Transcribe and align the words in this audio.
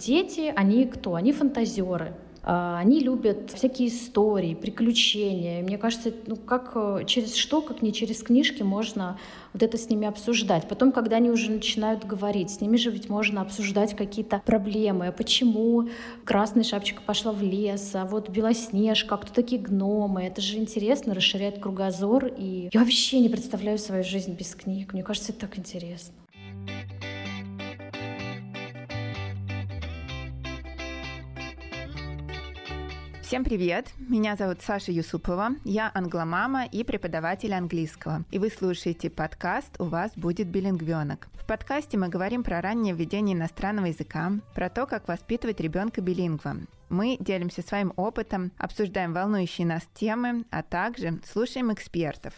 Дети, 0.00 0.52
они 0.54 0.86
кто? 0.86 1.16
Они 1.16 1.32
фантазеры. 1.32 2.14
А, 2.44 2.78
они 2.78 3.00
любят 3.00 3.50
всякие 3.50 3.88
истории, 3.88 4.54
приключения. 4.54 5.60
Мне 5.60 5.76
кажется, 5.76 6.12
ну 6.28 6.36
как 6.36 6.70
э, 6.76 7.02
через 7.04 7.34
что, 7.34 7.62
как 7.62 7.82
не 7.82 7.92
через 7.92 8.22
книжки 8.22 8.62
можно 8.62 9.18
вот 9.52 9.60
это 9.64 9.76
с 9.76 9.90
ними 9.90 10.06
обсуждать. 10.06 10.68
Потом, 10.68 10.92
когда 10.92 11.16
они 11.16 11.30
уже 11.30 11.50
начинают 11.50 12.04
говорить, 12.04 12.50
с 12.50 12.60
ними 12.60 12.76
же 12.76 12.92
ведь 12.92 13.08
можно 13.08 13.40
обсуждать 13.40 13.96
какие-то 13.96 14.40
проблемы. 14.46 15.08
А 15.08 15.12
почему 15.12 15.88
красная 16.24 16.62
шапочка 16.62 17.02
пошла 17.02 17.32
в 17.32 17.42
лес, 17.42 17.90
а 17.94 18.04
вот 18.04 18.28
Белоснежка, 18.28 19.16
а 19.16 19.18
кто 19.18 19.34
такие 19.34 19.60
гномы? 19.60 20.22
Это 20.22 20.40
же 20.40 20.58
интересно, 20.58 21.12
расширяет 21.12 21.58
кругозор. 21.58 22.26
И 22.38 22.70
я 22.72 22.80
вообще 22.80 23.18
не 23.18 23.28
представляю 23.28 23.78
свою 23.78 24.04
жизнь 24.04 24.34
без 24.34 24.54
книг. 24.54 24.92
Мне 24.92 25.02
кажется, 25.02 25.32
это 25.32 25.40
так 25.40 25.58
интересно. 25.58 26.14
Всем 33.28 33.44
привет! 33.44 33.88
Меня 33.98 34.36
зовут 34.36 34.62
Саша 34.62 34.90
Юсупова, 34.90 35.50
я 35.62 35.90
англомама 35.92 36.64
и 36.64 36.82
преподаватель 36.82 37.52
английского. 37.52 38.24
И 38.30 38.38
вы 38.38 38.48
слушаете 38.48 39.10
подкаст 39.10 39.78
«У 39.78 39.84
вас 39.84 40.12
будет 40.16 40.46
билингвенок». 40.46 41.28
В 41.34 41.44
подкасте 41.44 41.98
мы 41.98 42.08
говорим 42.08 42.42
про 42.42 42.62
раннее 42.62 42.94
введение 42.94 43.36
иностранного 43.36 43.84
языка, 43.84 44.32
про 44.54 44.70
то, 44.70 44.86
как 44.86 45.08
воспитывать 45.08 45.60
ребенка 45.60 46.00
билингва. 46.00 46.56
Мы 46.88 47.18
делимся 47.20 47.60
своим 47.60 47.92
опытом, 47.96 48.50
обсуждаем 48.56 49.12
волнующие 49.12 49.66
нас 49.66 49.82
темы, 49.92 50.46
а 50.50 50.62
также 50.62 51.20
слушаем 51.30 51.70
экспертов. 51.70 52.32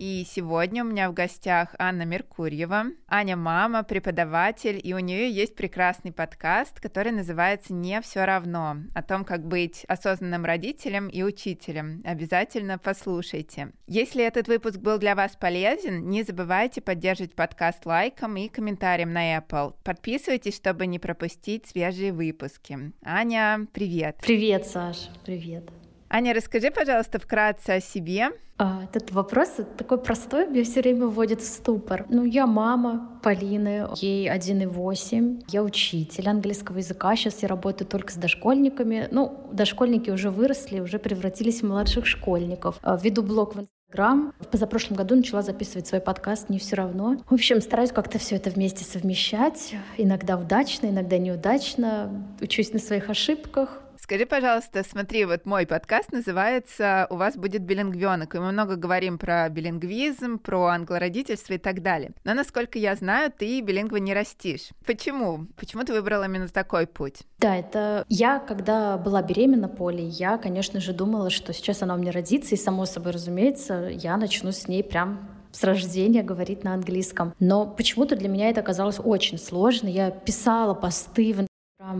И 0.00 0.24
сегодня 0.26 0.82
у 0.82 0.86
меня 0.86 1.10
в 1.10 1.12
гостях 1.12 1.74
Анна 1.78 2.06
Меркурьева. 2.06 2.84
Аня 3.06 3.36
мама, 3.36 3.82
преподаватель, 3.82 4.80
и 4.82 4.94
у 4.94 4.98
нее 4.98 5.30
есть 5.30 5.54
прекрасный 5.54 6.10
подкаст, 6.10 6.80
который 6.80 7.12
называется 7.12 7.74
«Не 7.74 8.00
все 8.00 8.24
равно», 8.24 8.78
о 8.94 9.02
том, 9.02 9.26
как 9.26 9.46
быть 9.46 9.84
осознанным 9.88 10.46
родителем 10.46 11.08
и 11.08 11.22
учителем. 11.22 12.00
Обязательно 12.06 12.78
послушайте. 12.78 13.72
Если 13.86 14.24
этот 14.24 14.48
выпуск 14.48 14.78
был 14.78 14.96
для 14.96 15.14
вас 15.14 15.36
полезен, 15.36 16.08
не 16.08 16.22
забывайте 16.22 16.80
поддерживать 16.80 17.34
подкаст 17.34 17.84
лайком 17.84 18.38
и 18.38 18.48
комментарием 18.48 19.12
на 19.12 19.36
Apple. 19.36 19.74
Подписывайтесь, 19.84 20.56
чтобы 20.56 20.86
не 20.86 20.98
пропустить 20.98 21.66
свежие 21.66 22.14
выпуски. 22.14 22.92
Аня, 23.04 23.66
привет! 23.74 24.16
Привет, 24.22 24.66
Саш, 24.66 25.10
привет! 25.26 25.70
Аня, 26.12 26.34
расскажи, 26.34 26.72
пожалуйста, 26.72 27.20
вкратце 27.20 27.70
о 27.70 27.80
себе. 27.80 28.30
А, 28.58 28.82
этот 28.82 29.12
вопрос 29.12 29.60
такой 29.78 29.96
простой, 29.96 30.48
меня 30.48 30.64
все 30.64 30.80
время 30.80 31.06
вводит 31.06 31.40
в 31.40 31.46
ступор. 31.46 32.04
Ну, 32.08 32.24
я 32.24 32.48
мама 32.48 33.20
Полины, 33.22 33.86
ей 33.94 34.28
1,8. 34.28 35.44
Я 35.48 35.62
учитель 35.62 36.28
английского 36.28 36.78
языка. 36.78 37.14
Сейчас 37.14 37.42
я 37.42 37.48
работаю 37.48 37.86
только 37.86 38.12
с 38.12 38.16
дошкольниками. 38.16 39.06
Ну, 39.12 39.48
дошкольники 39.52 40.10
уже 40.10 40.30
выросли, 40.30 40.80
уже 40.80 40.98
превратились 40.98 41.62
в 41.62 41.68
младших 41.68 42.06
школьников. 42.06 42.80
А, 42.82 42.96
веду 42.96 43.22
блог 43.22 43.54
в 43.54 43.60
Инстаграм. 43.60 44.34
В 44.40 44.48
позапрошлом 44.48 44.96
году 44.96 45.14
начала 45.14 45.42
записывать 45.42 45.86
свой 45.86 46.00
подкаст 46.00 46.48
«Не 46.48 46.58
все 46.58 46.74
равно». 46.74 47.18
В 47.28 47.34
общем, 47.34 47.60
стараюсь 47.60 47.92
как-то 47.92 48.18
все 48.18 48.34
это 48.34 48.50
вместе 48.50 48.84
совмещать. 48.84 49.76
Иногда 49.96 50.36
удачно, 50.36 50.88
иногда 50.88 51.18
неудачно. 51.18 52.26
Учусь 52.40 52.72
на 52.72 52.80
своих 52.80 53.08
ошибках. 53.10 53.84
Скажи, 54.02 54.24
пожалуйста, 54.24 54.82
смотри, 54.82 55.26
вот 55.26 55.44
мой 55.44 55.66
подкаст 55.66 56.10
называется 56.10 57.06
«У 57.10 57.16
вас 57.16 57.36
будет 57.36 57.62
билингвенок», 57.62 58.34
и 58.34 58.38
мы 58.38 58.50
много 58.50 58.76
говорим 58.76 59.18
про 59.18 59.46
билингвизм, 59.50 60.38
про 60.38 60.68
англородительство 60.68 61.52
и 61.52 61.58
так 61.58 61.82
далее. 61.82 62.12
Но, 62.24 62.32
насколько 62.32 62.78
я 62.78 62.96
знаю, 62.96 63.30
ты 63.30 63.60
билингва 63.60 63.96
не 63.96 64.14
растишь. 64.14 64.70
Почему? 64.86 65.46
Почему 65.54 65.84
ты 65.84 65.92
выбрала 65.92 66.24
именно 66.24 66.48
такой 66.48 66.86
путь? 66.86 67.18
Да, 67.38 67.54
это 67.54 68.06
я, 68.08 68.38
когда 68.38 68.96
была 68.96 69.22
беременна 69.22 69.68
Полей, 69.68 70.08
я, 70.08 70.38
конечно 70.38 70.80
же, 70.80 70.94
думала, 70.94 71.28
что 71.28 71.52
сейчас 71.52 71.82
она 71.82 71.94
у 71.94 71.98
меня 71.98 72.10
родится, 72.10 72.54
и, 72.54 72.58
само 72.58 72.86
собой 72.86 73.12
разумеется, 73.12 73.90
я 73.92 74.16
начну 74.16 74.50
с 74.50 74.66
ней 74.66 74.82
прям 74.82 75.28
с 75.52 75.62
рождения 75.62 76.22
говорить 76.22 76.64
на 76.64 76.72
английском. 76.72 77.34
Но 77.38 77.66
почему-то 77.66 78.16
для 78.16 78.30
меня 78.30 78.48
это 78.48 78.60
оказалось 78.60 78.98
очень 78.98 79.36
сложно. 79.36 79.88
Я 79.88 80.10
писала 80.10 80.72
посты 80.72 81.34
в 81.34 81.49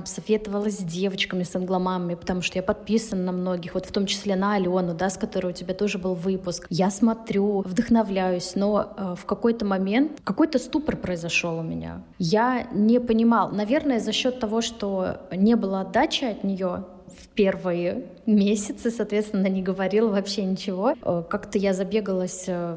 советовалась 0.04 0.78
с 0.78 0.82
девочками, 0.82 1.42
с 1.42 1.56
англомамами, 1.56 2.14
потому 2.14 2.42
что 2.42 2.58
я 2.58 2.62
подписана 2.62 3.24
на 3.24 3.32
многих, 3.32 3.74
вот 3.74 3.86
в 3.86 3.92
том 3.92 4.06
числе 4.06 4.36
на 4.36 4.54
Алену, 4.54 4.94
да, 4.94 5.08
с 5.08 5.16
которой 5.16 5.48
у 5.48 5.54
тебя 5.54 5.74
тоже 5.74 5.98
был 5.98 6.14
выпуск. 6.14 6.66
Я 6.70 6.90
смотрю, 6.90 7.62
вдохновляюсь, 7.62 8.52
но 8.54 8.92
э, 8.96 9.14
в 9.16 9.24
какой-то 9.24 9.64
момент 9.64 10.20
какой-то 10.22 10.58
ступор 10.58 10.96
произошел 10.96 11.58
у 11.58 11.62
меня. 11.62 12.02
Я 12.18 12.68
не 12.72 13.00
понимал, 13.00 13.50
наверное, 13.50 14.00
за 14.00 14.12
счет 14.12 14.38
того, 14.38 14.60
что 14.60 15.22
не 15.32 15.56
было 15.56 15.80
отдачи 15.80 16.24
от 16.24 16.44
нее, 16.44 16.84
в 17.06 17.28
первые 17.28 18.06
месяцы, 18.26 18.90
соответственно, 18.90 19.48
не 19.48 19.62
говорила 19.62 20.10
вообще 20.10 20.44
ничего. 20.44 20.94
Э, 21.02 21.22
как-то 21.28 21.58
я 21.58 21.72
забегалась 21.72 22.44
э, 22.46 22.76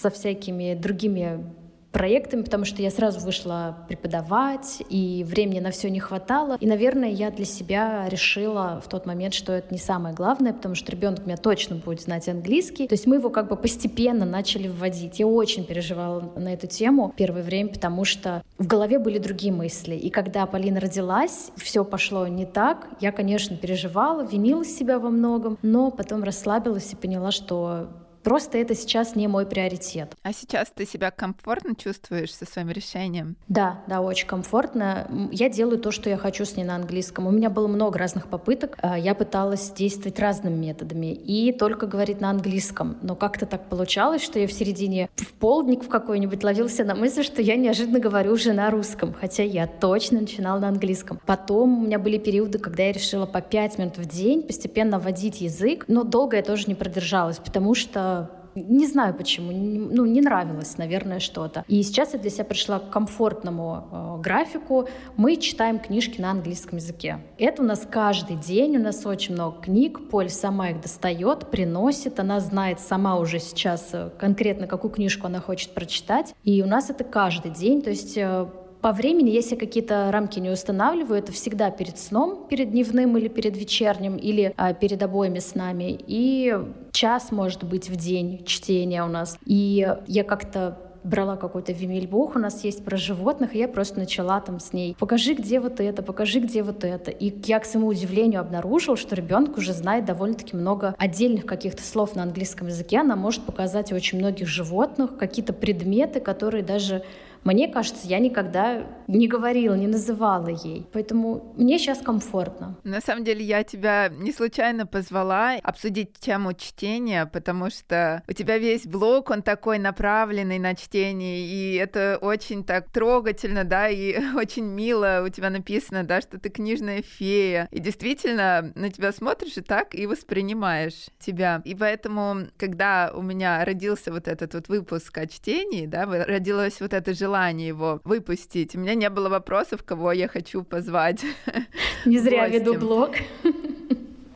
со 0.00 0.10
всякими 0.10 0.74
другими 0.74 1.44
проектами, 1.92 2.42
потому 2.42 2.64
что 2.64 2.82
я 2.82 2.90
сразу 2.90 3.20
вышла 3.20 3.76
преподавать, 3.86 4.82
и 4.88 5.24
времени 5.24 5.60
на 5.60 5.70
все 5.70 5.90
не 5.90 6.00
хватало. 6.00 6.56
И, 6.58 6.66
наверное, 6.66 7.10
я 7.10 7.30
для 7.30 7.44
себя 7.44 8.08
решила 8.08 8.80
в 8.84 8.88
тот 8.88 9.06
момент, 9.06 9.34
что 9.34 9.52
это 9.52 9.72
не 9.72 9.78
самое 9.78 10.14
главное, 10.14 10.52
потому 10.52 10.74
что 10.74 10.90
ребенок 10.90 11.26
меня 11.26 11.36
точно 11.36 11.76
будет 11.76 12.00
знать 12.00 12.28
английский. 12.28 12.88
То 12.88 12.94
есть 12.94 13.06
мы 13.06 13.16
его 13.16 13.30
как 13.30 13.48
бы 13.48 13.56
постепенно 13.56 14.24
начали 14.24 14.68
вводить. 14.68 15.20
Я 15.20 15.26
очень 15.26 15.64
переживала 15.64 16.32
на 16.36 16.54
эту 16.54 16.66
тему 16.66 17.12
первое 17.16 17.42
время, 17.42 17.70
потому 17.70 18.04
что 18.04 18.42
в 18.58 18.66
голове 18.66 18.98
были 18.98 19.18
другие 19.18 19.52
мысли. 19.52 19.94
И 19.94 20.08
когда 20.10 20.46
Полина 20.46 20.80
родилась, 20.80 21.50
все 21.56 21.84
пошло 21.84 22.26
не 22.26 22.46
так. 22.46 22.88
Я, 23.00 23.12
конечно, 23.12 23.56
переживала, 23.56 24.22
винила 24.22 24.64
себя 24.64 24.98
во 24.98 25.10
многом, 25.10 25.58
но 25.62 25.90
потом 25.90 26.24
расслабилась 26.24 26.92
и 26.92 26.96
поняла, 26.96 27.30
что 27.30 27.88
Просто 28.22 28.58
это 28.58 28.74
сейчас 28.74 29.16
не 29.16 29.28
мой 29.28 29.46
приоритет. 29.46 30.14
А 30.22 30.32
сейчас 30.32 30.70
ты 30.74 30.86
себя 30.86 31.10
комфортно 31.10 31.74
чувствуешь 31.74 32.34
со 32.34 32.46
своим 32.46 32.70
решением? 32.70 33.36
Да, 33.48 33.80
да, 33.86 34.00
очень 34.00 34.26
комфортно. 34.26 35.08
Я 35.32 35.48
делаю 35.48 35.78
то, 35.78 35.90
что 35.90 36.08
я 36.08 36.16
хочу 36.16 36.44
с 36.44 36.56
ней 36.56 36.64
на 36.64 36.76
английском. 36.76 37.26
У 37.26 37.30
меня 37.30 37.50
было 37.50 37.66
много 37.66 37.98
разных 37.98 38.28
попыток. 38.28 38.78
А, 38.80 38.98
я 38.98 39.14
пыталась 39.14 39.70
действовать 39.72 40.18
разными 40.18 40.54
методами 40.54 41.12
и 41.12 41.52
только 41.52 41.86
говорить 41.86 42.20
на 42.20 42.30
английском. 42.30 42.96
Но 43.02 43.16
как-то 43.16 43.46
так 43.46 43.68
получалось, 43.68 44.22
что 44.22 44.38
я 44.38 44.46
в 44.46 44.52
середине, 44.52 45.08
в 45.16 45.32
полдник 45.32 45.84
в 45.84 45.88
какой-нибудь 45.88 46.44
ловился 46.44 46.84
на 46.84 46.94
мысли, 46.94 47.22
что 47.22 47.42
я 47.42 47.56
неожиданно 47.56 47.98
говорю 47.98 48.32
уже 48.32 48.52
на 48.52 48.70
русском, 48.70 49.14
хотя 49.18 49.42
я 49.42 49.66
точно 49.66 50.20
начинала 50.20 50.60
на 50.60 50.68
английском. 50.68 51.20
Потом 51.26 51.82
у 51.82 51.86
меня 51.86 51.98
были 51.98 52.18
периоды, 52.18 52.58
когда 52.58 52.84
я 52.84 52.92
решила 52.92 53.26
по 53.26 53.40
пять 53.40 53.78
минут 53.78 53.98
в 53.98 54.04
день 54.04 54.42
постепенно 54.42 54.98
вводить 54.98 55.40
язык, 55.40 55.86
но 55.88 56.04
долго 56.04 56.36
я 56.36 56.42
тоже 56.42 56.64
не 56.68 56.74
продержалась, 56.74 57.38
потому 57.38 57.74
что 57.74 58.11
не 58.54 58.86
знаю 58.86 59.14
почему, 59.14 59.50
ну, 59.52 60.04
не 60.04 60.20
нравилось, 60.20 60.76
наверное, 60.78 61.20
что-то. 61.20 61.64
И 61.68 61.82
сейчас 61.82 62.12
я 62.12 62.18
для 62.18 62.30
себя 62.30 62.44
пришла 62.44 62.78
к 62.78 62.90
комфортному 62.90 63.88
э, 63.90 64.20
графику. 64.22 64.88
Мы 65.16 65.36
читаем 65.36 65.78
книжки 65.78 66.20
на 66.20 66.30
английском 66.30 66.78
языке. 66.78 67.20
Это 67.38 67.62
у 67.62 67.64
нас 67.64 67.86
каждый 67.90 68.36
день, 68.36 68.76
у 68.76 68.80
нас 68.80 69.06
очень 69.06 69.34
много 69.34 69.60
книг. 69.62 70.08
Поль 70.10 70.28
сама 70.28 70.70
их 70.70 70.80
достает, 70.80 71.50
приносит. 71.50 72.20
Она 72.20 72.40
знает 72.40 72.80
сама 72.80 73.16
уже 73.18 73.38
сейчас 73.38 73.90
э, 73.92 74.10
конкретно, 74.18 74.66
какую 74.66 74.90
книжку 74.90 75.26
она 75.26 75.40
хочет 75.40 75.72
прочитать. 75.74 76.34
И 76.44 76.62
у 76.62 76.66
нас 76.66 76.90
это 76.90 77.04
каждый 77.04 77.50
день. 77.50 77.82
То 77.82 77.90
есть 77.90 78.16
э, 78.16 78.46
по 78.82 78.90
времени, 78.92 79.30
если 79.30 79.54
какие-то 79.54 80.10
рамки 80.10 80.40
не 80.40 80.50
устанавливаю, 80.50 81.20
это 81.20 81.30
всегда 81.30 81.70
перед 81.70 81.98
сном, 81.98 82.46
перед 82.50 82.72
дневным 82.72 83.16
или 83.16 83.28
перед 83.28 83.56
вечерним, 83.56 84.16
или 84.16 84.52
а, 84.56 84.74
перед 84.74 85.00
обоими 85.02 85.38
снами. 85.38 85.96
И 86.06 86.52
час, 86.90 87.30
может 87.30 87.62
быть, 87.62 87.88
в 87.88 87.94
день 87.94 88.44
чтения 88.44 89.04
у 89.04 89.08
нас. 89.08 89.38
И 89.46 89.88
я 90.08 90.24
как-то 90.24 90.78
брала 91.04 91.36
какой-то 91.36 91.72
вимельбух, 91.72 92.36
у 92.36 92.38
нас 92.38 92.64
есть 92.64 92.84
про 92.84 92.96
животных, 92.96 93.54
и 93.54 93.58
я 93.58 93.68
просто 93.68 93.98
начала 93.98 94.40
там 94.40 94.60
с 94.60 94.72
ней, 94.72 94.96
покажи, 94.98 95.34
где 95.34 95.58
вот 95.58 95.80
это, 95.80 96.02
покажи, 96.02 96.40
где 96.40 96.62
вот 96.62 96.84
это. 96.84 97.10
И 97.10 97.32
я, 97.46 97.58
к 97.58 97.64
своему 97.64 97.88
удивлению, 97.88 98.40
обнаружила, 98.40 98.96
что 98.96 99.14
ребенок 99.14 99.58
уже 99.58 99.72
знает 99.72 100.04
довольно-таки 100.04 100.56
много 100.56 100.94
отдельных 100.98 101.46
каких-то 101.46 101.82
слов 101.82 102.14
на 102.14 102.22
английском 102.22 102.68
языке. 102.68 102.98
Она 102.98 103.16
может 103.16 103.42
показать 103.44 103.92
очень 103.92 104.18
многих 104.18 104.46
животных, 104.46 105.16
какие-то 105.16 105.52
предметы, 105.52 106.20
которые 106.20 106.62
даже 106.62 107.04
Мне 107.44 107.68
кажется, 107.68 108.06
я 108.06 108.18
никогда 108.18 108.86
не 109.08 109.26
говорила, 109.26 109.74
не 109.74 109.88
называла 109.88 110.48
ей. 110.48 110.86
Поэтому 110.92 111.52
мне 111.56 111.78
сейчас 111.78 111.98
комфортно. 111.98 112.78
На 112.84 113.00
самом 113.00 113.24
деле 113.24 113.44
я 113.44 113.64
тебя 113.64 114.08
не 114.08 114.32
случайно 114.32 114.86
позвала 114.86 115.56
обсудить 115.62 116.12
тему 116.18 116.52
чтения, 116.54 117.26
потому 117.26 117.70
что 117.70 118.22
у 118.28 118.32
тебя 118.32 118.58
весь 118.58 118.86
блог, 118.86 119.30
он 119.30 119.42
такой 119.42 119.78
направленный 119.78 120.58
на 120.58 120.74
чтение, 120.74 121.40
и 121.46 121.74
это 121.74 122.18
очень 122.20 122.64
так 122.64 122.90
трогательно, 122.90 123.64
да, 123.64 123.88
и 123.88 124.18
очень 124.36 124.64
мило 124.64 125.24
у 125.26 125.28
тебя 125.28 125.50
написано, 125.50 126.04
да, 126.04 126.20
что 126.20 126.38
ты 126.38 126.48
книжная 126.48 127.02
фея. 127.02 127.68
И 127.72 127.80
действительно, 127.80 128.72
на 128.74 128.90
тебя 128.90 129.12
смотришь 129.12 129.56
и 129.56 129.62
так 129.62 129.94
и 129.94 130.06
воспринимаешь 130.06 131.06
тебя. 131.18 131.60
И 131.64 131.74
поэтому, 131.74 132.46
когда 132.56 133.12
у 133.14 133.20
меня 133.20 133.64
родился 133.64 134.12
вот 134.12 134.28
этот 134.28 134.54
вот 134.54 134.68
выпуск 134.68 135.16
о 135.18 135.26
чтении, 135.26 135.86
да, 135.86 136.06
родилось 136.06 136.80
вот 136.80 136.94
это 136.94 137.12
желание 137.12 137.31
его 137.68 138.00
выпустить, 138.04 138.74
у 138.74 138.78
меня 138.78 138.94
не 138.94 139.10
было 139.10 139.28
вопросов, 139.28 139.82
кого 139.84 140.12
я 140.12 140.28
хочу 140.28 140.62
позвать. 140.62 141.24
Не 142.04 142.18
зря 142.18 142.48
веду 142.48 142.74
блог. 142.74 143.12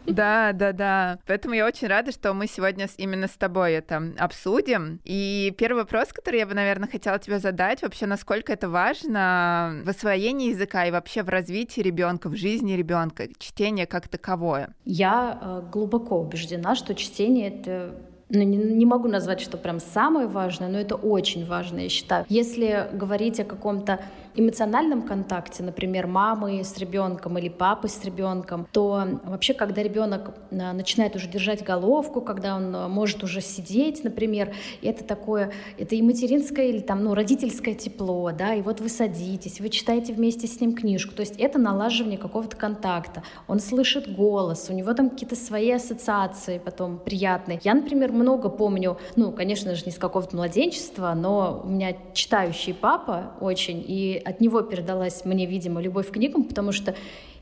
Да, 0.06 0.52
да, 0.52 0.72
да. 0.72 1.18
Поэтому 1.26 1.54
я 1.54 1.66
очень 1.66 1.88
рада, 1.88 2.12
что 2.12 2.32
мы 2.32 2.46
сегодня 2.46 2.88
именно 2.96 3.26
с 3.26 3.36
тобой 3.36 3.72
это 3.72 4.14
обсудим. 4.18 5.00
И 5.04 5.54
первый 5.58 5.78
вопрос, 5.78 6.12
который 6.12 6.38
я 6.38 6.46
бы, 6.46 6.54
наверное, 6.54 6.88
хотела 6.88 7.18
тебе 7.18 7.38
задать, 7.38 7.82
вообще, 7.82 8.06
насколько 8.06 8.52
это 8.52 8.68
важно 8.68 9.82
в 9.84 9.88
освоении 9.88 10.50
языка 10.50 10.86
и 10.86 10.90
вообще 10.90 11.22
в 11.22 11.28
развитии 11.28 11.80
ребенка, 11.80 12.28
в 12.28 12.36
жизни 12.36 12.74
ребенка, 12.74 13.28
чтение 13.38 13.86
как 13.86 14.08
таковое? 14.08 14.74
Я 14.84 15.38
э, 15.40 15.70
глубоко 15.70 16.20
убеждена, 16.20 16.74
что 16.74 16.94
чтение 16.94 17.48
это 17.48 17.96
ну, 18.28 18.42
не, 18.42 18.56
не 18.56 18.86
могу 18.86 19.08
назвать, 19.08 19.40
что 19.40 19.56
прям 19.56 19.78
самое 19.80 20.26
важное, 20.26 20.68
но 20.68 20.78
это 20.78 20.96
очень 20.96 21.46
важно, 21.46 21.80
я 21.80 21.88
считаю. 21.88 22.24
Если 22.28 22.88
говорить 22.92 23.38
о 23.40 23.44
каком-то 23.44 24.00
эмоциональном 24.36 25.02
контакте, 25.02 25.62
например, 25.62 26.06
мамы 26.06 26.62
с 26.62 26.76
ребенком 26.78 27.38
или 27.38 27.48
папы 27.48 27.88
с 27.88 28.04
ребенком, 28.04 28.66
то 28.72 29.20
вообще, 29.24 29.54
когда 29.54 29.82
ребенок 29.82 30.34
а, 30.50 30.72
начинает 30.72 31.16
уже 31.16 31.28
держать 31.28 31.64
головку, 31.64 32.20
когда 32.20 32.56
он 32.56 32.74
а, 32.74 32.88
может 32.88 33.22
уже 33.22 33.40
сидеть, 33.40 34.04
например, 34.04 34.54
это 34.82 35.04
такое, 35.04 35.52
это 35.78 35.94
и 35.94 36.02
материнское 36.02 36.66
или 36.66 36.80
там, 36.80 37.02
ну, 37.04 37.14
родительское 37.14 37.74
тепло, 37.74 38.30
да, 38.32 38.54
и 38.54 38.62
вот 38.62 38.80
вы 38.80 38.88
садитесь, 38.88 39.60
вы 39.60 39.70
читаете 39.70 40.12
вместе 40.12 40.46
с 40.46 40.60
ним 40.60 40.74
книжку, 40.74 41.14
то 41.14 41.20
есть 41.20 41.36
это 41.38 41.58
налаживание 41.58 42.18
какого-то 42.18 42.56
контакта, 42.56 43.22
он 43.48 43.58
слышит 43.60 44.14
голос, 44.14 44.68
у 44.68 44.74
него 44.74 44.92
там 44.94 45.10
какие-то 45.10 45.36
свои 45.36 45.70
ассоциации 45.70 46.58
потом 46.58 46.98
приятные. 46.98 47.60
Я, 47.62 47.74
например, 47.74 48.12
много 48.12 48.48
помню, 48.48 48.98
ну, 49.16 49.32
конечно 49.32 49.74
же, 49.74 49.84
не 49.86 49.92
с 49.92 49.98
какого-то 49.98 50.36
младенчества, 50.36 51.14
но 51.14 51.62
у 51.64 51.68
меня 51.68 51.96
читающий 52.12 52.74
папа 52.74 53.32
очень, 53.40 53.82
и 53.86 54.22
от 54.26 54.40
него 54.40 54.62
передалась 54.62 55.24
мне, 55.24 55.46
видимо, 55.46 55.80
любовь 55.80 56.08
к 56.08 56.12
книгам, 56.12 56.44
потому 56.44 56.72
что 56.72 56.94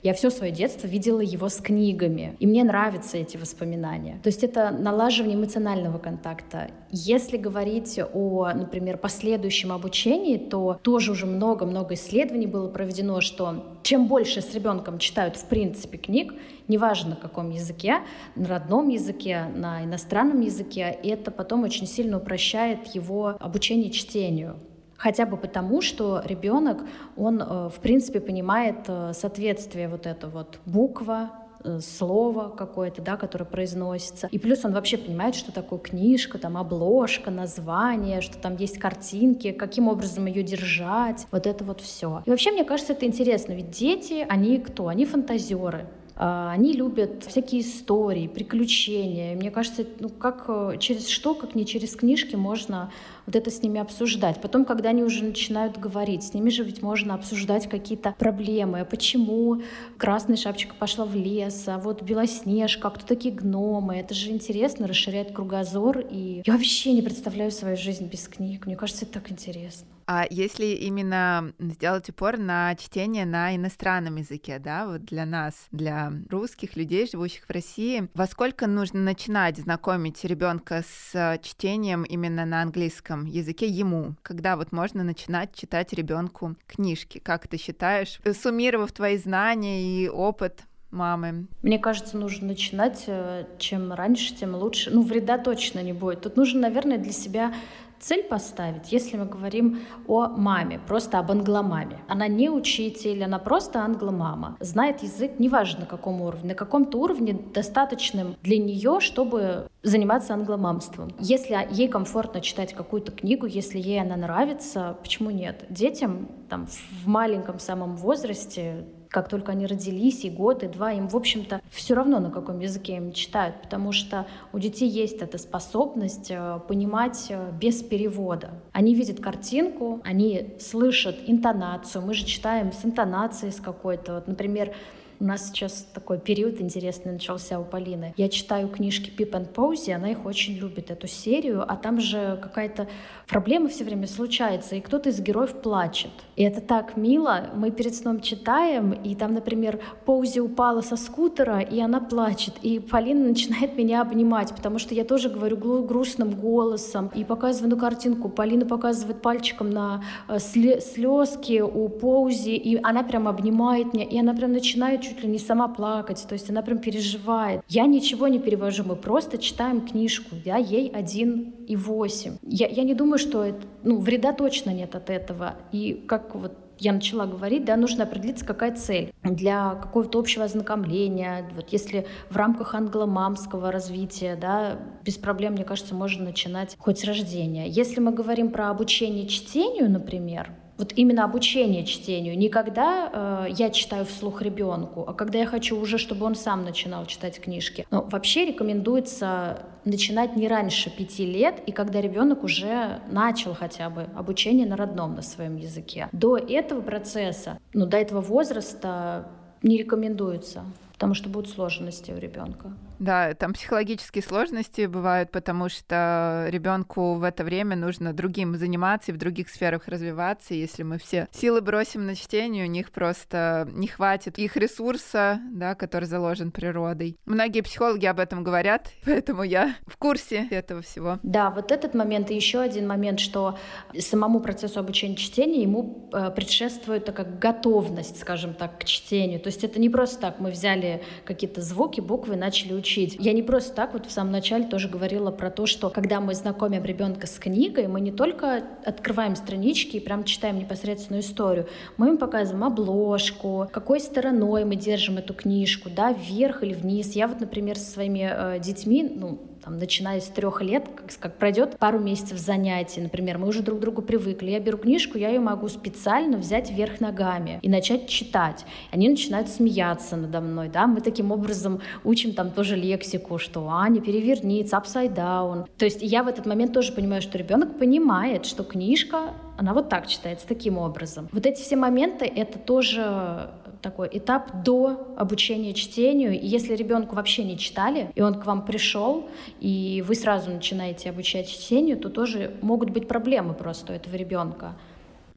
я 0.03 0.13
все 0.13 0.29
свое 0.29 0.53
детство 0.53 0.87
видела 0.87 1.21
его 1.21 1.49
с 1.49 1.57
книгами, 1.57 2.37
и 2.39 2.47
мне 2.47 2.63
нравятся 2.63 3.17
эти 3.17 3.39
воспоминания. 3.39 4.21
То 4.23 4.27
есть 4.27 4.45
это 4.45 4.71
налаживание 4.71 5.35
эмоционального 5.35 5.97
контакта. 5.97 6.71
Если 6.91 7.39
говорить 7.39 7.99
о, 8.13 8.51
например, 8.55 8.99
последующем 8.99 9.73
обучении, 9.73 10.37
то 10.37 10.79
тоже 10.83 11.13
уже 11.13 11.25
много-много 11.25 11.95
исследований 11.95 12.47
было 12.47 12.69
проведено, 12.69 13.23
что 13.23 13.79
чем 13.83 14.07
больше 14.07 14.43
с 14.43 14.55
ребенком 14.55 14.99
читают 14.99 15.37
в 15.37 15.47
принципе 15.47 15.97
книг, 15.97 16.35
неважно 16.69 17.11
на 17.11 17.17
каком 17.17 17.49
языке, 17.49 18.01
на 18.37 18.47
родном 18.47 18.91
языке, 18.91 19.47
на 19.57 19.85
иностранном 19.85 20.43
языке, 20.43 20.99
это 21.03 21.31
потом 21.31 21.63
очень 21.63 21.87
сильно 21.87 22.19
упрощает 22.19 22.89
его 22.89 23.37
обучение 23.41 23.91
чтению. 23.91 24.57
Хотя 25.05 25.27
бы 25.27 25.37
потому, 25.37 25.83
что 25.83 26.23
ребенок, 26.25 26.79
он, 27.15 27.39
э, 27.43 27.69
в 27.69 27.79
принципе, 27.83 28.21
понимает 28.21 28.87
э, 28.89 29.13
соответствие 29.13 29.87
вот 29.87 30.07
это 30.07 30.29
вот 30.29 30.61
буква, 30.65 31.31
э, 31.63 31.81
слово 31.81 32.49
какое-то, 32.49 33.03
да, 33.03 33.19
которое 33.19 33.45
произносится. 33.45 34.29
И 34.29 34.39
плюс 34.39 34.65
он 34.65 34.73
вообще 34.73 34.97
понимает, 34.97 35.35
что 35.35 35.53
такое 35.53 35.79
книжка, 35.79 36.39
там 36.39 36.57
обложка, 36.57 37.31
название, 37.31 38.23
что 38.23 38.39
там 38.39 38.57
есть 38.57 38.79
картинки, 38.79 39.53
каким 39.53 39.89
образом 39.89 40.25
ее 40.25 40.43
держать, 40.43 41.27
вот 41.31 41.47
это 41.47 41.65
вот 41.65 41.83
все. 41.83 42.23
И 42.25 42.31
вообще, 42.31 42.51
мне 42.53 42.65
кажется, 42.65 42.95
это 42.95 43.05
интересно, 43.05 43.53
ведь 43.53 43.73
дети, 43.73 44.25
они 44.27 44.57
кто? 44.57 44.89
Они 44.89 45.05
фантазеры. 45.05 45.87
А, 46.17 46.53
они 46.53 46.73
любят 46.73 47.25
всякие 47.25 47.61
истории, 47.61 48.29
приключения. 48.29 49.35
Мне 49.37 49.51
кажется, 49.51 49.85
ну 50.01 50.09
как 50.09 50.79
через 50.79 51.09
что, 51.09 51.35
как 51.35 51.55
не 51.55 51.67
через 51.67 51.95
книжки 51.95 52.37
можно 52.37 52.91
вот 53.27 53.37
это 53.37 53.51
с 53.51 53.63
ними 53.63 53.81
обсуждать. 53.81 54.41
Потом, 54.41 54.65
когда 54.65 54.91
они 54.91 55.03
уже 55.03 55.25
начинают 55.25 55.79
говорить, 55.79 56.23
с 56.25 56.35
ними 56.35 56.51
же 56.51 56.65
ведь 56.65 56.83
можно 56.83 57.15
обсуждать 57.15 57.69
какие-то 57.69 58.15
проблемы. 58.19 58.85
Почему 58.85 59.63
красная 59.99 60.37
шапочка 60.37 60.75
пошла 60.75 61.05
в 61.05 61.15
лес, 61.15 61.65
а 61.67 61.79
вот 61.79 62.03
белоснежка, 62.03 62.89
а 62.89 62.91
кто 62.91 63.07
такие 63.07 63.35
гномы? 63.35 63.97
Это 63.97 64.15
же 64.15 64.31
интересно, 64.31 64.87
расширяет 64.87 65.33
кругозор. 65.33 65.99
И 65.99 66.43
я 66.45 66.53
вообще 66.53 66.93
не 66.93 67.03
представляю 67.03 67.51
свою 67.51 67.77
жизнь 67.77 68.07
без 68.07 68.29
книг. 68.29 68.67
Мне 68.67 68.77
кажется, 68.77 69.05
это 69.05 69.15
так 69.15 69.31
интересно. 69.31 69.87
А 70.07 70.27
если 70.29 70.67
именно 70.67 71.55
сделать 71.59 72.11
упор 72.11 72.37
на 72.37 72.75
чтение 72.75 73.25
на 73.25 73.57
иностранном 73.57 74.17
языке, 74.17 74.59
да, 74.59 74.87
вот 74.87 75.07
для 75.07 75.25
нас, 75.25 75.55
для 75.73 76.13
русских 76.29 76.77
людей, 76.77 77.09
живущих 77.11 77.45
в 77.47 77.51
России, 77.51 78.09
во 78.13 78.27
сколько 78.27 78.67
нужно 78.67 79.01
начинать 79.01 79.57
знакомить 79.57 80.23
ребенка 80.25 80.85
с 80.87 81.39
чтением 81.43 82.03
именно 82.03 82.45
на 82.45 82.61
английском 82.61 83.14
языке 83.23 83.67
ему, 83.67 84.15
когда 84.23 84.57
вот 84.57 84.73
можно 84.73 85.05
начинать 85.05 85.55
читать 85.55 85.93
ребенку 85.93 86.57
книжки? 86.67 87.19
Как 87.19 87.47
ты 87.49 87.57
считаешь, 87.57 88.21
суммировав 88.43 88.93
твои 88.93 89.17
знания 89.17 89.83
и 89.83 90.09
опыт 90.09 90.65
мамы? 90.91 91.47
Мне 91.63 91.79
кажется, 91.79 92.17
нужно 92.17 92.49
начинать 92.49 93.05
э, 93.07 93.45
чем 93.59 93.93
раньше, 93.93 94.35
тем 94.35 94.55
лучше. 94.55 94.91
Ну, 94.91 95.03
вреда 95.03 95.39
точно 95.39 95.81
не 95.81 95.93
будет. 95.93 96.23
Тут 96.23 96.37
нужно, 96.37 96.61
наверное, 96.61 96.99
для 96.99 97.13
себя 97.13 97.53
цель 98.01 98.25
поставить, 98.25 98.93
если 98.93 99.17
мы 99.17 99.27
говорим 99.27 99.81
о 100.07 100.29
маме, 100.29 100.81
просто 100.87 101.19
об 101.19 101.31
англомаме. 101.31 101.99
Она 102.09 102.29
не 102.29 102.51
учитель, 102.51 103.25
она 103.25 103.39
просто 103.39 103.81
англомама. 103.81 104.57
Знает 104.61 105.03
язык, 105.03 105.33
неважно 105.39 105.81
на 105.81 105.87
каком 105.87 106.21
уровне, 106.21 106.51
на 106.51 106.55
каком-то 106.55 106.99
уровне 106.99 107.39
достаточным 107.55 108.37
для 108.43 108.59
нее, 108.59 109.01
чтобы 109.01 109.69
заниматься 109.83 110.35
англомамством. 110.35 111.11
Если 111.19 111.57
ей 111.71 111.89
комфортно 111.89 112.41
читать 112.41 112.75
какую-то 112.75 113.13
книгу, 113.13 113.47
если 113.47 113.79
ей 113.79 114.01
она 114.01 114.17
нравится, 114.17 114.97
почему 115.03 115.31
нет? 115.31 115.65
Детям 115.69 116.29
там, 116.49 116.67
в 116.67 117.07
маленьком 117.07 117.59
самом 117.59 117.97
возрасте 117.97 118.87
как 119.15 119.29
только 119.29 119.53
они 119.53 119.67
родились, 119.67 120.25
и 120.25 120.29
год, 120.29 120.65
и 120.65 120.67
два, 120.67 120.91
им, 120.91 121.07
в 121.07 121.15
общем-то, 121.15 121.61
все 121.71 121.95
равно, 121.95 122.19
на 122.19 122.33
каком 122.33 122.59
языке 122.59 122.97
им 122.97 123.13
читают, 123.13 123.63
потому 123.63 123.93
что 123.93 124.27
у 124.53 124.59
детей 124.59 124.89
есть 124.89 125.23
эта 125.23 125.39
способность 125.39 126.33
э, 126.33 126.59
понимать 126.67 127.27
э, 127.29 127.53
без 127.53 127.81
перевода. 127.81 128.51
Они 128.73 128.93
видят 128.93 129.21
картинку, 129.21 130.01
они 130.03 130.57
слышат 130.59 131.17
интонацию, 131.29 132.05
мы 132.05 132.13
же 132.13 132.25
читаем 132.25 132.73
с 132.73 132.85
интонацией 132.85 133.53
с 133.53 133.61
какой-то. 133.61 134.15
Вот, 134.15 134.27
например, 134.27 134.75
у 135.21 135.25
нас 135.25 135.49
сейчас 135.49 135.87
такой 135.95 136.19
период 136.19 136.61
интересный 136.61 137.13
начался 137.13 137.59
у 137.59 137.65
Полины. 137.65 138.15
Я 138.17 138.29
читаю 138.29 138.69
книжки 138.69 139.11
Пип 139.11 139.35
and 139.35 139.53
Поузи, 139.53 139.91
она 139.91 140.11
их 140.11 140.25
очень 140.27 140.55
любит, 140.55 140.91
эту 140.91 141.07
серию, 141.07 141.65
а 141.67 141.77
там 141.77 142.01
же 142.01 142.39
какая-то 142.43 142.89
проблема 143.29 143.69
все 143.69 143.85
время 143.85 144.07
случается, 144.07 144.77
и 144.77 144.81
кто-то 144.81 145.11
из 145.11 145.21
героев 145.21 145.53
плачет. 145.63 146.11
И 146.37 146.43
это 146.43 146.61
так 146.61 146.97
мило. 146.97 147.51
Мы 147.55 147.71
перед 147.71 147.95
сном 147.95 148.21
читаем, 148.21 148.93
и 148.93 149.15
там, 149.15 149.35
например, 149.35 149.81
Поузи 150.05 150.41
упала 150.41 150.81
со 150.81 150.97
скутера, 150.97 151.61
и 151.61 151.81
она 151.81 152.01
плачет. 152.01 152.55
И 152.63 152.79
Полина 152.79 153.29
начинает 153.29 153.77
меня 153.77 154.03
обнимать, 154.03 154.55
потому 154.55 154.79
что 154.79 154.95
я 154.95 155.05
тоже 155.05 155.29
говорю 155.29 155.57
грустным 155.57 156.31
голосом 156.33 157.11
и 157.15 157.25
показываю 157.25 157.71
на 157.71 157.81
картинку. 157.81 158.29
Полина 158.29 158.67
показывает 158.67 159.23
пальчиком 159.23 159.71
на 159.71 160.03
э, 160.29 160.39
слезки 160.39 161.61
у 161.61 161.89
Поузи, 161.89 162.51
и 162.51 162.79
она 162.83 163.03
прям 163.03 163.29
обнимает 163.29 163.95
меня, 163.95 164.05
и 164.05 164.19
она 164.19 164.35
прям 164.35 164.53
начинает 164.53 165.04
чуть 165.05 165.23
ли 165.23 165.29
не 165.29 165.39
сама 165.39 165.69
плакать, 165.69 166.25
то 166.29 166.33
есть 166.33 166.51
она 166.51 166.63
прям 166.63 166.79
переживает. 166.79 167.63
Я 167.69 167.87
ничего 167.87 168.29
не 168.29 168.39
перевожу, 168.39 168.85
мы 168.85 168.97
просто 168.97 169.39
читаем 169.39 169.87
книжку, 169.87 170.37
я 170.45 170.57
ей 170.57 170.89
один 170.89 171.55
и 171.67 171.77
восемь. 171.77 172.37
Я, 172.43 172.67
я 172.69 172.83
не 172.85 172.95
думаю, 172.95 173.19
что 173.19 173.45
это, 173.45 173.67
ну, 173.83 173.99
вреда 173.99 174.33
точно 174.33 174.71
нет 174.71 174.95
от 174.95 175.11
этого. 175.11 175.55
И 175.73 176.05
как 176.07 176.35
вот 176.35 176.59
я 176.79 176.93
начала 176.93 177.27
говорить, 177.27 177.65
да, 177.65 177.77
нужно 177.77 178.05
определиться, 178.05 178.45
какая 178.45 178.75
цель 178.75 179.13
для 179.23 179.75
какого-то 179.75 180.19
общего 180.19 180.45
ознакомления. 180.45 181.49
Вот 181.55 181.69
если 181.71 182.07
в 182.31 182.37
рамках 182.37 182.75
англомамского 182.75 183.71
развития, 183.71 184.37
да, 184.41 184.79
без 185.05 185.17
проблем, 185.17 185.53
мне 185.53 185.65
кажется, 185.65 185.95
можно 185.95 186.25
начинать 186.25 186.77
хоть 186.79 186.99
с 186.99 187.05
рождения. 187.05 187.69
Если 187.69 188.01
мы 188.01 188.13
говорим 188.13 188.51
про 188.51 188.71
обучение 188.71 189.29
чтению, 189.29 189.91
например, 189.91 190.51
вот 190.77 190.93
именно 190.97 191.25
обучение 191.25 191.85
чтению. 191.85 192.37
Не 192.37 192.49
когда 192.49 193.47
э, 193.49 193.53
я 193.57 193.71
читаю 193.71 194.05
вслух 194.05 194.43
ребенку, 194.43 195.05
а 195.07 195.13
когда 195.13 195.39
я 195.39 195.47
хочу 195.47 195.79
уже, 195.79 195.99
чтобы 195.99 196.27
он 196.27 196.35
сам 196.35 196.65
начинал 196.65 197.07
читать 197.07 197.41
книжки. 197.41 197.87
Но 197.91 198.03
вообще 198.03 198.45
рекомендуется 198.45 199.63
начинать 199.85 200.37
не 200.37 200.49
раньше 200.49 200.91
пяти 200.91 201.27
лет, 201.27 201.63
и 201.67 201.73
когда 201.73 202.01
ребенок 202.01 202.43
уже 202.43 203.01
начал 203.11 203.55
хотя 203.55 203.91
бы 203.91 204.09
обучение 204.17 204.67
на 204.67 204.77
родном, 204.77 205.15
на 205.15 205.23
своем 205.23 205.57
языке. 205.57 206.09
До 206.13 206.37
этого 206.37 206.81
процесса, 206.81 207.59
ну, 207.73 207.87
до 207.87 207.97
этого 207.97 208.21
возраста 208.21 209.29
не 209.63 209.77
рекомендуется 209.77 210.65
потому 210.95 211.15
что 211.15 211.29
будут 211.29 211.51
сложности 211.51 212.13
у 212.13 212.19
ребенка. 212.19 212.73
Да, 212.99 213.35
там 213.35 213.53
психологические 213.53 214.23
сложности 214.23 214.87
бывают, 214.87 215.31
потому 215.31 215.69
что 215.69 216.47
ребенку 216.49 217.15
в 217.15 217.25
это 217.25 217.45
время 217.45 217.77
нужно 217.77 218.13
другим 218.13 218.57
заниматься 218.57 219.11
и 219.11 219.15
в 219.15 219.19
других 219.19 219.49
сферах 219.49 219.89
развиваться. 219.89 220.55
Если 220.55 220.83
мы 220.83 220.99
все 220.99 221.29
силы 221.33 221.61
бросим 221.61 222.07
на 222.07 222.15
чтение, 222.15 222.65
у 222.65 222.69
них 222.69 222.91
просто 222.91 223.69
не 223.73 223.87
хватит 223.87 224.39
их 224.39 224.57
ресурса, 224.57 225.41
да, 225.51 225.75
который 225.75 226.05
заложен 226.05 226.51
природой. 226.51 227.17
Многие 227.25 227.63
психологи 227.63 228.07
об 228.07 228.21
этом 228.21 228.45
говорят, 228.45 228.91
поэтому 229.05 229.43
я 229.43 229.75
в 229.87 229.97
курсе 229.97 230.47
этого 230.51 230.83
всего. 230.83 231.19
Да, 231.23 231.51
вот 231.51 231.73
этот 231.73 231.95
момент 231.95 232.31
и 232.31 232.35
еще 232.35 232.61
один 232.61 232.87
момент, 232.87 233.21
что 233.21 233.59
самому 233.99 234.41
процессу 234.41 234.81
обучения 234.81 235.17
чтения 235.17 235.63
ему 235.63 236.11
э, 236.13 236.31
предшествует 236.31 237.05
такая 237.05 237.27
готовность, 237.27 238.21
скажем 238.21 238.55
так, 238.55 238.81
к 238.81 238.85
чтению. 238.85 239.41
То 239.41 239.49
есть 239.49 239.65
это 239.65 239.81
не 239.81 239.89
просто 239.89 240.21
так 240.21 240.41
мы 240.41 240.51
взяли 240.51 241.03
какие-то 241.25 241.61
звуки, 241.61 242.01
буквы, 242.01 242.37
начали 242.37 242.73
учить. 242.85 243.17
Я 243.19 243.33
не 243.33 243.43
просто 243.43 243.75
так 243.75 243.95
вот 243.95 244.07
в 244.07 244.11
самом 244.11 244.33
начале 244.33 244.65
тоже 244.67 244.89
говорила 244.89 245.31
про 245.31 245.51
то, 245.51 245.65
что 245.65 245.89
когда 245.89 246.21
мы 246.21 246.35
знакомим 246.35 246.85
ребенка 246.85 247.27
с 247.27 247.39
книгой, 247.39 247.87
мы 247.87 248.01
не 248.01 248.13
только 248.13 248.63
открываем 248.85 249.37
странички 249.37 249.97
и 249.97 250.01
прям 250.01 250.25
читаем 250.25 250.59
непосредственную 250.59 251.23
историю, 251.23 251.67
мы 251.97 252.09
им 252.09 252.19
показываем 252.19 252.65
обложку, 252.65 253.69
какой 253.73 254.01
стороной 254.01 254.65
мы 254.67 254.77
держим 254.77 255.17
эту 255.17 255.33
книжку, 255.33 255.89
да, 255.89 256.13
вверх 256.13 256.63
или 256.63 256.75
вниз. 256.75 257.13
Я 257.13 257.27
вот, 257.27 257.41
например, 257.41 257.79
со 257.79 257.91
своими 257.91 258.31
э, 258.31 258.59
детьми, 258.61 259.03
ну, 259.03 259.41
там, 259.65 259.79
начиная 259.79 260.21
с 260.21 260.27
трех 260.27 260.61
лет, 260.61 260.89
как, 260.95 261.19
как 261.19 261.39
пройдет 261.39 261.79
пару 261.79 261.99
месяцев 261.99 262.39
занятий, 262.39 263.01
например, 263.01 263.39
мы 263.39 263.49
уже 263.49 263.63
друг 263.63 263.79
к 263.79 263.81
другу 263.81 264.03
привыкли. 264.03 264.51
Я 264.51 264.61
беру 264.61 264.77
книжку, 264.77 265.17
я 265.17 265.29
ее 265.31 265.41
могу 265.41 265.69
специально 265.69 266.37
взять 266.37 266.71
вверх 266.71 267.01
ногами 267.01 267.59
и 267.63 267.69
начать 267.69 268.07
читать. 268.07 268.67
Они 268.93 269.09
начинают 269.09 269.49
смеяться 269.49 270.17
надо 270.17 270.41
мной, 270.41 270.69
да, 270.69 270.87
мы 270.87 271.01
таким 271.01 271.33
образом 271.33 271.81
учим 272.05 272.35
там 272.35 272.51
тоже 272.51 272.77
лексику, 272.77 273.39
что 273.39 273.69
Аня, 273.69 274.03
переверни, 274.03 274.63
upside 274.65 275.15
down. 275.15 275.67
То 275.79 275.85
есть 275.87 276.03
я 276.03 276.23
в 276.23 276.29
этот 276.29 276.47
момент 276.47 276.73
тоже 276.75 276.93
понимаю, 276.93 277.23
что 277.23 277.39
ребенок 277.39 277.79
понимает, 277.79 278.45
что 278.45 278.65
книжка, 278.65 279.31
она 279.57 279.73
вот 279.73 279.89
так 279.89 280.07
читается, 280.09 280.47
таким 280.47 280.79
образом. 280.79 281.29
Вот 281.33 281.47
эти 281.47 281.63
все 281.63 281.77
моменты, 281.77 282.27
это 282.27 282.59
тоже 282.59 283.51
такой 283.85 284.09
этап 284.11 284.65
до 284.65 285.15
обучения 285.17 285.75
чтению. 285.75 286.33
И 286.33 286.47
если 286.47 286.75
ребенку 286.75 287.15
вообще 287.15 287.45
не 287.45 287.59
читали, 287.59 288.11
и 288.15 288.23
он 288.23 288.41
к 288.41 288.47
вам 288.47 288.65
пришел, 288.65 289.29
и 289.61 290.03
вы 290.09 290.15
сразу 290.15 290.51
начинаете 290.51 291.11
обучать 291.11 291.49
чтению, 291.49 291.99
то 291.99 292.09
тоже 292.09 292.55
могут 292.63 292.91
быть 292.91 293.07
проблемы 293.07 293.53
просто 293.53 293.93
у 293.93 293.95
этого 293.95 294.17
ребенка. 294.17 294.75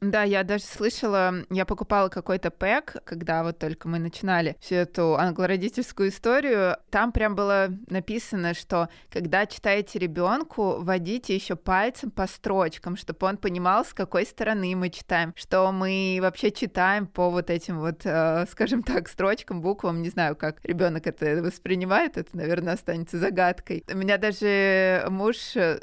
Да, 0.00 0.22
я 0.22 0.44
даже 0.44 0.62
слышала, 0.62 1.34
я 1.50 1.66
покупала 1.66 2.08
какой-то 2.08 2.52
пэк, 2.52 3.02
когда 3.04 3.42
вот 3.42 3.58
только 3.58 3.88
мы 3.88 3.98
начинали 3.98 4.56
всю 4.60 4.76
эту 4.76 5.16
англородительскую 5.16 6.10
историю. 6.10 6.76
Там 6.90 7.10
прям 7.10 7.34
было 7.34 7.70
написано, 7.88 8.54
что 8.54 8.88
когда 9.12 9.44
читаете 9.46 9.98
ребенку, 9.98 10.76
водите 10.80 11.34
еще 11.34 11.56
пальцем 11.56 12.12
по 12.12 12.28
строчкам, 12.28 12.96
чтобы 12.96 13.26
он 13.26 13.38
понимал, 13.38 13.84
с 13.84 13.92
какой 13.92 14.24
стороны 14.24 14.76
мы 14.76 14.90
читаем, 14.90 15.34
что 15.36 15.72
мы 15.72 16.20
вообще 16.22 16.52
читаем 16.52 17.08
по 17.08 17.28
вот 17.28 17.50
этим 17.50 17.80
вот, 17.80 18.02
э, 18.04 18.46
скажем 18.50 18.84
так, 18.84 19.08
строчкам, 19.08 19.60
буквам. 19.60 20.00
Не 20.02 20.10
знаю, 20.10 20.36
как 20.36 20.64
ребенок 20.64 21.08
это 21.08 21.42
воспринимает, 21.42 22.16
это, 22.16 22.36
наверное, 22.36 22.74
останется 22.74 23.18
загадкой. 23.18 23.82
У 23.92 23.96
меня 23.96 24.16
даже 24.16 25.04
муж 25.08 25.36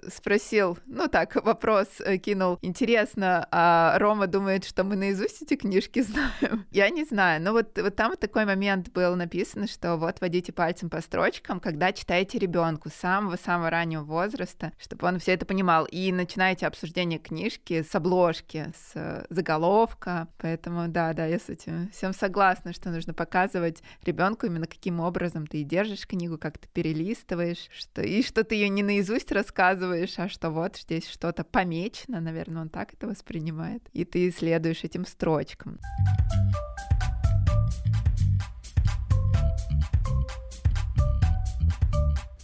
спросил, 0.08 0.78
ну 0.86 1.10
так, 1.10 1.36
вопрос 1.44 1.88
кинул, 2.24 2.60
интересно, 2.62 3.46
а 3.52 3.98
Рома 4.06 4.28
думает, 4.28 4.66
что 4.66 4.84
мы 4.84 4.96
наизусть 4.96 5.42
эти 5.42 5.56
книжки 5.56 6.04
знаем. 6.04 6.68
Я 6.72 6.92
не 6.92 7.06
знаю, 7.06 7.42
но 7.42 7.54
вот, 7.54 7.76
вот 7.76 7.96
там 7.96 8.16
такой 8.16 8.46
момент 8.46 8.92
был 8.92 9.16
написан, 9.16 9.68
что 9.68 9.96
вот 9.98 10.22
водите 10.22 10.54
пальцем 10.54 10.92
по 10.92 11.02
строчкам, 11.02 11.60
когда 11.60 11.92
читаете 11.92 12.38
ребенку 12.38 12.90
с 12.90 12.94
самого-самого 12.94 13.72
раннего 13.72 14.04
возраста, 14.04 14.74
чтобы 14.78 15.08
он 15.08 15.18
все 15.18 15.34
это 15.34 15.48
понимал. 15.48 15.86
И 15.86 16.12
начинаете 16.12 16.68
обсуждение 16.68 17.18
книжки 17.18 17.82
с 17.82 17.96
обложки, 17.96 18.72
с 18.94 19.26
заголовка. 19.32 20.28
Поэтому 20.38 20.88
да, 20.88 21.14
да, 21.14 21.26
я 21.26 21.40
с 21.40 21.50
этим 21.50 21.90
всем 21.90 22.14
согласна, 22.14 22.74
что 22.74 22.92
нужно 22.92 23.16
показывать 23.16 23.82
ребенку 24.04 24.46
именно 24.46 24.68
каким 24.68 25.00
образом 25.00 25.48
ты 25.48 25.64
держишь 25.64 26.06
книгу, 26.06 26.38
как 26.38 26.60
ты 26.60 26.68
перелистываешь, 26.68 27.70
что 27.76 28.04
и 28.04 28.22
что 28.22 28.44
ты 28.44 28.54
ее 28.54 28.70
не 28.70 28.84
наизусть 28.84 29.32
рассказываешь, 29.32 30.14
а 30.20 30.30
что 30.30 30.52
вот 30.52 30.78
здесь 30.78 31.10
что-то 31.10 31.44
помечено, 31.44 32.22
наверное, 32.22 32.62
он 32.62 32.70
так 32.70 32.94
это 32.94 33.08
воспринимает 33.08 33.82
и 33.96 34.04
ты 34.06 34.32
следуешь 34.32 34.84
этим 34.84 35.06
строчкам. 35.06 35.80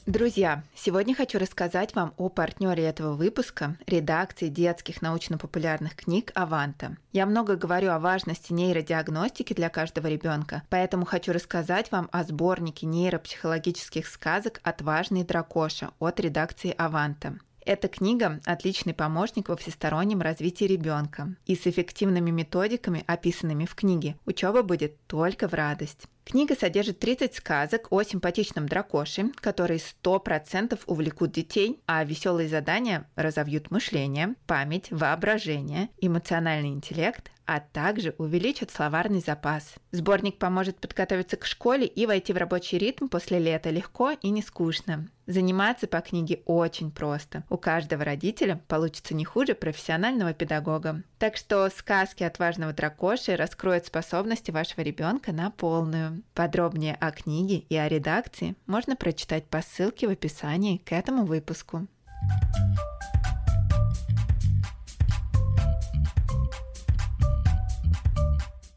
Друзья, 0.07 0.63
сегодня 0.75 1.15
хочу 1.15 1.39
рассказать 1.39 1.95
вам 1.95 2.13
о 2.17 2.27
партнере 2.27 2.83
этого 2.83 3.13
выпуска, 3.13 3.77
редакции 3.87 4.47
детских 4.47 5.01
научно-популярных 5.01 5.95
книг 5.95 6.31
«Аванта». 6.33 6.97
Я 7.13 7.25
много 7.25 7.55
говорю 7.55 7.91
о 7.91 7.99
важности 7.99 8.51
нейродиагностики 8.51 9.53
для 9.53 9.69
каждого 9.69 10.07
ребенка, 10.07 10.63
поэтому 10.69 11.05
хочу 11.05 11.31
рассказать 11.31 11.91
вам 11.91 12.09
о 12.11 12.23
сборнике 12.23 12.87
нейропсихологических 12.87 14.05
сказок 14.05 14.59
«Отважный 14.63 15.23
дракоша» 15.23 15.91
от 15.99 16.19
редакции 16.19 16.73
«Аванта». 16.77 17.37
Эта 17.63 17.87
книга– 17.87 18.39
отличный 18.45 18.95
помощник 18.95 19.49
во 19.49 19.55
всестороннем 19.55 20.21
развитии 20.21 20.65
ребенка. 20.65 21.35
И 21.45 21.55
с 21.55 21.67
эффективными 21.67 22.31
методиками, 22.31 23.03
описанными 23.05 23.65
в 23.65 23.75
книге, 23.75 24.15
учеба 24.25 24.63
будет 24.63 24.97
только 25.05 25.47
в 25.47 25.53
радость. 25.53 26.07
Книга 26.25 26.55
содержит 26.55 26.99
30 26.99 27.35
сказок 27.35 27.91
о 27.91 28.01
симпатичном 28.01 28.67
дракоше, 28.67 29.31
которые 29.35 29.79
100% 29.79 30.79
увлекут 30.87 31.31
детей, 31.31 31.81
а 31.85 32.03
веселые 32.03 32.49
задания 32.49 33.07
разовьют 33.15 33.69
мышление, 33.69 34.35
память, 34.47 34.89
воображение, 34.89 35.89
эмоциональный 35.99 36.69
интеллект, 36.69 37.31
а 37.51 37.59
также 37.59 38.15
увеличат 38.17 38.71
словарный 38.71 39.19
запас. 39.19 39.75
Сборник 39.91 40.37
поможет 40.37 40.77
подготовиться 40.77 41.35
к 41.35 41.45
школе 41.45 41.85
и 41.85 42.05
войти 42.05 42.31
в 42.31 42.37
рабочий 42.37 42.77
ритм 42.77 43.09
после 43.09 43.39
лета 43.39 43.69
легко 43.71 44.11
и 44.11 44.29
не 44.29 44.41
скучно. 44.41 45.09
Заниматься 45.27 45.85
по 45.85 45.99
книге 45.99 46.43
очень 46.45 46.91
просто. 46.91 47.43
У 47.49 47.57
каждого 47.57 48.05
родителя 48.05 48.61
получится 48.69 49.13
не 49.13 49.25
хуже 49.25 49.53
профессионального 49.53 50.33
педагога. 50.33 51.03
Так 51.19 51.35
что 51.35 51.69
сказки 51.69 52.23
отважного 52.23 52.71
дракоши 52.71 53.35
раскроют 53.35 53.85
способности 53.85 54.51
вашего 54.51 54.79
ребенка 54.79 55.33
на 55.33 55.51
полную. 55.51 56.23
Подробнее 56.33 56.95
о 57.01 57.11
книге 57.11 57.57
и 57.57 57.75
о 57.75 57.89
редакции 57.89 58.55
можно 58.65 58.95
прочитать 58.95 59.43
по 59.47 59.61
ссылке 59.61 60.07
в 60.07 60.11
описании 60.11 60.77
к 60.77 60.93
этому 60.93 61.25
выпуску. 61.25 61.85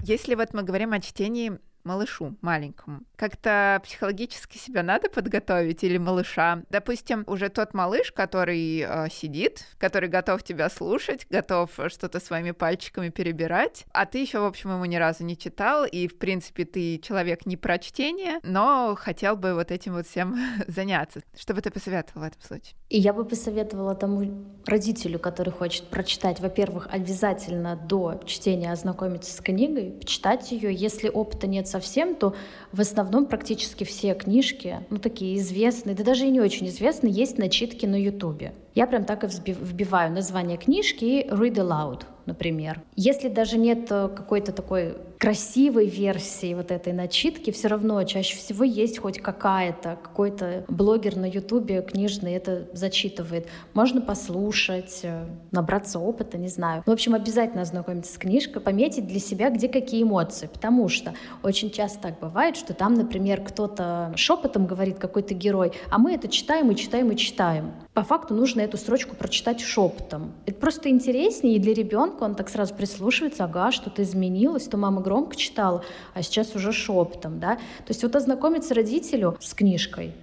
Если 0.06 0.34
вот 0.34 0.52
мы 0.52 0.64
говорим 0.64 0.92
о 0.92 1.00
чтении 1.00 1.58
малышу 1.82 2.37
маленькому. 2.42 3.04
Как-то 3.16 3.80
психологически 3.85 4.59
себя 4.59 4.83
надо 4.83 5.09
подготовить 5.09 5.85
или 5.85 5.99
малыша. 5.99 6.62
Допустим, 6.71 7.25
уже 7.26 7.49
тот 7.49 7.75
малыш, 7.75 8.12
который 8.12 8.80
э, 8.80 9.09
сидит, 9.11 9.66
который 9.78 10.09
готов 10.09 10.42
тебя 10.42 10.68
слушать, 10.68 11.26
готов 11.30 11.71
что-то 11.88 12.21
своими 12.21 12.50
пальчиками 12.50 13.11
перебирать, 13.11 13.85
а 13.92 14.06
ты 14.06 14.18
еще, 14.18 14.40
в 14.40 14.44
общем, 14.44 14.71
ему 14.71 14.85
ни 14.85 14.97
разу 14.97 15.25
не 15.25 15.37
читал, 15.37 15.85
и, 15.85 16.09
в 16.09 16.18
принципе, 16.18 16.64
ты 16.64 16.99
человек 16.99 17.47
не 17.47 17.56
про 17.56 17.78
чтение, 17.78 18.40
но 18.42 18.97
хотел 18.99 19.37
бы 19.37 19.54
вот 19.54 19.71
этим 19.71 19.94
вот 19.94 20.06
всем 20.06 20.37
заняться. 20.66 21.23
Что 21.38 21.54
бы 21.54 21.61
ты 21.61 21.71
посоветовала 21.71 22.25
в 22.25 22.28
этом 22.28 22.42
случае? 22.42 22.75
И 22.88 22.99
я 22.99 23.12
бы 23.12 23.25
посоветовала 23.25 23.94
тому 23.94 24.44
родителю, 24.66 25.18
который 25.18 25.52
хочет 25.52 25.88
прочитать, 25.88 26.40
во-первых, 26.40 26.88
обязательно 26.90 27.76
до 27.76 28.21
чтения 28.26 28.73
ознакомиться 28.73 29.33
с 29.33 29.40
книгой, 29.40 29.92
почитать 29.92 30.50
ее. 30.52 30.75
Если 30.75 31.09
опыта 31.09 31.47
нет 31.47 31.68
совсем, 31.68 32.14
то 32.14 32.35
в 32.73 32.80
основном 32.80 33.13
практически 33.23 33.85
все 33.85 34.14
книжки, 34.14 34.80
ну 34.90 34.99
такие 34.99 35.38
известные, 35.38 35.94
да 35.94 36.04
даже 36.04 36.26
и 36.26 36.30
не 36.30 36.40
очень 36.40 36.68
известные, 36.68 37.12
есть 37.12 37.38
начитки 37.38 37.87
на 37.87 38.00
Ютубе. 38.00 38.54
Я 38.75 38.87
прям 38.87 39.04
так 39.04 39.25
и 39.25 39.28
вбиваю 39.52 40.12
название 40.12 40.59
книжки 40.59 41.04
и 41.04 41.28
read 41.28 41.54
aloud, 41.54 42.02
например. 42.26 42.81
Если 42.97 43.28
даже 43.28 43.59
нет 43.59 43.87
э, 43.90 44.09
какой-то 44.09 44.52
такой 44.52 44.95
красивой 45.19 45.87
версии 45.87 46.54
вот 46.54 46.71
этой 46.71 46.93
начитки 46.93 47.50
все 47.50 47.69
равно 47.69 48.02
чаще 48.04 48.37
всего 48.37 48.62
есть 48.62 48.99
хоть 48.99 49.21
какая-то, 49.21 49.99
какой-то 50.02 50.64
блогер 50.69 51.16
на 51.16 51.25
ютубе 51.25 51.83
книжный 51.83 52.35
это 52.35 52.69
зачитывает. 52.73 53.49
Можно 53.73 54.00
послушать, 54.00 55.00
э, 55.02 55.25
набраться 55.50 55.99
опыта, 55.99 56.37
не 56.37 56.49
знаю. 56.49 56.83
В 56.85 56.90
общем, 56.90 57.14
обязательно 57.14 57.62
ознакомиться 57.62 58.12
с 58.12 58.19
книжкой, 58.19 58.61
пометить 58.61 59.07
для 59.07 59.21
себя, 59.21 59.50
где 59.50 59.69
какие 59.69 60.02
эмоции, 60.02 60.49
потому 60.52 60.88
что 60.88 61.14
очень 61.43 61.71
часто 61.71 62.00
так 62.00 62.21
бывает, 62.21 62.57
что 62.57 62.75
там, 62.75 62.95
например, 62.95 63.40
кто-то 63.43 64.12
шепотом 64.16 64.66
говорит 64.66 64.99
какой-то 64.99 65.35
герой, 65.35 65.73
а 65.90 65.99
мы 65.99 66.14
это 66.14 66.28
читаем 66.28 66.71
и 66.71 66.76
читаем 66.76 67.11
и 67.11 67.16
читаем. 67.16 67.73
По 67.95 68.02
факту 68.02 68.35
нужно 68.35 68.61
эту 68.61 68.76
строчку 68.76 69.14
прочитать 69.16 69.61
шепотом. 69.61 70.33
Это 70.47 70.59
просто 70.59 70.88
интереснее, 70.88 71.57
и 71.57 71.59
для 71.59 71.73
ребенка 71.73 72.13
он 72.23 72.35
так 72.35 72.49
сразу 72.49 72.75
прислушивается, 72.75 73.44
ага, 73.44 73.73
что-то 73.73 74.02
изменилось, 74.02 74.68
то 74.68 74.76
мама 74.76 75.00
громко 75.00 75.37
читала, 75.37 75.85
а 76.14 76.23
сейчас 76.23 76.54
уже 76.54 76.73
шепотом, 76.73 77.40
да. 77.40 77.56
То 77.56 77.90
есть 77.90 78.02
вот 78.02 78.14
ознакомиться 78.16 78.75
родителю 78.75 79.37
с 79.40 79.54
книжкой, 79.54 80.14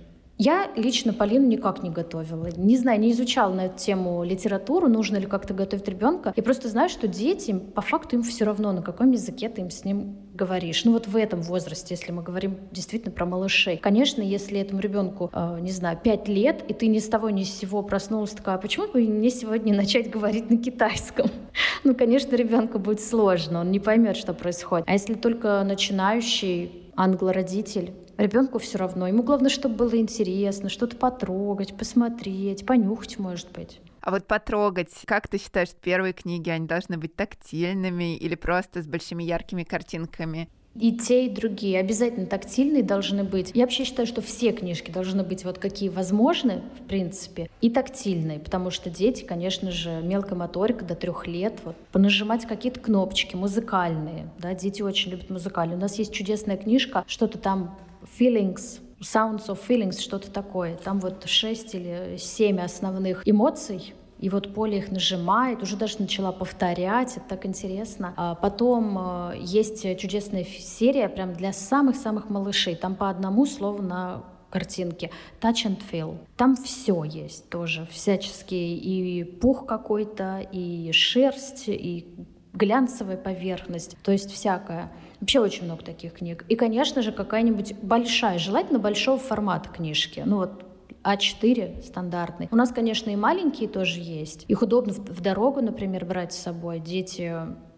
я 0.43 0.71
лично 0.75 1.13
Полину 1.13 1.45
никак 1.45 1.83
не 1.83 1.91
готовила. 1.91 2.49
Не 2.57 2.75
знаю, 2.75 2.99
не 2.99 3.11
изучала 3.11 3.53
на 3.53 3.65
эту 3.67 3.77
тему 3.77 4.23
литературу, 4.23 4.87
нужно 4.87 5.17
ли 5.17 5.27
как-то 5.27 5.53
готовить 5.53 5.87
ребенка. 5.87 6.33
Я 6.35 6.41
просто 6.41 6.67
знаю, 6.67 6.89
что 6.89 7.07
дети, 7.07 7.53
по 7.53 7.81
факту 7.81 8.15
им 8.15 8.23
все 8.23 8.45
равно, 8.45 8.71
на 8.71 8.81
каком 8.81 9.11
языке 9.11 9.49
ты 9.49 9.61
им 9.61 9.69
с 9.69 9.85
ним 9.85 10.17
говоришь. 10.33 10.83
Ну 10.83 10.93
вот 10.93 11.05
в 11.05 11.15
этом 11.15 11.43
возрасте, 11.43 11.93
если 11.93 12.11
мы 12.11 12.23
говорим 12.23 12.57
действительно 12.71 13.11
про 13.11 13.27
малышей. 13.27 13.77
Конечно, 13.77 14.23
если 14.23 14.59
этому 14.59 14.81
ребенку, 14.81 15.29
э, 15.31 15.59
не 15.61 15.69
знаю, 15.69 15.99
5 16.03 16.27
лет, 16.27 16.63
и 16.67 16.73
ты 16.73 16.87
ни 16.87 16.97
с 16.97 17.07
того 17.07 17.29
ни 17.29 17.43
с 17.43 17.59
сего 17.59 17.83
проснулась 17.83 18.31
такая, 18.31 18.55
«А 18.55 18.57
почему 18.57 18.87
бы 18.87 19.01
мне 19.01 19.29
сегодня 19.29 19.75
начать 19.75 20.09
говорить 20.09 20.49
на 20.49 20.57
китайском? 20.57 21.29
Ну, 21.83 21.95
конечно, 21.95 22.35
ребенку 22.35 22.79
будет 22.79 23.01
сложно, 23.01 23.61
он 23.61 23.71
не 23.71 23.79
поймет, 23.79 24.15
что 24.15 24.33
происходит. 24.33 24.85
А 24.87 24.93
если 24.93 25.15
только 25.15 25.63
начинающий 25.63 26.71
англородитель, 26.95 27.93
Ребенку 28.21 28.59
все 28.59 28.77
равно. 28.77 29.07
Ему 29.07 29.23
главное, 29.23 29.49
чтобы 29.49 29.73
было 29.73 29.97
интересно, 29.97 30.69
что-то 30.69 30.95
потрогать, 30.95 31.75
посмотреть, 31.75 32.67
понюхать, 32.67 33.17
может 33.17 33.51
быть. 33.51 33.79
А 33.99 34.11
вот 34.11 34.27
потрогать, 34.27 34.91
как 35.05 35.27
ты 35.27 35.39
считаешь, 35.39 35.69
первые 35.81 36.13
книги, 36.13 36.51
они 36.51 36.67
должны 36.67 36.99
быть 36.99 37.15
тактильными 37.15 38.15
или 38.15 38.35
просто 38.35 38.83
с 38.83 38.85
большими 38.85 39.23
яркими 39.23 39.63
картинками? 39.63 40.49
И 40.75 40.91
те, 40.95 41.25
и 41.25 41.29
другие. 41.29 41.79
Обязательно 41.79 42.27
тактильные 42.27 42.83
должны 42.83 43.23
быть. 43.23 43.53
Я 43.55 43.63
вообще 43.63 43.85
считаю, 43.85 44.07
что 44.07 44.21
все 44.21 44.51
книжки 44.51 44.91
должны 44.91 45.23
быть 45.23 45.43
вот 45.43 45.57
какие 45.57 45.89
возможны, 45.89 46.61
в 46.79 46.87
принципе, 46.87 47.49
и 47.59 47.71
тактильные, 47.71 48.37
потому 48.37 48.69
что 48.69 48.91
дети, 48.91 49.23
конечно 49.23 49.71
же, 49.71 49.99
мелкая 50.03 50.37
моторика 50.37 50.85
до 50.85 50.93
трех 50.93 51.25
лет, 51.25 51.55
вот, 51.63 51.75
понажимать 51.91 52.45
какие-то 52.45 52.79
кнопочки 52.79 53.35
музыкальные, 53.35 54.29
да, 54.37 54.53
дети 54.53 54.83
очень 54.83 55.09
любят 55.09 55.31
музыкальные. 55.31 55.75
У 55.75 55.81
нас 55.81 55.97
есть 55.97 56.13
чудесная 56.13 56.55
книжка, 56.55 57.03
что-то 57.07 57.39
там 57.39 57.75
feelings, 58.19 58.79
sounds 58.99 59.47
of 59.47 59.59
feelings, 59.67 59.99
что-то 59.99 60.31
такое. 60.31 60.75
Там 60.77 60.99
вот 60.99 61.25
шесть 61.25 61.75
или 61.75 62.17
семь 62.17 62.59
основных 62.59 63.27
эмоций, 63.27 63.93
и 64.19 64.29
вот 64.29 64.53
Поля 64.53 64.77
их 64.77 64.91
нажимает, 64.91 65.63
уже 65.63 65.75
даже 65.75 65.99
начала 65.99 66.31
повторять, 66.31 67.17
это 67.17 67.25
так 67.27 67.45
интересно. 67.47 68.13
А 68.17 68.35
потом 68.35 68.97
э, 68.99 69.37
есть 69.39 69.81
чудесная 69.97 70.43
серия 70.43 71.09
прям 71.09 71.33
для 71.33 71.51
самых-самых 71.51 72.29
малышей, 72.29 72.75
там 72.75 72.93
по 72.95 73.09
одному 73.09 73.47
слову 73.47 73.81
на 73.81 74.23
картинке. 74.51 75.09
Touch 75.39 75.65
and 75.65 75.79
feel. 75.91 76.19
Там 76.37 76.55
все 76.55 77.03
есть 77.03 77.49
тоже, 77.49 77.87
всяческие. 77.89 78.75
И 78.75 79.23
пух 79.23 79.65
какой-то, 79.65 80.45
и 80.51 80.91
шерсть, 80.91 81.67
и 81.67 82.05
глянцевая 82.53 83.17
поверхность, 83.17 83.97
то 84.03 84.11
есть 84.11 84.31
всякое. 84.31 84.91
Вообще 85.21 85.39
очень 85.39 85.65
много 85.65 85.83
таких 85.83 86.13
книг. 86.15 86.45
И, 86.49 86.55
конечно 86.55 87.01
же, 87.01 87.11
какая-нибудь 87.11 87.75
большая, 87.81 88.39
желательно 88.39 88.79
большого 88.79 89.19
формата 89.19 89.69
книжки. 89.69 90.23
Ну 90.25 90.37
вот 90.37 90.65
а4 91.03 91.83
стандартный. 91.83 92.47
У 92.51 92.55
нас, 92.55 92.71
конечно, 92.71 93.09
и 93.09 93.15
маленькие 93.15 93.69
тоже 93.69 93.99
есть. 93.99 94.45
Их 94.47 94.61
удобно 94.61 94.93
в 94.93 95.21
дорогу, 95.21 95.61
например, 95.61 96.05
брать 96.05 96.33
с 96.33 96.37
собой. 96.37 96.79
Дети 96.79 97.33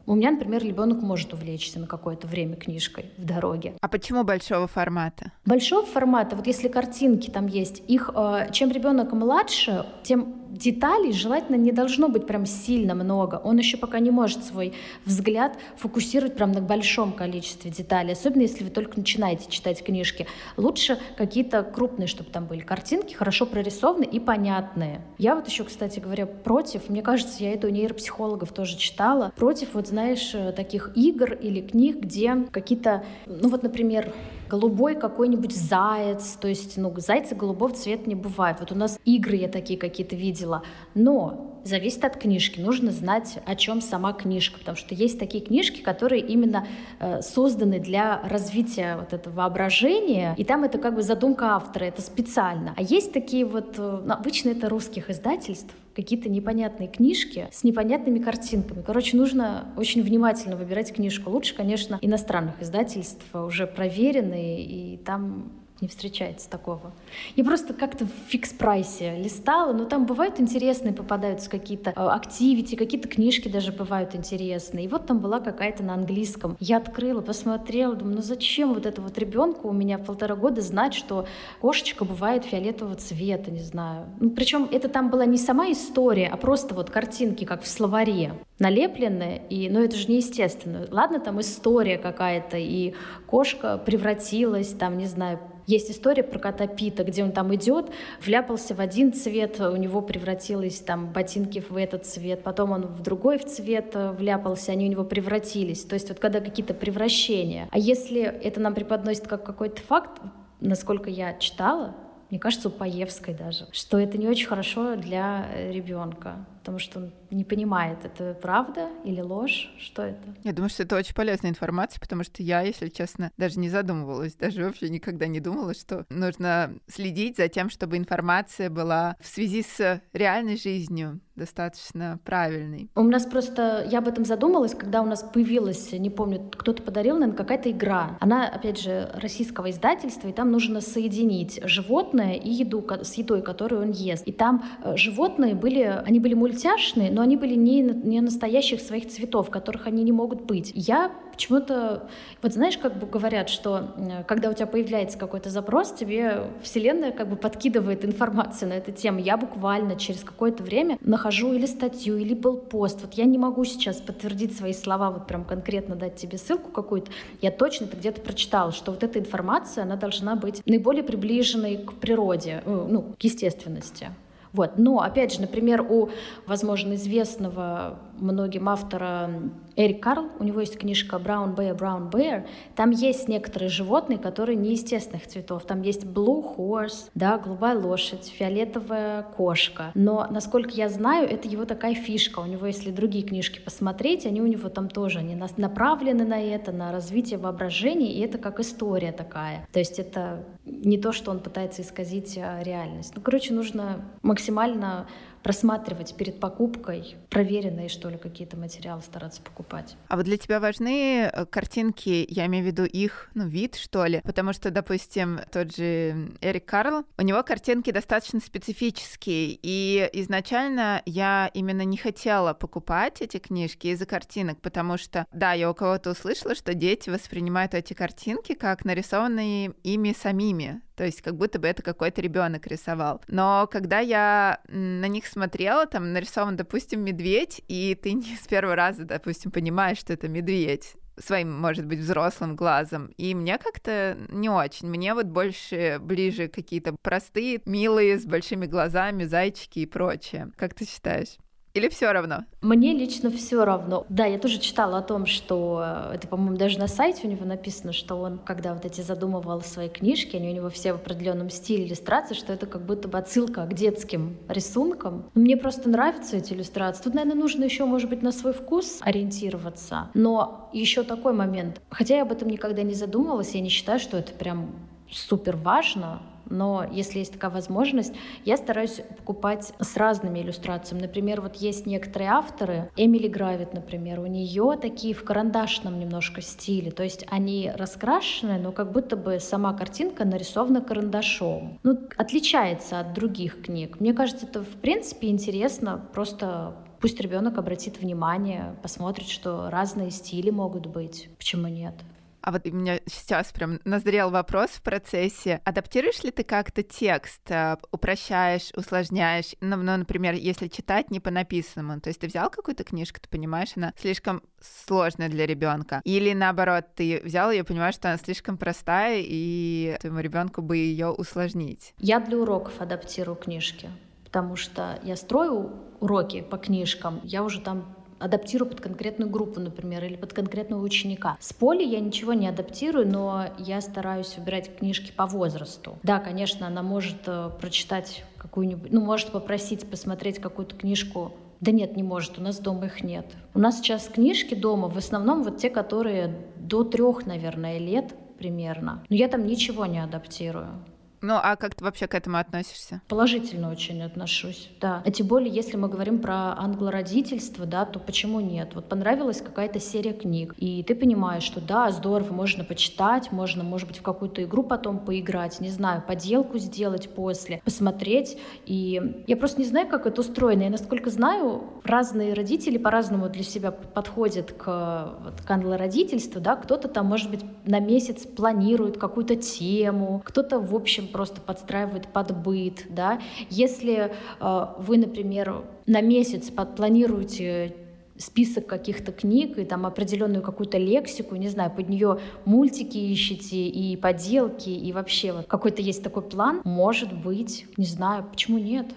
у 0.06 0.16
меня, 0.16 0.32
например, 0.32 0.64
ребенок 0.64 1.02
может 1.02 1.34
увлечься 1.34 1.80
на 1.80 1.88
какое-то 1.88 2.28
время 2.28 2.56
книжкой 2.56 3.12
в 3.18 3.24
дороге. 3.24 3.76
А 3.80 3.88
почему 3.88 4.24
большого 4.24 4.68
формата? 4.68 5.32
Большого 5.46 5.86
формата, 5.86 6.36
вот 6.36 6.46
если 6.46 6.68
картинки 6.68 7.30
там 7.30 7.48
есть, 7.48 7.82
их 7.88 8.10
э, 8.14 8.50
чем 8.52 8.72
ребенок 8.72 9.14
младше, 9.14 9.86
тем 10.04 10.43
деталей 10.64 11.12
желательно 11.12 11.58
не 11.58 11.72
должно 11.72 12.08
быть 12.08 12.26
прям 12.26 12.46
сильно 12.46 12.96
много. 12.96 13.42
Он 13.44 13.58
еще 13.58 13.78
пока 13.78 14.00
не 14.00 14.12
может 14.12 14.44
свой 14.44 14.74
взгляд 15.06 15.58
фокусировать 15.78 16.36
прям 16.36 16.52
на 16.52 16.62
большом 16.62 17.12
количестве 17.12 17.70
деталей, 17.70 18.14
особенно 18.14 18.44
если 18.44 18.64
вы 18.64 18.70
только 18.70 18.98
начинаете 18.98 19.50
читать 19.50 19.84
книжки. 19.84 20.26
Лучше 20.58 20.98
какие-то 21.18 21.64
крупные, 21.64 22.08
чтобы 22.08 22.30
там 22.30 22.46
были 22.46 22.62
картинки, 22.62 23.14
хорошо 23.14 23.46
прорисованы 23.46 24.06
и 24.06 24.20
понятные. 24.20 25.02
Я 25.18 25.36
вот 25.36 25.48
еще, 25.48 25.66
кстати 25.66 26.00
говоря, 26.00 26.26
против, 26.26 26.90
мне 26.90 27.02
кажется, 27.02 27.44
я 27.44 27.54
это 27.54 27.68
у 27.68 27.70
нейропсихологов 27.70 28.52
тоже 28.54 28.78
читала, 28.78 29.32
против, 29.36 29.74
вот 29.74 29.88
знаешь, 29.88 30.32
э, 30.34 30.54
таких 30.54 30.92
игр 30.96 31.34
или 31.34 31.62
книг, 31.62 32.00
где 32.00 32.36
какие-то, 32.52 33.04
ну 33.26 33.50
вот, 33.50 33.64
например, 33.64 34.14
голубой 34.54 34.94
какой-нибудь 34.94 35.56
заяц, 35.56 36.38
то 36.40 36.48
есть, 36.48 36.78
ну, 36.78 36.94
зайца 36.98 37.34
голубого 37.34 37.74
цвета 37.74 38.08
не 38.08 38.14
бывает. 38.14 38.58
Вот 38.60 38.72
у 38.72 38.76
нас 38.76 39.00
игры 39.04 39.36
я 39.36 39.48
такие 39.48 39.80
какие-то 39.80 40.16
видела, 40.16 40.62
но 40.94 41.53
зависит 41.64 42.04
от 42.06 42.18
книжки. 42.18 42.60
Нужно 42.60 42.92
знать, 42.92 43.40
о 43.46 43.56
чем 43.56 43.82
сама 43.82 44.14
книжка, 44.14 44.60
потому 44.60 44.78
что 44.78 44.96
есть 44.96 45.20
такие 45.20 45.44
книжки, 45.44 45.82
которые 45.82 46.22
именно 46.22 46.68
э, 47.00 47.22
созданы 47.22 47.80
для 47.80 48.22
развития 48.24 48.98
вот 48.98 49.14
этого 49.14 49.34
воображения, 49.34 50.36
и 50.38 50.44
там 50.44 50.64
это 50.64 50.78
как 50.78 50.96
бы 50.96 51.04
задумка 51.04 51.56
автора, 51.56 51.86
это 51.86 52.02
специально. 52.02 52.74
А 52.78 52.82
есть 52.82 53.14
такие 53.14 53.46
вот, 53.46 53.76
э, 53.78 54.06
обычно 54.10 54.50
это 54.50 54.70
русских 54.70 55.10
издательств, 55.10 55.74
какие-то 55.96 56.30
непонятные 56.30 56.90
книжки 56.90 57.48
с 57.52 57.64
непонятными 57.64 58.20
картинками. 58.20 58.82
Короче, 58.86 59.16
нужно 59.16 59.66
очень 59.78 60.02
внимательно 60.02 60.56
выбирать 60.56 60.94
книжку. 60.94 61.30
Лучше, 61.30 61.56
конечно, 61.56 62.00
иностранных 62.02 62.62
издательств, 62.62 63.24
уже 63.34 63.68
проверенные, 63.68 64.64
и 64.64 64.98
там 64.98 65.52
не 65.84 65.90
встречается 65.90 66.50
такого. 66.50 66.94
Я 67.36 67.44
просто 67.44 67.74
как-то 67.74 68.06
в 68.06 68.32
фикс-прайсе 68.32 69.22
листала, 69.22 69.74
но 69.74 69.86
там 69.86 70.06
бывают 70.06 70.40
интересные, 70.40 70.94
попадаются 70.94 71.50
какие-то 71.50 71.92
э, 71.92 71.94
активити, 71.94 72.76
какие-то 72.76 73.10
книжки 73.10 73.50
даже 73.50 73.72
бывают 73.74 74.16
интересные. 74.16 74.86
И 74.86 74.88
вот 74.88 75.06
там 75.06 75.20
была 75.20 75.42
какая-то 75.42 75.84
на 75.84 75.94
английском. 75.94 76.56
Я 76.60 76.78
открыла, 76.78 77.22
посмотрела, 77.22 77.96
думаю, 77.96 78.16
ну 78.16 78.22
зачем 78.22 78.74
вот 78.74 78.86
это 78.86 79.02
вот 79.02 79.18
ребенку 79.18 79.68
у 79.68 79.74
меня 79.74 79.98
полтора 79.98 80.36
года 80.36 80.62
знать, 80.62 80.94
что 80.94 81.28
кошечка 81.60 82.06
бывает 82.06 82.46
фиолетового 82.46 82.96
цвета, 82.96 83.52
не 83.52 83.60
знаю. 83.60 84.06
Ну, 84.22 84.30
причем 84.30 84.70
это 84.72 84.88
там 84.88 85.10
была 85.10 85.26
не 85.26 85.38
сама 85.38 85.70
история, 85.72 86.30
а 86.32 86.38
просто 86.38 86.74
вот 86.74 86.90
картинки, 86.90 87.44
как 87.44 87.62
в 87.62 87.68
словаре 87.68 88.34
налеплены, 88.60 89.42
и, 89.50 89.70
ну 89.70 89.84
это 89.84 89.98
же 89.98 90.08
неестественно. 90.08 90.88
Ладно, 90.90 91.20
там 91.20 91.42
история 91.42 91.98
какая-то, 91.98 92.58
и 92.58 92.94
кошка 93.28 93.78
превратилась, 93.78 94.70
там, 94.70 94.98
не 94.98 95.08
знаю, 95.08 95.40
есть 95.66 95.90
история 95.92 96.24
про 96.24 96.40
кота 96.40 96.68
Пита, 96.68 97.04
где 97.04 97.24
он 97.24 97.32
там 97.32 97.54
идет, 97.56 97.92
вляпался 98.22 98.76
в 98.76 98.80
один 98.80 99.14
цвет, 99.14 99.60
у 99.60 99.76
него 99.76 100.02
превратились 100.02 100.80
там 100.80 101.12
ботинки 101.12 101.64
в 101.68 101.76
этот 101.78 102.06
цвет, 102.06 102.44
потом 102.44 102.72
он 102.72 102.88
в 102.88 103.02
другой 103.02 103.38
в 103.38 103.46
цвет 103.46 103.92
э, 103.96 104.12
вляпался, 104.12 104.72
они 104.72 104.88
у 104.88 104.92
него 104.92 105.04
превратились. 105.04 105.84
То 105.84 105.94
есть 105.94 106.10
вот 106.10 106.20
когда 106.20 106.40
какие-то 106.40 106.74
превращения. 106.74 107.68
А 107.72 107.78
если 107.78 108.22
это 108.22 108.60
нам 108.60 108.74
преподносит 108.74 109.28
как 109.28 109.44
какой-то 109.44 109.82
факт, 109.82 110.22
насколько 110.60 111.10
я 111.10 111.34
читала, 111.36 111.96
мне 112.30 112.40
кажется, 112.40 112.70
у 112.70 112.72
Паевской 112.72 113.34
даже, 113.34 113.68
что 113.72 114.00
это 114.00 114.18
не 114.18 114.28
очень 114.28 114.48
хорошо 114.48 114.96
для 114.96 115.48
ребенка 115.70 116.46
потому 116.64 116.80
что 116.80 117.00
он 117.00 117.12
не 117.30 117.44
понимает, 117.44 118.06
это 118.06 118.38
правда 118.42 118.88
или 119.04 119.20
ложь, 119.20 119.70
что 119.78 120.02
это. 120.02 120.34
Я 120.46 120.54
думаю, 120.54 120.70
что 120.70 120.84
это 120.84 120.96
очень 120.96 121.14
полезная 121.14 121.52
информация, 121.52 122.00
потому 122.00 122.24
что 122.24 122.42
я, 122.42 122.62
если 122.62 122.88
честно, 122.88 123.32
даже 123.36 123.60
не 123.60 123.68
задумывалась, 123.70 124.36
даже 124.36 124.64
вообще 124.64 124.88
никогда 124.88 125.28
не 125.28 125.42
думала, 125.42 125.74
что 125.74 126.06
нужно 126.10 126.74
следить 126.88 127.36
за 127.36 127.50
тем, 127.50 127.70
чтобы 127.70 127.98
информация 127.98 128.70
была 128.70 129.18
в 129.20 129.28
связи 129.28 129.62
с 129.62 130.02
реальной 130.14 130.56
жизнью 130.56 131.20
достаточно 131.36 132.20
правильной. 132.24 132.90
У 132.96 133.04
нас 133.04 133.26
просто, 133.26 133.86
я 133.90 134.00
об 134.00 134.08
этом 134.08 134.24
задумалась, 134.24 134.76
когда 134.76 135.02
у 135.02 135.06
нас 135.06 135.24
появилась, 135.24 135.92
не 135.92 136.10
помню, 136.10 136.50
кто-то 136.56 136.84
подарил, 136.84 137.16
наверное, 137.16 137.36
какая-то 137.36 137.72
игра. 137.72 138.18
Она, 138.20 138.48
опять 138.48 138.80
же, 138.80 139.10
российского 139.16 139.72
издательства, 139.72 140.28
и 140.28 140.34
там 140.34 140.52
нужно 140.52 140.80
соединить 140.80 141.60
животное 141.64 142.34
и 142.34 142.50
еду 142.50 142.86
с 143.02 143.16
едой, 143.16 143.42
которую 143.42 143.82
он 143.82 143.92
ест. 143.92 144.28
И 144.28 144.32
там 144.32 144.64
э, 144.84 144.96
животные 144.96 145.56
были, 145.56 145.82
они 146.06 146.20
были 146.20 146.36
мультиварные, 146.36 146.53
мультяшные, 146.54 147.12
но 147.12 147.22
они 147.22 147.38
были 147.38 147.56
не, 147.56 147.82
не 147.82 148.22
настоящих 148.22 148.80
своих 148.80 149.10
цветов, 149.10 149.50
которых 149.50 149.88
они 149.88 150.04
не 150.04 150.12
могут 150.12 150.42
быть. 150.44 150.72
Я 150.76 151.12
почему-то, 151.32 152.08
вот 152.42 152.54
знаешь, 152.54 152.78
как 152.78 153.00
бы 153.00 153.08
говорят, 153.08 153.50
что 153.50 153.96
когда 154.28 154.50
у 154.50 154.54
тебя 154.54 154.68
появляется 154.68 155.18
какой-то 155.18 155.50
запрос, 155.50 155.92
тебе 155.94 156.44
Вселенная 156.62 157.12
как 157.12 157.28
бы 157.28 157.36
подкидывает 157.36 158.06
информацию 158.06 158.70
на 158.70 158.74
эту 158.74 158.92
тему. 158.92 159.20
Я 159.20 159.36
буквально 159.38 159.96
через 159.96 160.24
какое-то 160.24 160.64
время 160.64 160.98
нахожу 161.02 161.54
или 161.54 161.66
статью, 161.66 162.18
или 162.18 162.36
был 162.36 162.58
пост. 162.58 163.02
Вот 163.02 163.14
я 163.14 163.26
не 163.26 163.38
могу 163.38 163.66
сейчас 163.66 163.98
подтвердить 163.98 164.56
свои 164.56 164.74
слова, 164.74 165.10
вот 165.10 165.28
прям 165.28 165.44
конкретно 165.44 165.96
дать 165.96 166.16
тебе 166.16 166.38
ссылку 166.38 166.70
какую-то. 166.72 167.12
Я 167.42 167.52
точно 167.52 167.86
это 167.86 167.98
где-то 167.98 168.22
прочитала, 168.22 168.72
что 168.72 168.92
вот 168.92 169.04
эта 169.04 169.20
информация, 169.20 169.84
она 169.84 169.96
должна 169.96 170.36
быть 170.36 170.62
наиболее 170.66 171.04
приближенной 171.04 171.78
к 171.78 171.94
природе, 171.94 172.62
э, 172.64 172.88
ну, 172.90 173.16
к 173.20 173.24
естественности. 173.24 174.12
Вот. 174.54 174.78
Но, 174.78 175.02
опять 175.02 175.34
же, 175.34 175.42
например, 175.42 175.82
у, 175.82 176.10
возможно, 176.46 176.94
известного 176.94 178.00
многим 178.20 178.70
автора 178.70 179.30
Эрик 179.76 180.02
Карл, 180.04 180.30
у 180.40 180.44
него 180.44 180.60
есть 180.60 180.78
книжка 180.78 181.18
Brown 181.18 181.56
Bear, 181.56 181.78
Brown 181.78 182.12
Bear, 182.12 182.46
там 182.76 182.92
есть 182.92 183.28
некоторые 183.28 183.70
животные, 183.70 184.20
которые 184.20 184.56
неестественных 184.56 185.28
цветов. 185.28 185.66
Там 185.66 185.82
есть 185.82 186.04
Blue 186.04 186.56
Horse, 186.56 187.10
да, 187.16 187.38
голубая 187.38 187.78
лошадь, 187.78 188.28
фиолетовая 188.28 189.24
кошка. 189.24 189.92
Но, 189.96 190.28
насколько 190.30 190.72
я 190.72 190.90
знаю, 190.90 191.28
это 191.28 191.48
его 191.48 191.66
такая 191.66 191.96
фишка. 191.96 192.40
У 192.40 192.46
него, 192.46 192.68
если 192.68 192.92
другие 192.92 193.26
книжки 193.26 193.60
посмотреть, 193.60 194.26
они 194.26 194.42
у 194.42 194.48
него 194.48 194.70
там 194.70 194.90
тоже 194.90 195.20
они 195.20 195.36
направлены 195.58 196.26
на 196.26 196.42
это, 196.42 196.72
на 196.72 196.92
развитие 196.92 197.40
воображения, 197.40 198.12
и 198.12 198.22
это 198.22 198.38
как 198.38 198.60
история 198.60 199.12
такая. 199.12 199.68
То 199.72 199.80
есть 199.80 200.00
это 200.00 200.46
не 200.66 200.98
то, 200.98 201.12
что 201.12 201.32
он 201.32 201.40
пытается 201.40 201.82
исказить 201.82 202.38
а 202.38 202.62
реальность. 202.64 203.14
Ну, 203.16 203.22
короче, 203.22 203.54
нужно 203.54 204.06
максимально 204.22 205.08
просматривать 205.44 206.16
перед 206.16 206.40
покупкой 206.40 207.16
проверенные, 207.30 207.90
что 207.90 208.10
ли, 208.10 208.18
какие-то 208.18 208.58
материалы 208.58 209.02
стараться 209.02 209.42
покупать. 209.42 209.96
А 210.08 210.16
вот 210.16 210.26
для 210.26 210.38
тебя 210.38 210.60
важны 210.60 211.30
э, 211.32 211.46
картинки, 211.46 212.26
я 212.30 212.46
имею 212.46 212.64
в 212.64 212.68
виду 212.68 212.86
их, 212.86 213.30
ну, 213.34 213.48
вид, 213.48 213.76
что 213.76 214.06
ли? 214.06 214.22
Потому 214.24 214.54
что, 214.54 214.72
допустим, 214.72 215.40
тот 215.52 215.76
же 215.76 216.32
Эрик 216.42 216.66
Карл, 216.66 217.06
у 217.18 217.22
него 217.22 217.44
картинки 217.44 217.92
достаточно 217.92 218.40
специфические, 218.40 219.60
и 219.62 220.10
изначально 220.14 221.02
я 221.06 221.52
именно 221.54 221.84
не 221.84 221.98
хотела 221.98 222.54
покупать 222.54 223.22
эти 223.22 223.38
книжки 223.38 223.88
из-за 223.88 224.06
картинок, 224.06 224.62
потому 224.62 224.98
что, 224.98 225.28
да, 225.34 225.54
я 225.54 225.70
у 225.70 225.74
кого-то 225.74 226.12
услышала, 226.12 226.56
что 226.56 226.74
дети 226.74 227.10
воспринимают 227.10 227.74
эти 227.74 227.94
картинки 227.94 228.54
как 228.54 228.86
нарисованные 228.86 229.74
ими 229.84 230.16
самими, 230.18 230.82
то 230.96 231.04
есть 231.04 231.22
как 231.22 231.36
будто 231.36 231.60
бы 231.60 231.68
это 231.68 231.82
какой-то 231.82 232.22
ребенок 232.22 232.68
рисовал. 232.68 233.22
Но 233.28 233.68
когда 233.72 234.00
я 234.00 234.60
на 234.68 235.08
них 235.08 235.28
смотрела, 235.28 235.86
там 235.86 236.14
нарисован, 236.14 236.56
допустим, 236.56 237.02
медведь, 237.02 237.62
и 237.68 237.98
ты 238.02 238.14
не 238.14 238.36
с 238.36 238.48
первого 238.48 238.76
раза, 238.76 239.06
допустим, 239.06 239.52
понимаешь, 239.52 239.98
что 239.98 240.14
это 240.14 240.28
медведь 240.28 240.96
своим, 241.18 241.54
может 241.54 241.86
быть, 241.86 242.00
взрослым 242.00 242.56
глазом. 242.56 243.08
И 243.18 243.36
мне 243.36 243.58
как-то 243.58 244.18
не 244.30 244.50
очень. 244.50 244.88
Мне 244.88 245.14
вот 245.14 245.28
больше 245.28 246.00
ближе 246.02 246.48
какие-то 246.48 246.96
простые, 247.02 247.62
милые, 247.66 248.18
с 248.18 248.26
большими 248.26 248.66
глазами, 248.66 249.24
зайчики 249.24 249.80
и 249.80 249.86
прочее. 249.86 250.52
Как 250.58 250.74
ты 250.74 250.86
считаешь? 250.86 251.38
Или 251.74 251.90
все 251.90 252.12
равно? 252.12 252.46
Мне 252.62 252.94
лично 252.94 253.32
все 253.32 253.66
равно. 253.66 254.06
Да, 254.08 254.26
я 254.26 254.38
тоже 254.38 254.60
читала 254.60 255.00
о 255.00 255.02
том, 255.02 255.26
что 255.26 255.82
э, 255.84 256.16
это, 256.16 256.28
по-моему, 256.28 256.56
даже 256.56 256.78
на 256.78 256.88
сайте 256.88 257.28
у 257.28 257.32
него 257.32 257.46
написано, 257.46 257.94
что 257.94 258.16
он, 258.16 258.38
когда 258.38 258.76
вот 258.76 258.86
эти 258.86 259.02
задумывал 259.02 259.62
свои 259.62 259.90
книжки, 259.90 260.36
они 260.36 260.50
у 260.50 260.54
него 260.54 260.70
все 260.70 260.94
в 260.94 260.98
определенном 260.98 261.50
стиле 261.50 261.88
иллюстрации, 261.88 262.36
что 262.36 262.54
это 262.54 262.68
как 262.68 262.86
будто 262.86 263.08
бы 263.08 263.18
отсылка 263.18 263.66
к 263.66 263.74
детским 263.74 264.38
рисункам. 264.48 265.32
Мне 265.34 265.58
просто 265.58 265.90
нравятся 265.90 266.38
эти 266.38 266.54
иллюстрации. 266.54 267.06
Тут, 267.06 267.16
наверное, 267.16 267.42
нужно 267.42 267.64
еще, 267.64 267.86
может 267.86 268.08
быть, 268.08 268.22
на 268.22 268.32
свой 268.32 268.54
вкус 268.54 269.00
ориентироваться. 269.02 270.12
Но 270.14 270.70
еще 270.74 271.02
такой 271.02 271.34
момент. 271.34 271.82
Хотя 271.90 272.18
я 272.18 272.22
об 272.22 272.32
этом 272.32 272.50
никогда 272.50 272.84
не 272.84 272.94
задумывалась, 272.94 273.56
я 273.56 273.62
не 273.62 273.70
считаю, 273.70 273.98
что 273.98 274.18
это 274.18 274.32
прям 274.34 274.76
супер 275.10 275.58
важно, 275.58 276.22
но 276.50 276.86
если 276.92 277.20
есть 277.20 277.34
такая 277.34 277.52
возможность, 277.52 278.14
я 278.46 278.58
стараюсь 278.58 279.02
покупать 279.18 279.74
с 279.80 279.98
разными 279.98 280.40
иллюстрациями. 280.40 281.02
Например, 281.02 281.42
вот 281.42 281.56
есть 281.56 281.86
некоторые 281.86 282.32
авторы, 282.32 282.92
Эмили 282.96 283.28
Гравит, 283.28 283.74
например, 283.74 284.20
у 284.20 284.28
нее 284.28 284.78
такие 284.82 285.14
в 285.14 285.24
карандашном 285.24 286.00
немножко 286.00 286.42
стиле, 286.42 286.92
то 286.92 287.04
есть 287.04 287.26
они 287.30 287.72
раскрашены, 287.76 288.60
но 288.60 288.72
как 288.72 288.92
будто 288.92 289.16
бы 289.16 289.40
сама 289.40 289.74
картинка 289.74 290.26
нарисована 290.26 290.82
карандашом. 290.82 291.80
Ну, 291.84 291.98
отличается 292.18 293.00
от 293.00 293.14
других 293.14 293.64
книг. 293.64 294.00
Мне 294.00 294.14
кажется, 294.14 294.46
это 294.46 294.64
в 294.64 294.76
принципе 294.82 295.30
интересно, 295.30 296.04
просто 296.14 296.76
пусть 297.00 297.20
ребенок 297.20 297.58
обратит 297.58 298.00
внимание, 298.00 298.76
посмотрит, 298.82 299.28
что 299.28 299.70
разные 299.70 300.12
стили 300.12 300.50
могут 300.50 300.86
быть. 300.86 301.30
Почему 301.38 301.68
нет? 301.68 301.96
А 302.44 302.52
вот 302.52 302.68
у 302.68 302.72
меня 302.72 303.00
сейчас 303.06 303.54
прям 303.54 303.80
назрел 303.86 304.30
вопрос 304.30 304.72
в 304.72 304.82
процессе. 304.82 305.62
Адаптируешь 305.64 306.24
ли 306.24 306.32
ты 306.32 306.44
как-то 306.44 306.84
текст, 306.84 307.50
э, 307.50 307.78
упрощаешь, 307.92 308.72
усложняешь? 308.76 309.56
Ну, 309.62 309.78
ну, 309.78 309.96
например, 309.96 310.34
если 310.34 310.68
читать 310.68 311.10
не 311.10 311.22
по 311.22 311.32
написанному, 311.32 312.02
то 312.02 312.10
есть 312.10 312.20
ты 312.20 312.28
взял 312.28 312.50
какую-то 312.50 312.84
книжку, 312.84 313.22
ты 313.22 313.30
понимаешь, 313.30 313.72
она 313.78 313.94
слишком 313.98 314.44
сложная 314.60 315.30
для 315.30 315.46
ребенка, 315.46 316.02
или 316.04 316.34
наоборот, 316.34 316.88
ты 316.96 317.22
взял 317.24 317.50
ее, 317.50 317.64
понимаешь, 317.64 317.96
что 317.96 318.10
она 318.10 318.18
слишком 318.18 318.58
простая, 318.58 319.22
и 319.26 319.96
твоему 320.02 320.20
ребенку 320.20 320.62
бы 320.62 320.76
ее 320.76 321.12
усложнить. 321.12 321.94
Я 321.98 322.20
для 322.20 322.38
уроков 322.38 322.82
адаптирую 322.82 323.38
книжки, 323.38 323.90
потому 324.26 324.58
что 324.58 325.00
я 325.04 325.16
строю 325.16 325.72
уроки 326.02 326.42
по 326.42 326.58
книжкам, 326.58 327.22
я 327.24 327.42
уже 327.42 327.62
там 327.62 327.96
адаптирую 328.24 328.70
под 328.70 328.82
конкретную 328.82 329.30
группу, 329.30 329.60
например, 329.60 330.04
или 330.06 330.16
под 330.16 330.34
конкретного 330.34 330.82
ученика. 330.82 331.38
С 331.40 331.54
поли 331.54 331.84
я 331.84 332.00
ничего 332.00 332.34
не 332.34 332.48
адаптирую, 332.48 333.08
но 333.08 333.48
я 333.58 333.82
стараюсь 333.82 334.38
выбирать 334.38 334.76
книжки 334.78 335.12
по 335.12 335.26
возрасту. 335.26 335.98
Да, 336.04 336.20
конечно, 336.20 336.68
она 336.68 336.82
может 336.84 337.18
э, 337.28 337.50
прочитать 337.60 338.24
какую-нибудь, 338.38 338.92
ну, 338.92 339.02
может 339.02 339.32
попросить 339.32 339.90
посмотреть 339.90 340.40
какую-то 340.40 340.76
книжку 340.76 341.34
да 341.64 341.72
нет, 341.72 341.96
не 341.96 342.04
может, 342.04 342.38
у 342.40 342.42
нас 342.42 342.60
дома 342.60 342.88
их 342.88 343.06
нет. 343.06 343.26
У 343.54 343.60
нас 343.60 343.78
сейчас 343.78 344.10
книжки 344.10 344.54
дома 344.54 344.90
в 344.90 344.98
основном 344.98 345.44
вот 345.44 345.60
те, 345.60 345.70
которые 345.70 346.36
до 346.58 346.84
трех, 346.84 347.26
наверное, 347.26 347.78
лет 347.78 348.14
примерно. 348.38 349.02
Но 349.08 349.16
я 349.16 349.30
там 349.30 349.48
ничего 349.48 349.86
не 349.86 350.04
адаптирую. 350.04 350.84
Ну, 351.24 351.36
а 351.42 351.56
как 351.56 351.74
ты 351.74 351.86
вообще 351.86 352.08
к 352.08 352.16
этому 352.16 352.38
относишься? 352.38 353.00
Положительно 353.08 353.72
очень 353.72 354.04
отношусь, 354.04 354.70
да. 354.82 355.02
А 355.06 355.10
тем 355.10 355.26
более, 355.26 355.50
если 355.50 355.78
мы 355.78 355.88
говорим 355.88 356.20
про 356.20 356.54
англородительство, 356.58 357.66
да, 357.66 357.86
то 357.86 357.98
почему 357.98 358.42
нет? 358.42 358.76
Вот 358.76 358.90
понравилась 358.90 359.40
какая-то 359.40 359.80
серия 359.80 360.12
книг, 360.12 360.54
и 360.58 360.84
ты 360.84 360.96
понимаешь, 360.96 361.44
что 361.44 361.62
да, 361.62 361.92
здорово, 361.92 362.34
можно 362.34 362.66
почитать, 362.66 363.32
можно, 363.32 363.64
может 363.64 363.88
быть, 363.88 364.00
в 364.00 364.02
какую-то 364.02 364.44
игру 364.44 364.64
потом 364.64 365.00
поиграть, 365.00 365.62
не 365.62 365.70
знаю, 365.70 366.04
поделку 366.06 366.58
сделать 366.58 367.10
после, 367.10 367.62
посмотреть. 367.64 368.38
И 368.66 369.24
я 369.26 369.38
просто 369.38 369.62
не 369.62 369.66
знаю, 369.66 369.88
как 369.88 370.06
это 370.06 370.20
устроено. 370.20 370.64
Я, 370.64 370.70
насколько 370.70 371.10
знаю, 371.10 371.64
разные 371.86 372.34
родители 372.34 372.78
по-разному 372.78 373.30
для 373.30 373.44
себя 373.44 373.72
подходят 373.72 374.52
к, 374.52 375.16
вот, 375.24 375.42
к 375.42 375.50
англородительству, 375.50 376.42
да, 376.42 376.58
кто-то 376.58 376.90
там, 376.90 377.06
может 377.06 377.32
быть, 377.32 377.46
на 377.66 377.80
месяц 377.80 378.26
планирует 378.26 378.98
какую-то 378.98 379.38
тему, 379.38 380.22
кто-то, 380.26 380.60
в 380.60 380.76
общем, 380.76 381.08
просто 381.14 381.40
подстраивает 381.40 382.08
под 382.08 382.38
быт, 382.38 382.88
да. 382.90 383.22
Если 383.50 384.12
э, 384.40 384.66
вы, 384.80 384.98
например, 384.98 385.64
на 385.86 386.02
месяц 386.02 386.52
планируете 386.76 387.76
список 388.18 388.68
каких-то 388.68 389.12
книг 389.12 389.58
и 389.58 389.66
там 389.66 389.86
определенную 389.86 390.42
какую-то 390.42 390.78
лексику, 390.78 391.36
не 391.36 391.50
знаю, 391.50 391.72
под 391.72 391.90
нее 391.90 392.20
мультики 392.46 392.98
ищете 392.98 393.68
и 393.68 393.96
поделки, 393.98 394.70
и 394.70 394.92
вообще 394.92 395.34
вот 395.34 395.48
какой-то 395.48 395.82
есть 395.82 396.04
такой 396.04 396.24
план, 396.24 396.62
может 396.64 397.14
быть, 397.14 397.66
не 397.78 397.86
знаю, 397.86 398.26
почему 398.30 398.58
нет. 398.58 398.88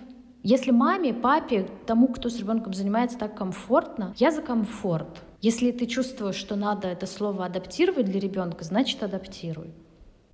Если 0.43 0.71
маме, 0.71 1.13
папе, 1.13 1.67
тому, 1.87 2.09
кто 2.09 2.29
с 2.29 2.39
ребенком 2.39 2.73
занимается 2.73 3.19
так 3.19 3.37
комфортно, 3.37 4.15
я 4.17 4.31
за 4.31 4.43
комфорт. 4.43 5.23
Если 5.41 5.73
ты 5.73 5.87
чувствуешь, 5.87 6.37
что 6.37 6.57
надо 6.57 6.89
это 6.89 7.07
слово 7.07 7.47
адаптировать 7.47 8.07
для 8.07 8.21
ребенка, 8.21 8.65
значит 8.65 9.03
адаптируй. 9.03 9.75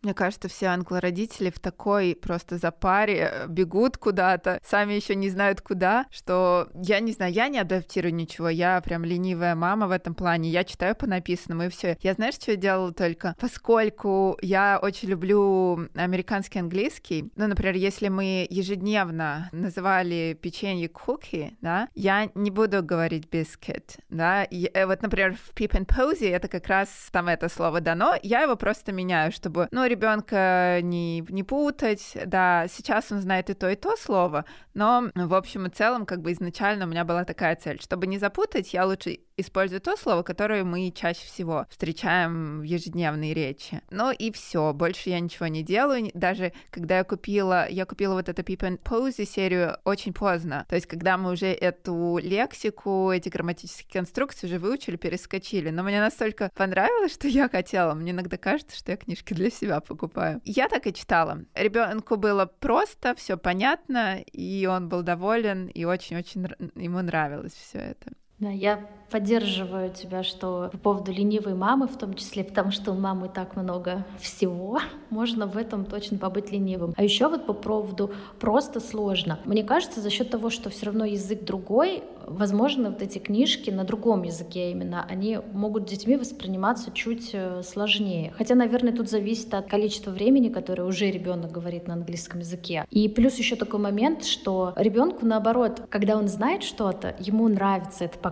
Мне 0.03 0.15
кажется, 0.15 0.49
все 0.49 0.67
англородители 0.67 1.51
в 1.51 1.61
такой 1.61 2.17
просто 2.21 2.59
запаре 2.59 3.31
э, 3.33 3.47
бегут 3.47 3.99
куда-то, 3.99 4.61
сами 4.65 4.95
еще 4.95 5.15
не 5.15 5.31
знают 5.31 5.61
куда, 5.61 6.07
что 6.11 6.69
я 6.75 6.99
не 6.99 7.13
знаю, 7.13 7.33
я 7.33 7.47
не 7.47 7.61
адаптирую 7.61 8.13
ничего, 8.13 8.49
я 8.49 8.81
прям 8.81 9.05
ленивая 9.05 9.55
мама 9.55 9.87
в 9.87 9.93
этом 9.93 10.15
плане, 10.15 10.51
я 10.51 10.65
читаю 10.65 10.97
по 10.97 11.07
написанному 11.07 11.65
и 11.65 11.69
все. 11.69 11.97
Я 12.01 12.15
знаешь, 12.15 12.35
что 12.35 12.51
я 12.51 12.57
делала 12.57 12.93
только? 12.93 13.37
Поскольку 13.39 14.37
я 14.43 14.81
очень 14.83 15.09
люблю 15.09 15.89
американский 15.95 16.59
английский, 16.59 17.31
ну, 17.37 17.47
например, 17.47 17.77
если 17.77 18.09
мы 18.09 18.45
ежедневно 18.51 19.51
называли 19.53 20.37
печенье 20.41 20.89
куки, 20.89 21.57
да, 21.61 21.89
я 21.95 22.29
не 22.35 22.51
буду 22.51 22.83
говорить 22.83 23.29
biscuit, 23.31 23.99
да, 24.09 24.43
и, 24.43 24.69
э, 24.75 24.85
вот, 24.87 25.01
например, 25.01 25.37
в 25.37 25.55
Peep 25.55 25.71
and 25.73 25.87
Posy 25.87 26.29
это 26.29 26.49
как 26.49 26.67
раз 26.67 26.89
там 27.13 27.29
это 27.29 27.49
слово 27.49 27.81
дано, 27.81 28.17
я 28.25 28.43
его 28.43 28.57
просто 28.57 28.91
меняю, 28.91 29.31
чтобы, 29.31 29.69
ну, 29.71 29.92
ребенка 29.93 30.81
не, 30.83 31.21
не 31.29 31.43
путать. 31.43 32.17
Да, 32.27 32.67
сейчас 32.69 33.13
он 33.13 33.21
знает 33.21 33.51
и 33.51 33.55
то, 33.55 33.69
и 33.69 33.77
то 33.77 33.97
слово, 33.97 34.45
но 34.75 35.11
в 35.15 35.35
общем 35.35 35.67
и 35.67 35.71
целом, 35.71 36.07
как 36.07 36.23
бы 36.23 36.33
изначально 36.33 36.87
у 36.87 36.89
меня 36.89 37.05
была 37.05 37.25
такая 37.25 37.57
цель, 37.57 37.81
чтобы 37.81 38.07
не 38.07 38.19
запутать, 38.19 38.73
я 38.73 38.87
лучше 38.87 39.21
использую 39.37 39.81
то 39.81 39.97
слово, 39.97 40.23
которое 40.23 40.65
мы 40.65 40.91
чаще 40.91 41.27
всего 41.27 41.67
встречаем 41.71 42.61
в 42.61 42.63
ежедневной 42.63 43.33
речи. 43.35 43.81
Ну 43.91 44.11
и 44.11 44.31
все, 44.33 44.73
больше 44.73 45.11
я 45.11 45.21
ничего 45.21 45.47
не 45.47 45.63
делаю. 45.63 46.11
Даже 46.15 46.53
когда 46.71 46.99
я 46.99 47.05
купила, 47.05 47.69
я 47.69 47.85
купила 47.85 48.15
вот 48.15 48.29
эту 48.29 48.43
Peep 48.43 48.61
and 48.61 48.83
Pose 48.83 49.25
серию 49.25 49.79
очень 49.85 50.13
поздно. 50.13 50.67
То 50.69 50.75
есть, 50.75 50.87
когда 50.87 51.17
мы 51.17 51.33
уже 51.33 51.47
эту 51.47 52.19
лексику, 52.23 53.11
эти 53.11 53.29
грамматические 53.29 53.91
конструкции 53.93 54.47
уже 54.47 54.59
выучили, 54.59 54.97
перескочили. 54.97 55.71
Но 55.71 55.83
мне 55.83 56.01
настолько 56.01 56.51
понравилось, 56.55 57.13
что 57.13 57.29
я 57.29 57.49
хотела. 57.49 57.95
Мне 57.95 58.13
иногда 58.13 58.37
кажется, 58.37 58.77
что 58.77 58.93
я 58.93 58.97
книжки 58.97 59.35
для 59.35 59.51
себя 59.51 59.81
покупаю. 59.85 60.41
Я 60.45 60.69
так 60.69 60.87
и 60.87 60.93
читала. 60.93 61.45
Ребенку 61.55 62.17
было 62.17 62.47
просто, 62.47 63.15
все 63.15 63.37
понятно, 63.37 64.21
и 64.33 64.67
он 64.67 64.89
был 64.89 65.03
доволен, 65.03 65.67
и 65.67 65.85
очень-очень 65.85 66.49
ему 66.77 67.03
нравилось 67.03 67.53
все 67.55 67.79
это. 67.79 68.13
Да, 68.43 68.51
я 68.51 68.81
поддерживаю 69.13 69.91
тебя, 69.91 70.23
что 70.23 70.71
по 70.73 70.79
поводу 70.79 71.13
ленивой 71.13 71.55
мамы, 71.55 71.87
в 71.87 71.97
том 71.97 72.15
числе, 72.15 72.43
потому 72.43 72.73
что 72.73 72.93
у 72.93 72.95
мамы 72.95 73.29
так 73.29 73.55
много 73.55 74.05
всего, 74.19 74.81
можно 75.11 75.47
в 75.47 75.57
этом 75.57 75.85
точно 75.85 76.19
побыть 76.19 76.51
ленивым. 76.51 76.95
А 76.97 77.05
еще 77.05 77.29
вот 77.29 77.47
по 77.47 77.53
поводу 77.53 78.11
просто 78.41 78.81
сложно. 78.81 79.39
Мне 79.45 79.63
кажется, 79.63 80.01
за 80.01 80.11
счет 80.11 80.31
того, 80.31 80.51
что 80.51 80.71
все 80.71 80.87
равно 80.87 81.05
язык 81.05 81.45
другой, 81.45 82.03
возможно, 82.27 82.91
вот 82.91 83.03
эти 83.03 83.19
книжки 83.19 83.71
на 83.71 83.85
другом 83.85 84.23
языке 84.23 84.71
именно, 84.71 85.07
они 85.09 85.39
могут 85.53 85.85
детьми 85.85 86.17
восприниматься 86.17 86.91
чуть 86.93 87.31
э, 87.35 87.63
сложнее. 87.63 88.33
Хотя, 88.39 88.55
наверное, 88.55 88.93
тут 88.95 89.11
зависит 89.11 89.53
от 89.55 89.69
количества 89.69 90.11
времени, 90.11 90.49
которое 90.49 90.85
уже 90.85 91.11
ребенок 91.11 91.53
говорит 91.53 91.87
на 91.87 91.95
английском 91.95 92.41
языке. 92.41 92.87
И 92.91 93.09
плюс 93.09 93.37
еще 93.37 93.57
такой 93.57 93.81
момент, 93.81 94.25
что 94.25 94.73
ребенку, 94.77 95.27
наоборот, 95.27 95.83
когда 95.91 96.17
он 96.17 96.29
знает 96.29 96.63
что-то, 96.63 97.15
ему 97.19 97.49
нравится 97.49 98.05
это 98.05 98.19
показывать, 98.19 98.32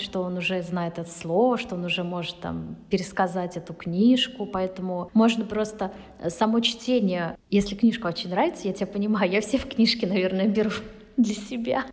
что 0.00 0.22
он 0.22 0.36
уже 0.36 0.62
знает 0.62 0.98
это 0.98 1.10
слово, 1.10 1.58
что 1.58 1.74
он 1.74 1.84
уже 1.84 2.04
может 2.04 2.40
там 2.40 2.76
пересказать 2.90 3.56
эту 3.56 3.74
книжку, 3.74 4.46
поэтому 4.46 5.10
можно 5.14 5.44
просто 5.44 5.92
э, 6.20 6.30
само 6.30 6.60
чтение, 6.60 7.36
если 7.50 7.74
книжка 7.74 8.06
очень 8.06 8.30
нравится, 8.30 8.68
я 8.68 8.74
тебя 8.74 8.86
понимаю, 8.86 9.30
я 9.30 9.40
все 9.40 9.58
в 9.58 9.66
книжке, 9.66 10.06
наверное, 10.06 10.48
беру 10.48 10.70
для 11.16 11.34
себя. 11.34 11.84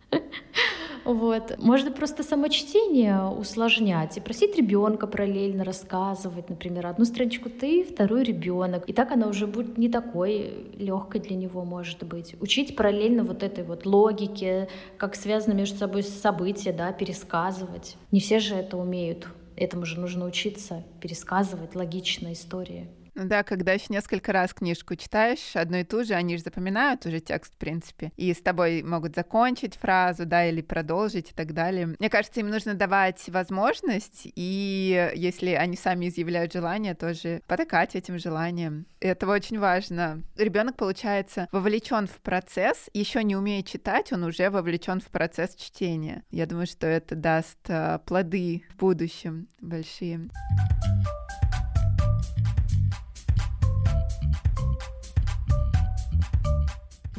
Вот. 1.04 1.58
Можно 1.58 1.90
просто 1.90 2.22
само 2.22 2.48
чтение 2.48 3.24
усложнять 3.24 4.16
и 4.16 4.20
просить 4.20 4.56
ребенка 4.56 5.06
параллельно 5.06 5.64
рассказывать, 5.64 6.48
например, 6.48 6.86
одну 6.86 7.04
страничку 7.04 7.50
ты, 7.50 7.84
вторую 7.84 8.24
ребенок. 8.24 8.88
И 8.88 8.92
так 8.92 9.12
она 9.12 9.26
уже 9.26 9.46
будет 9.46 9.78
не 9.78 9.88
такой 9.88 10.52
легкой 10.76 11.20
для 11.20 11.36
него, 11.36 11.64
может 11.64 12.04
быть. 12.04 12.34
Учить 12.40 12.76
параллельно 12.76 13.24
вот 13.24 13.42
этой 13.42 13.64
вот 13.64 13.86
логике, 13.86 14.68
как 14.96 15.14
связаны 15.14 15.54
между 15.54 15.78
собой 15.78 16.02
события, 16.02 16.72
да, 16.72 16.92
пересказывать. 16.92 17.96
Не 18.10 18.20
все 18.20 18.38
же 18.38 18.54
это 18.54 18.76
умеют. 18.76 19.28
Этому 19.56 19.84
же 19.84 20.00
нужно 20.00 20.24
учиться 20.24 20.84
пересказывать 21.00 21.74
логичные 21.74 22.32
истории. 22.32 22.88
Да, 23.24 23.42
когда 23.42 23.72
еще 23.72 23.86
несколько 23.90 24.32
раз 24.32 24.54
книжку 24.54 24.96
читаешь, 24.96 25.54
одну 25.54 25.78
и 25.78 25.84
ту 25.84 26.04
же, 26.04 26.14
они 26.14 26.36
же 26.36 26.42
запоминают 26.42 27.04
уже 27.06 27.20
текст, 27.20 27.54
в 27.54 27.58
принципе, 27.58 28.12
и 28.16 28.32
с 28.32 28.40
тобой 28.40 28.82
могут 28.82 29.14
закончить 29.14 29.76
фразу, 29.76 30.24
да, 30.24 30.46
или 30.46 30.62
продолжить 30.62 31.30
и 31.30 31.34
так 31.34 31.52
далее. 31.52 31.94
Мне 31.98 32.08
кажется, 32.08 32.40
им 32.40 32.48
нужно 32.48 32.74
давать 32.74 33.28
возможность, 33.28 34.22
и 34.34 35.12
если 35.14 35.50
они 35.50 35.76
сами 35.76 36.08
изъявляют 36.08 36.52
желание, 36.52 36.94
тоже 36.94 37.42
потакать 37.46 37.94
этим 37.94 38.18
желанием. 38.18 38.86
Это 39.00 39.26
очень 39.26 39.58
важно. 39.58 40.22
Ребенок, 40.36 40.76
получается, 40.76 41.48
вовлечен 41.52 42.06
в 42.06 42.20
процесс, 42.20 42.88
еще 42.94 43.22
не 43.22 43.36
умеет 43.36 43.66
читать, 43.66 44.12
он 44.12 44.24
уже 44.24 44.50
вовлечен 44.50 45.00
в 45.00 45.06
процесс 45.06 45.54
чтения. 45.54 46.22
Я 46.30 46.46
думаю, 46.46 46.66
что 46.66 46.86
это 46.86 47.14
даст 47.14 47.58
а, 47.68 47.98
плоды 47.98 48.62
в 48.70 48.76
будущем 48.76 49.48
большие. 49.60 50.28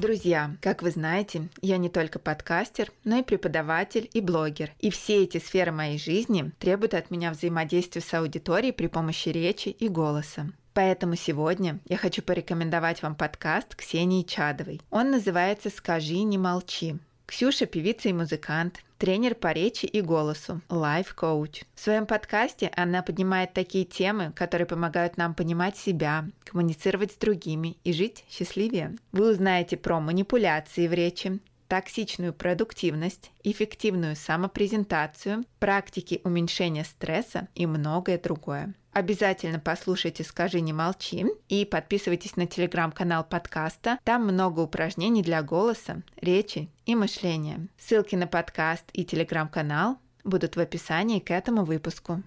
Друзья, 0.01 0.57
как 0.61 0.81
вы 0.81 0.89
знаете, 0.89 1.47
я 1.61 1.77
не 1.77 1.87
только 1.87 2.17
подкастер, 2.17 2.91
но 3.03 3.19
и 3.19 3.21
преподаватель 3.21 4.09
и 4.11 4.19
блогер. 4.19 4.71
И 4.79 4.89
все 4.89 5.21
эти 5.21 5.37
сферы 5.37 5.71
моей 5.71 5.99
жизни 5.99 6.51
требуют 6.57 6.95
от 6.95 7.11
меня 7.11 7.29
взаимодействия 7.29 8.01
с 8.01 8.11
аудиторией 8.15 8.73
при 8.73 8.87
помощи 8.87 9.29
речи 9.29 9.69
и 9.69 9.87
голоса. 9.89 10.47
Поэтому 10.73 11.15
сегодня 11.15 11.77
я 11.87 11.97
хочу 11.97 12.23
порекомендовать 12.23 13.03
вам 13.03 13.13
подкаст 13.13 13.75
Ксении 13.75 14.23
Чадовой. 14.23 14.81
Он 14.89 15.11
называется 15.11 15.69
«Скажи, 15.69 16.23
не 16.23 16.39
молчи». 16.39 16.95
Ксюша– 17.27 17.65
певица 17.67 18.09
и 18.09 18.13
музыкант, 18.13 18.79
тренер 19.01 19.33
по 19.33 19.51
речи 19.51 19.87
и 19.87 19.99
голосу, 19.99 20.61
лайф-коуч. 20.69 21.63
В 21.73 21.79
своем 21.79 22.05
подкасте 22.05 22.71
она 22.75 23.01
поднимает 23.01 23.51
такие 23.51 23.83
темы, 23.83 24.31
которые 24.35 24.67
помогают 24.67 25.17
нам 25.17 25.33
понимать 25.33 25.75
себя, 25.75 26.27
коммуницировать 26.43 27.11
с 27.11 27.15
другими 27.15 27.77
и 27.83 27.93
жить 27.93 28.23
счастливее. 28.29 28.95
Вы 29.11 29.31
узнаете 29.31 29.75
про 29.75 29.99
манипуляции 29.99 30.87
в 30.87 30.93
речи, 30.93 31.39
токсичную 31.67 32.31
продуктивность, 32.31 33.31
эффективную 33.43 34.15
самопрезентацию, 34.15 35.45
практики 35.57 36.21
уменьшения 36.23 36.83
стресса 36.83 37.47
и 37.55 37.65
многое 37.65 38.19
другое. 38.19 38.75
Обязательно 38.93 39.59
послушайте 39.59 40.23
«Скажи, 40.25 40.59
не 40.59 40.73
молчи» 40.73 41.25
и 41.47 41.63
подписывайтесь 41.63 42.35
на 42.35 42.45
телеграм-канал 42.45 43.23
подкаста. 43.23 43.97
Там 44.03 44.23
много 44.23 44.59
упражнений 44.59 45.23
для 45.23 45.41
голоса, 45.43 46.01
речи 46.17 46.69
и 46.85 46.95
мышления. 46.95 47.67
Ссылки 47.77 48.15
на 48.15 48.27
подкаст 48.27 48.83
и 48.91 49.05
телеграм-канал 49.05 49.97
будут 50.25 50.57
в 50.57 50.59
описании 50.59 51.19
к 51.19 51.31
этому 51.31 51.63
выпуску. 51.63 52.21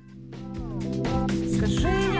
Скажи 1.55 2.14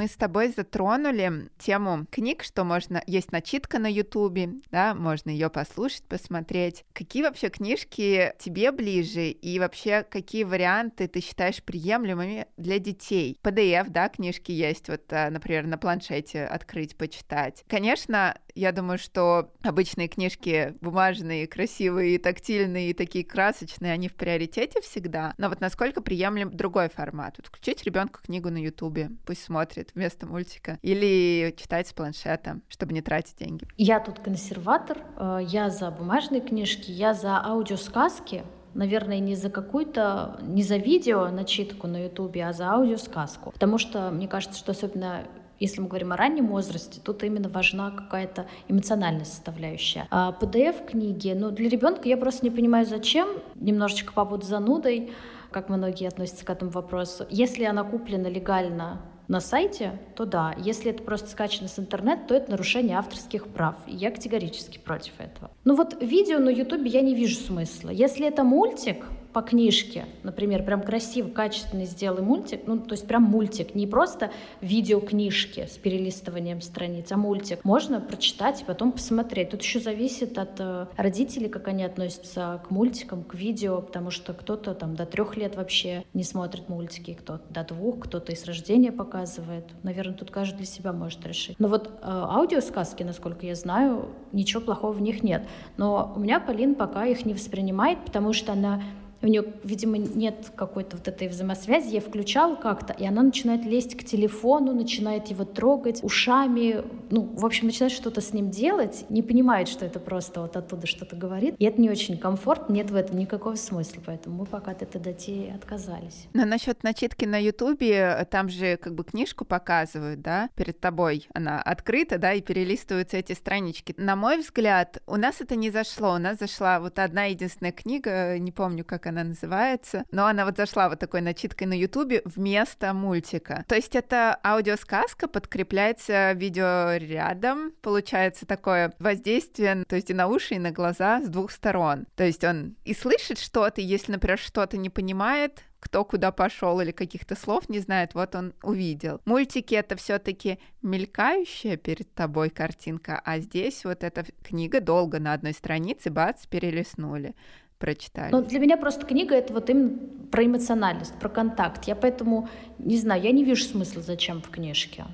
мы 0.00 0.08
с 0.08 0.16
тобой 0.16 0.48
затронули 0.48 1.50
тему 1.58 2.06
книг, 2.10 2.42
что 2.42 2.64
можно 2.64 3.02
есть 3.06 3.32
начитка 3.32 3.78
на 3.78 3.86
Ютубе, 3.86 4.48
да, 4.70 4.94
можно 4.94 5.28
ее 5.28 5.50
послушать, 5.50 6.04
посмотреть. 6.04 6.86
Какие 6.94 7.22
вообще 7.22 7.50
книжки 7.50 8.32
тебе 8.38 8.72
ближе 8.72 9.28
и 9.28 9.58
вообще 9.58 10.02
какие 10.02 10.44
варианты 10.44 11.06
ты 11.06 11.20
считаешь 11.20 11.62
приемлемыми 11.62 12.46
для 12.56 12.78
детей? 12.78 13.38
PDF, 13.42 13.90
да, 13.90 14.08
книжки 14.08 14.52
есть, 14.52 14.88
вот, 14.88 15.02
а, 15.12 15.28
например, 15.28 15.66
на 15.66 15.76
планшете 15.76 16.44
открыть, 16.44 16.96
почитать. 16.96 17.62
Конечно, 17.68 18.38
я 18.60 18.72
думаю, 18.72 18.98
что 18.98 19.50
обычные 19.62 20.06
книжки 20.06 20.74
бумажные, 20.80 21.46
красивые, 21.46 22.18
тактильные, 22.18 22.94
такие 22.94 23.24
красочные, 23.24 23.92
они 23.92 24.08
в 24.08 24.14
приоритете 24.14 24.80
всегда. 24.82 25.34
Но 25.38 25.48
вот 25.48 25.60
насколько 25.60 26.02
приемлем 26.02 26.54
другой 26.54 26.90
формат? 26.90 27.34
Вот 27.38 27.46
включить 27.46 27.82
ребенку 27.84 28.20
книгу 28.22 28.50
на 28.50 28.58
Ютубе, 28.58 29.10
пусть 29.24 29.42
смотрит 29.42 29.90
вместо 29.94 30.26
мультика, 30.26 30.78
или 30.82 31.54
читать 31.56 31.88
с 31.88 31.92
планшета, 31.92 32.60
чтобы 32.68 32.92
не 32.92 33.00
тратить 33.00 33.38
деньги. 33.38 33.66
Я 33.78 33.98
тут 33.98 34.18
консерватор, 34.18 34.98
э, 35.16 35.38
я 35.42 35.70
за 35.70 35.90
бумажные 35.90 36.42
книжки, 36.42 36.90
я 36.90 37.14
за 37.14 37.42
аудиосказки, 37.42 38.44
наверное, 38.74 39.20
не 39.20 39.36
за 39.36 39.48
какую-то, 39.50 40.38
не 40.42 40.62
за 40.62 40.76
видео 40.76 41.28
начитку 41.28 41.86
на 41.86 42.04
Ютубе, 42.04 42.46
а 42.46 42.52
за 42.52 42.72
аудиосказку. 42.72 43.52
Потому 43.52 43.78
что 43.78 44.10
мне 44.10 44.28
кажется, 44.28 44.58
что 44.58 44.72
особенно 44.72 45.26
если 45.60 45.80
мы 45.80 45.88
говорим 45.88 46.12
о 46.12 46.16
раннем 46.16 46.48
возрасте, 46.48 47.00
тут 47.04 47.22
именно 47.22 47.48
важна 47.48 47.90
какая-то 47.90 48.46
эмоциональная 48.66 49.26
составляющая. 49.26 50.08
А 50.10 50.36
PDF-книги, 50.40 51.34
ну, 51.38 51.50
для 51.50 51.68
ребенка 51.68 52.08
я 52.08 52.16
просто 52.16 52.44
не 52.44 52.50
понимаю, 52.50 52.86
зачем, 52.86 53.28
немножечко 53.54 54.12
побуду 54.12 54.46
занудой, 54.46 55.12
как 55.50 55.68
многие 55.68 56.08
относятся 56.08 56.44
к 56.44 56.50
этому 56.50 56.70
вопросу. 56.70 57.26
Если 57.28 57.64
она 57.64 57.84
куплена 57.84 58.28
легально 58.28 59.02
на 59.28 59.40
сайте, 59.40 60.00
то 60.16 60.24
да. 60.24 60.54
Если 60.58 60.90
это 60.90 61.04
просто 61.04 61.28
скачано 61.28 61.68
с 61.68 61.78
интернета, 61.78 62.22
то 62.28 62.34
это 62.34 62.50
нарушение 62.50 62.98
авторских 62.98 63.46
прав. 63.46 63.76
И 63.86 63.94
я 63.94 64.10
категорически 64.10 64.78
против 64.78 65.12
этого. 65.18 65.52
Ну 65.64 65.76
вот 65.76 66.02
видео 66.02 66.40
на 66.40 66.48
ютубе 66.48 66.90
я 66.90 67.00
не 67.00 67.14
вижу 67.14 67.36
смысла. 67.36 67.90
Если 67.90 68.26
это 68.26 68.42
мультик, 68.42 69.06
по 69.32 69.42
книжке, 69.42 70.06
например, 70.22 70.64
прям 70.64 70.82
красиво, 70.82 71.28
качественно 71.28 71.84
сделай 71.84 72.22
мультик, 72.22 72.62
ну, 72.66 72.78
то 72.78 72.92
есть 72.92 73.06
прям 73.06 73.22
мультик, 73.22 73.74
не 73.74 73.86
просто 73.86 74.30
видеокнижки 74.60 75.66
с 75.66 75.78
перелистыванием 75.78 76.60
страниц, 76.60 77.12
а 77.12 77.16
мультик, 77.16 77.64
можно 77.64 78.00
прочитать 78.00 78.62
и 78.62 78.64
потом 78.64 78.92
посмотреть. 78.92 79.50
Тут 79.50 79.62
еще 79.62 79.80
зависит 79.80 80.38
от 80.38 80.58
э, 80.58 80.86
родителей, 80.96 81.48
как 81.48 81.68
они 81.68 81.84
относятся 81.84 82.60
к 82.66 82.70
мультикам, 82.70 83.22
к 83.22 83.34
видео, 83.34 83.80
потому 83.80 84.10
что 84.10 84.32
кто-то 84.32 84.74
там 84.74 84.96
до 84.96 85.06
трех 85.06 85.36
лет 85.36 85.56
вообще 85.56 86.04
не 86.14 86.24
смотрит 86.24 86.68
мультики, 86.68 87.14
кто-то 87.14 87.44
до 87.50 87.64
двух, 87.64 88.00
кто-то 88.00 88.32
и 88.32 88.34
с 88.34 88.44
рождения 88.44 88.92
показывает. 88.92 89.64
Наверное, 89.82 90.14
тут 90.14 90.30
каждый 90.30 90.58
для 90.58 90.66
себя 90.66 90.92
может 90.92 91.24
решить. 91.26 91.56
Но 91.58 91.68
вот 91.68 91.88
э, 91.88 91.90
аудиосказки, 92.02 93.02
насколько 93.02 93.46
я 93.46 93.54
знаю, 93.54 94.10
ничего 94.32 94.60
плохого 94.60 94.92
в 94.92 95.00
них 95.00 95.22
нет. 95.22 95.46
Но 95.76 96.12
у 96.16 96.18
меня 96.18 96.40
Полин 96.40 96.74
пока 96.74 97.06
их 97.06 97.24
не 97.24 97.34
воспринимает, 97.34 98.04
потому 98.04 98.32
что 98.32 98.52
она 98.52 98.82
у 99.22 99.26
нее, 99.26 99.44
видимо, 99.64 99.98
нет 99.98 100.50
какой-то 100.54 100.96
вот 100.96 101.06
этой 101.06 101.28
взаимосвязи. 101.28 101.94
Я 101.94 102.00
включала 102.00 102.54
как-то, 102.54 102.92
и 102.92 103.04
она 103.04 103.22
начинает 103.22 103.64
лезть 103.64 103.96
к 103.96 104.04
телефону, 104.04 104.72
начинает 104.72 105.28
его 105.28 105.44
трогать 105.44 106.02
ушами, 106.02 106.82
ну, 107.10 107.22
в 107.34 107.44
общем, 107.44 107.66
начинает 107.66 107.92
что-то 107.92 108.20
с 108.20 108.32
ним 108.32 108.50
делать, 108.50 109.04
не 109.10 109.22
понимает, 109.22 109.68
что 109.68 109.84
это 109.84 110.00
просто 110.00 110.40
вот 110.40 110.56
оттуда 110.56 110.86
что-то 110.86 111.16
говорит. 111.16 111.54
И 111.58 111.64
это 111.64 111.80
не 111.80 111.90
очень 111.90 112.18
комфортно, 112.18 112.72
нет 112.72 112.90
в 112.90 112.94
этом 112.94 113.18
никакого 113.18 113.56
смысла, 113.56 114.02
поэтому 114.04 114.38
мы 114.38 114.46
пока 114.46 114.70
от 114.70 114.82
этой 114.82 115.00
дати 115.00 115.52
отказались. 115.54 116.28
Но 116.32 116.44
насчет 116.44 116.82
начитки 116.82 117.24
на 117.24 117.38
Ютубе, 117.38 118.26
там 118.30 118.48
же 118.48 118.76
как 118.76 118.94
бы 118.94 119.04
книжку 119.04 119.44
показывают, 119.44 120.22
да, 120.22 120.48
перед 120.54 120.80
тобой 120.80 121.26
она 121.34 121.60
открыта, 121.60 122.18
да, 122.18 122.32
и 122.32 122.40
перелистываются 122.40 123.16
эти 123.18 123.32
странички. 123.32 123.94
На 123.96 124.16
мой 124.16 124.38
взгляд, 124.38 125.02
у 125.06 125.16
нас 125.16 125.40
это 125.40 125.56
не 125.56 125.70
зашло, 125.70 126.14
у 126.14 126.18
нас 126.18 126.38
зашла 126.38 126.80
вот 126.80 126.98
одна 126.98 127.24
единственная 127.24 127.72
книга, 127.72 128.38
не 128.38 128.52
помню, 128.52 128.84
как 128.84 129.06
называется, 129.10 130.04
но 130.10 130.26
она 130.26 130.44
вот 130.44 130.56
зашла 130.56 130.88
вот 130.88 130.98
такой 130.98 131.20
начиткой 131.20 131.66
на 131.66 131.74
Ютубе 131.74 132.22
вместо 132.24 132.92
мультика. 132.92 133.64
То 133.68 133.74
есть 133.74 133.94
это 133.96 134.38
аудиосказка 134.44 135.28
подкрепляется 135.28 136.32
видеорядом, 136.32 137.72
получается 137.82 138.46
такое 138.46 138.94
воздействие, 138.98 139.84
то 139.88 139.96
есть 139.96 140.10
и 140.10 140.14
на 140.14 140.26
уши, 140.26 140.54
и 140.54 140.58
на 140.58 140.70
глаза 140.70 141.20
с 141.20 141.28
двух 141.28 141.50
сторон. 141.50 142.06
То 142.16 142.24
есть 142.24 142.44
он 142.44 142.76
и 142.84 142.94
слышит 142.94 143.38
что-то, 143.38 143.80
если, 143.80 144.12
например, 144.12 144.38
что-то 144.38 144.76
не 144.76 144.90
понимает, 144.90 145.62
кто 145.80 146.04
куда 146.04 146.30
пошел 146.30 146.80
или 146.80 146.92
каких-то 146.92 147.34
слов 147.34 147.68
не 147.68 147.80
знает, 147.80 148.14
вот 148.14 148.34
он 148.34 148.54
увидел. 148.62 149.20
Мультики 149.24 149.74
это 149.74 149.96
все-таки 149.96 150.58
мелькающая 150.82 151.76
перед 151.76 152.14
тобой 152.14 152.50
картинка, 152.50 153.20
а 153.24 153.38
здесь 153.40 153.84
вот 153.84 154.04
эта 154.04 154.24
книга 154.42 154.80
долго 154.80 155.18
на 155.18 155.32
одной 155.32 155.54
странице, 155.54 156.10
бац, 156.10 156.46
перелистнули 156.46 157.34
прочитали? 157.80 158.30
Ну, 158.30 158.42
для 158.42 158.60
меня 158.60 158.76
просто 158.76 159.04
книга— 159.04 159.34
это 159.36 159.52
вот 159.52 159.68
именно 159.68 159.98
про 160.30 160.44
эмоциональность, 160.44 161.14
про 161.18 161.28
контакт. 161.28 161.84
Я 161.88 161.96
поэтому, 161.96 162.48
не 162.78 162.96
знаю, 162.96 163.20
я 163.22 163.32
не 163.32 163.42
вижу 163.42 163.64
смысла, 163.64 164.02
зачем 164.02 164.40
в 164.40 164.48
книжке. 164.50 165.04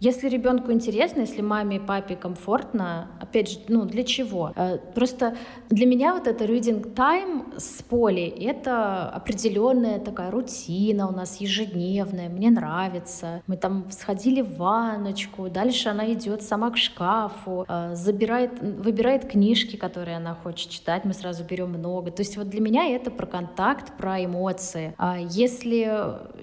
Если 0.00 0.28
ребенку 0.28 0.70
интересно, 0.70 1.20
если 1.20 1.42
маме 1.42 1.76
и 1.76 1.80
папе 1.80 2.14
комфортно, 2.14 3.08
опять 3.20 3.50
же, 3.50 3.58
ну 3.66 3.84
для 3.84 4.04
чего? 4.04 4.52
Э, 4.54 4.78
просто 4.94 5.36
для 5.70 5.86
меня 5.86 6.14
вот 6.14 6.28
это 6.28 6.44
reading 6.44 6.94
time 6.94 7.58
с 7.58 7.82
Полей— 7.82 8.28
это 8.40 9.08
определенная 9.08 9.98
такая 9.98 10.30
рутина 10.30 11.08
у 11.08 11.12
нас 11.12 11.40
ежедневная, 11.40 12.28
мне 12.28 12.50
нравится. 12.50 13.42
Мы 13.48 13.56
там 13.56 13.90
сходили 13.90 14.40
в 14.40 14.56
ванночку, 14.56 15.48
дальше 15.50 15.88
она 15.88 16.12
идет 16.12 16.42
сама 16.42 16.70
к 16.70 16.76
шкафу, 16.76 17.64
э, 17.68 17.94
забирает, 17.94 18.60
выбирает 18.60 19.28
книжки, 19.28 19.74
которые 19.74 20.18
она 20.18 20.36
хочет 20.36 20.70
читать, 20.70 21.04
мы 21.04 21.12
сразу 21.12 21.42
берем 21.42 21.70
много. 21.70 22.12
То 22.12 22.22
есть 22.22 22.36
вот 22.36 22.48
для 22.48 22.60
меня 22.60 22.86
это 22.86 23.10
про 23.10 23.26
контакт, 23.26 23.96
про 23.96 24.24
эмоции. 24.24 24.94
А 24.96 25.18
если 25.18 25.90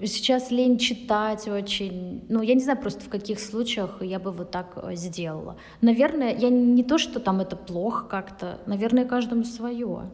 сейчас 0.04 0.50
лень 0.50 0.76
читать 0.76 1.48
очень, 1.48 2.22
ну 2.28 2.42
я 2.42 2.52
не 2.52 2.60
знаю 2.60 2.78
просто 2.78 3.00
в 3.00 3.08
каких 3.08 3.40
случаях 3.46 4.02
я 4.02 4.18
бы 4.18 4.30
вот 4.32 4.50
так 4.50 4.76
э, 4.76 4.94
сделала. 4.94 5.56
Наверное, 5.80 6.34
я 6.34 6.50
не 6.50 6.82
то, 6.82 6.98
что 6.98 7.20
там 7.20 7.40
это 7.40 7.56
плохо 7.56 8.04
как-то, 8.06 8.58
наверное, 8.66 9.04
каждому 9.04 9.44
свое. 9.44 10.10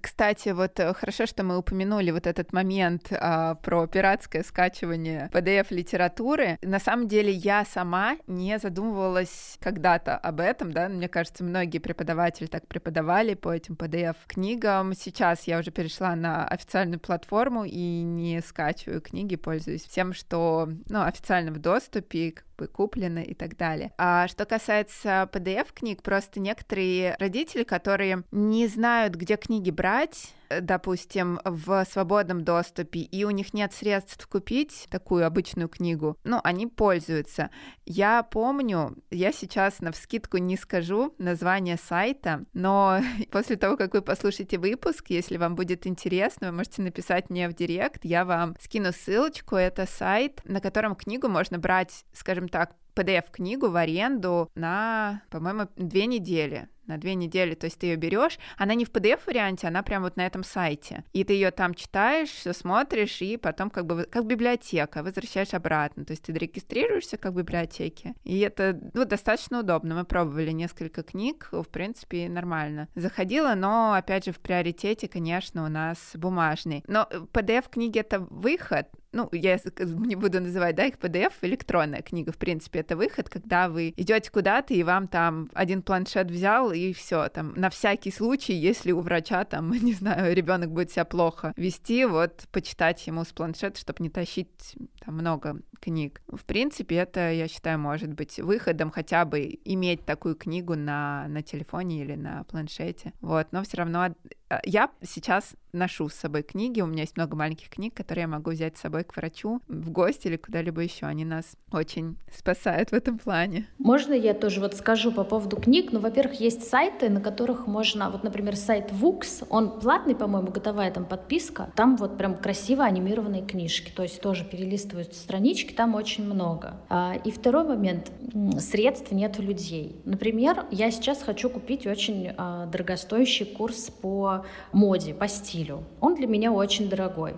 Кстати, 0.00 0.50
вот 0.50 0.78
э, 0.80 0.92
хорошо, 0.94 1.26
что 1.26 1.42
мы 1.44 1.58
упомянули 1.58 2.10
вот 2.10 2.26
этот 2.26 2.52
момент 2.52 3.08
а, 3.12 3.54
про 3.56 3.86
пиратское 3.86 4.42
скачивание 4.42 5.30
PDF-литературы. 5.32 6.58
На 6.62 6.78
самом 6.78 7.08
деле 7.08 7.32
я 7.32 7.64
сама 7.64 8.16
не 8.26 8.58
задумывалась 8.58 9.58
когда-то 9.60 10.16
об 10.16 10.40
этом, 10.40 10.72
да, 10.72 10.88
мне 10.88 11.08
кажется, 11.08 11.44
многие 11.44 11.78
преподаватели 11.78 12.46
так 12.46 12.66
преподавали 12.66 13.34
по 13.34 13.54
этим 13.54 13.74
PDF-книгам. 13.74 14.94
Сейчас 14.94 15.44
я 15.44 15.58
уже 15.58 15.70
перешла 15.70 16.14
на 16.16 16.46
официальную 16.46 17.00
платформу 17.00 17.64
и 17.64 18.02
не 18.02 18.40
скачиваю 18.40 19.00
книги, 19.00 19.36
пользуюсь 19.36 19.84
всем, 19.84 20.12
что 20.12 20.68
ну, 20.88 21.02
официально 21.02 21.52
в 21.52 21.58
доступе, 21.58 22.34
бы 22.56 22.66
куплены 22.66 23.22
и 23.22 23.34
так 23.34 23.56
далее. 23.56 23.92
А 23.98 24.28
что 24.28 24.44
касается 24.46 25.28
PDF-книг, 25.32 26.02
просто 26.02 26.40
некоторые 26.40 27.16
родители, 27.18 27.64
которые 27.64 28.24
не 28.30 28.66
знают, 28.66 29.14
где 29.14 29.36
книги 29.36 29.70
брать, 29.70 30.34
допустим, 30.60 31.40
в 31.44 31.84
свободном 31.84 32.44
доступе, 32.44 33.00
и 33.00 33.24
у 33.24 33.30
них 33.30 33.54
нет 33.54 33.72
средств 33.72 34.26
купить 34.26 34.86
такую 34.90 35.26
обычную 35.26 35.68
книгу, 35.68 36.16
ну, 36.24 36.40
они 36.44 36.66
пользуются. 36.66 37.50
Я 37.84 38.22
помню, 38.22 38.96
я 39.10 39.32
сейчас 39.32 39.80
на 39.80 39.92
вскидку 39.92 40.38
не 40.38 40.56
скажу 40.56 41.14
название 41.18 41.76
сайта, 41.76 42.44
но 42.52 43.00
после 43.30 43.56
того, 43.56 43.76
как 43.76 43.94
вы 43.94 44.02
послушаете 44.02 44.58
выпуск, 44.58 45.06
если 45.08 45.36
вам 45.36 45.54
будет 45.54 45.86
интересно, 45.86 46.50
вы 46.50 46.56
можете 46.56 46.82
написать 46.82 47.30
мне 47.30 47.48
в 47.48 47.54
директ, 47.54 48.04
я 48.04 48.24
вам 48.24 48.56
скину 48.60 48.92
ссылочку, 48.92 49.56
это 49.56 49.86
сайт, 49.86 50.40
на 50.44 50.60
котором 50.60 50.94
книгу 50.94 51.28
можно 51.28 51.58
брать, 51.58 52.04
скажем 52.12 52.48
так, 52.48 52.74
PDF-книгу 52.96 53.68
в 53.68 53.76
аренду 53.76 54.50
на, 54.54 55.22
по-моему, 55.30 55.68
две 55.76 56.06
недели 56.06 56.68
на 56.86 56.98
две 56.98 57.14
недели, 57.14 57.54
то 57.54 57.66
есть 57.66 57.78
ты 57.78 57.86
ее 57.86 57.96
берешь, 57.96 58.38
она 58.56 58.74
не 58.74 58.84
в 58.84 58.90
PDF-варианте, 58.90 59.68
она 59.68 59.82
прям 59.82 60.02
вот 60.02 60.16
на 60.16 60.26
этом 60.26 60.44
сайте. 60.44 61.04
И 61.12 61.24
ты 61.24 61.34
ее 61.34 61.50
там 61.50 61.74
читаешь, 61.74 62.28
все 62.28 62.52
смотришь, 62.52 63.20
и 63.22 63.36
потом 63.36 63.70
как 63.70 63.86
бы 63.86 64.04
как 64.10 64.26
библиотека, 64.26 65.02
возвращаешь 65.02 65.54
обратно. 65.54 66.04
То 66.04 66.12
есть 66.12 66.24
ты 66.24 66.32
регистрируешься 66.32 67.16
как 67.16 67.32
в 67.32 67.36
библиотеке. 67.36 68.14
И 68.24 68.38
это 68.40 68.78
ну, 68.94 69.04
достаточно 69.04 69.60
удобно. 69.60 69.94
Мы 69.94 70.04
пробовали 70.04 70.50
несколько 70.52 71.02
книг, 71.02 71.48
в 71.50 71.64
принципе, 71.64 72.28
нормально. 72.28 72.88
Заходила, 72.94 73.54
но, 73.54 73.94
опять 73.94 74.26
же, 74.26 74.32
в 74.32 74.40
приоритете, 74.40 75.08
конечно, 75.08 75.64
у 75.64 75.68
нас 75.68 76.12
бумажный. 76.14 76.84
Но 76.86 77.08
PDF-книги— 77.32 77.98
это 78.00 78.20
выход, 78.20 78.88
ну, 79.16 79.28
я 79.32 79.58
не 79.80 80.14
буду 80.14 80.40
называть, 80.40 80.76
да, 80.76 80.84
их 80.84 80.96
PDF, 80.96 81.32
электронная 81.40 82.02
книга, 82.02 82.32
в 82.32 82.36
принципе, 82.36 82.80
это 82.80 82.96
выход, 82.96 83.28
когда 83.28 83.68
вы 83.68 83.94
идете 83.96 84.30
куда-то, 84.30 84.74
и 84.74 84.82
вам 84.82 85.08
там 85.08 85.48
один 85.54 85.82
планшет 85.82 86.30
взял, 86.30 86.70
и 86.70 86.92
все, 86.92 87.28
там, 87.30 87.54
на 87.56 87.70
всякий 87.70 88.10
случай, 88.10 88.52
если 88.52 88.92
у 88.92 89.00
врача, 89.00 89.44
там, 89.44 89.70
не 89.82 89.94
знаю, 89.94 90.34
ребенок 90.34 90.70
будет 90.70 90.90
себя 90.90 91.06
плохо 91.06 91.54
вести, 91.56 92.04
вот, 92.04 92.44
почитать 92.52 93.06
ему 93.06 93.24
с 93.24 93.32
планшета, 93.32 93.80
чтобы 93.80 94.02
не 94.02 94.10
тащить 94.10 94.76
там 95.04 95.14
много 95.14 95.60
книг. 95.80 96.20
В 96.28 96.44
принципе, 96.44 96.96
это, 96.96 97.32
я 97.32 97.48
считаю, 97.48 97.78
может 97.78 98.12
быть 98.12 98.38
выходом 98.38 98.90
хотя 98.90 99.24
бы 99.24 99.58
иметь 99.64 100.04
такую 100.04 100.34
книгу 100.34 100.74
на, 100.74 101.26
на 101.28 101.42
телефоне 101.42 102.02
или 102.02 102.14
на 102.14 102.44
планшете. 102.44 103.12
Вот, 103.20 103.48
но 103.52 103.62
все 103.62 103.78
равно 103.78 104.14
а, 104.48 104.60
я 104.64 104.90
сейчас 105.02 105.54
ношу 105.76 106.08
с 106.08 106.14
собой 106.14 106.42
книги, 106.42 106.80
у 106.80 106.86
меня 106.86 107.02
есть 107.02 107.16
много 107.16 107.36
маленьких 107.36 107.68
книг, 107.68 107.94
которые 107.94 108.22
я 108.22 108.28
могу 108.28 108.50
взять 108.50 108.76
с 108.76 108.80
собой 108.80 109.04
к 109.04 109.16
врачу 109.16 109.60
в 109.68 109.90
гости 109.90 110.26
или 110.26 110.36
куда-либо 110.36 110.80
еще. 110.80 111.06
Они 111.06 111.24
нас 111.24 111.56
очень 111.70 112.16
спасают 112.34 112.90
в 112.90 112.94
этом 112.94 113.18
плане. 113.18 113.66
Можно 113.78 114.14
я 114.14 114.34
тоже 114.34 114.60
вот 114.60 114.74
скажу 114.74 115.12
по 115.12 115.24
поводу 115.24 115.56
книг? 115.56 115.92
Ну, 115.92 116.00
во-первых, 116.00 116.40
есть 116.40 116.68
сайты, 116.68 117.08
на 117.08 117.20
которых 117.20 117.66
можно, 117.66 118.10
вот, 118.10 118.24
например, 118.24 118.56
сайт 118.56 118.92
Вукс, 118.92 119.42
он 119.50 119.80
платный, 119.80 120.14
по-моему, 120.14 120.50
готовая 120.50 120.90
там 120.90 121.04
подписка, 121.04 121.70
там 121.76 121.96
вот 121.96 122.16
прям 122.18 122.36
красиво 122.36 122.84
анимированные 122.84 123.44
книжки, 123.44 123.92
то 123.94 124.02
есть 124.02 124.20
тоже 124.20 124.44
перелистываются 124.44 125.20
странички, 125.20 125.72
там 125.72 125.94
очень 125.94 126.24
много. 126.24 126.76
А, 126.88 127.14
и 127.24 127.30
второй 127.30 127.64
момент, 127.64 128.10
средств 128.58 129.12
нет 129.12 129.38
у 129.38 129.42
людей. 129.42 130.00
Например, 130.04 130.66
я 130.70 130.90
сейчас 130.90 131.22
хочу 131.22 131.50
купить 131.50 131.86
очень 131.86 132.32
а, 132.36 132.66
дорогостоящий 132.66 133.46
курс 133.46 133.90
по 133.90 134.44
моде, 134.72 135.14
по 135.14 135.28
стилю. 135.28 135.65
Он 136.00 136.14
для 136.14 136.26
меня 136.26 136.52
очень 136.52 136.88
дорогой. 136.88 137.34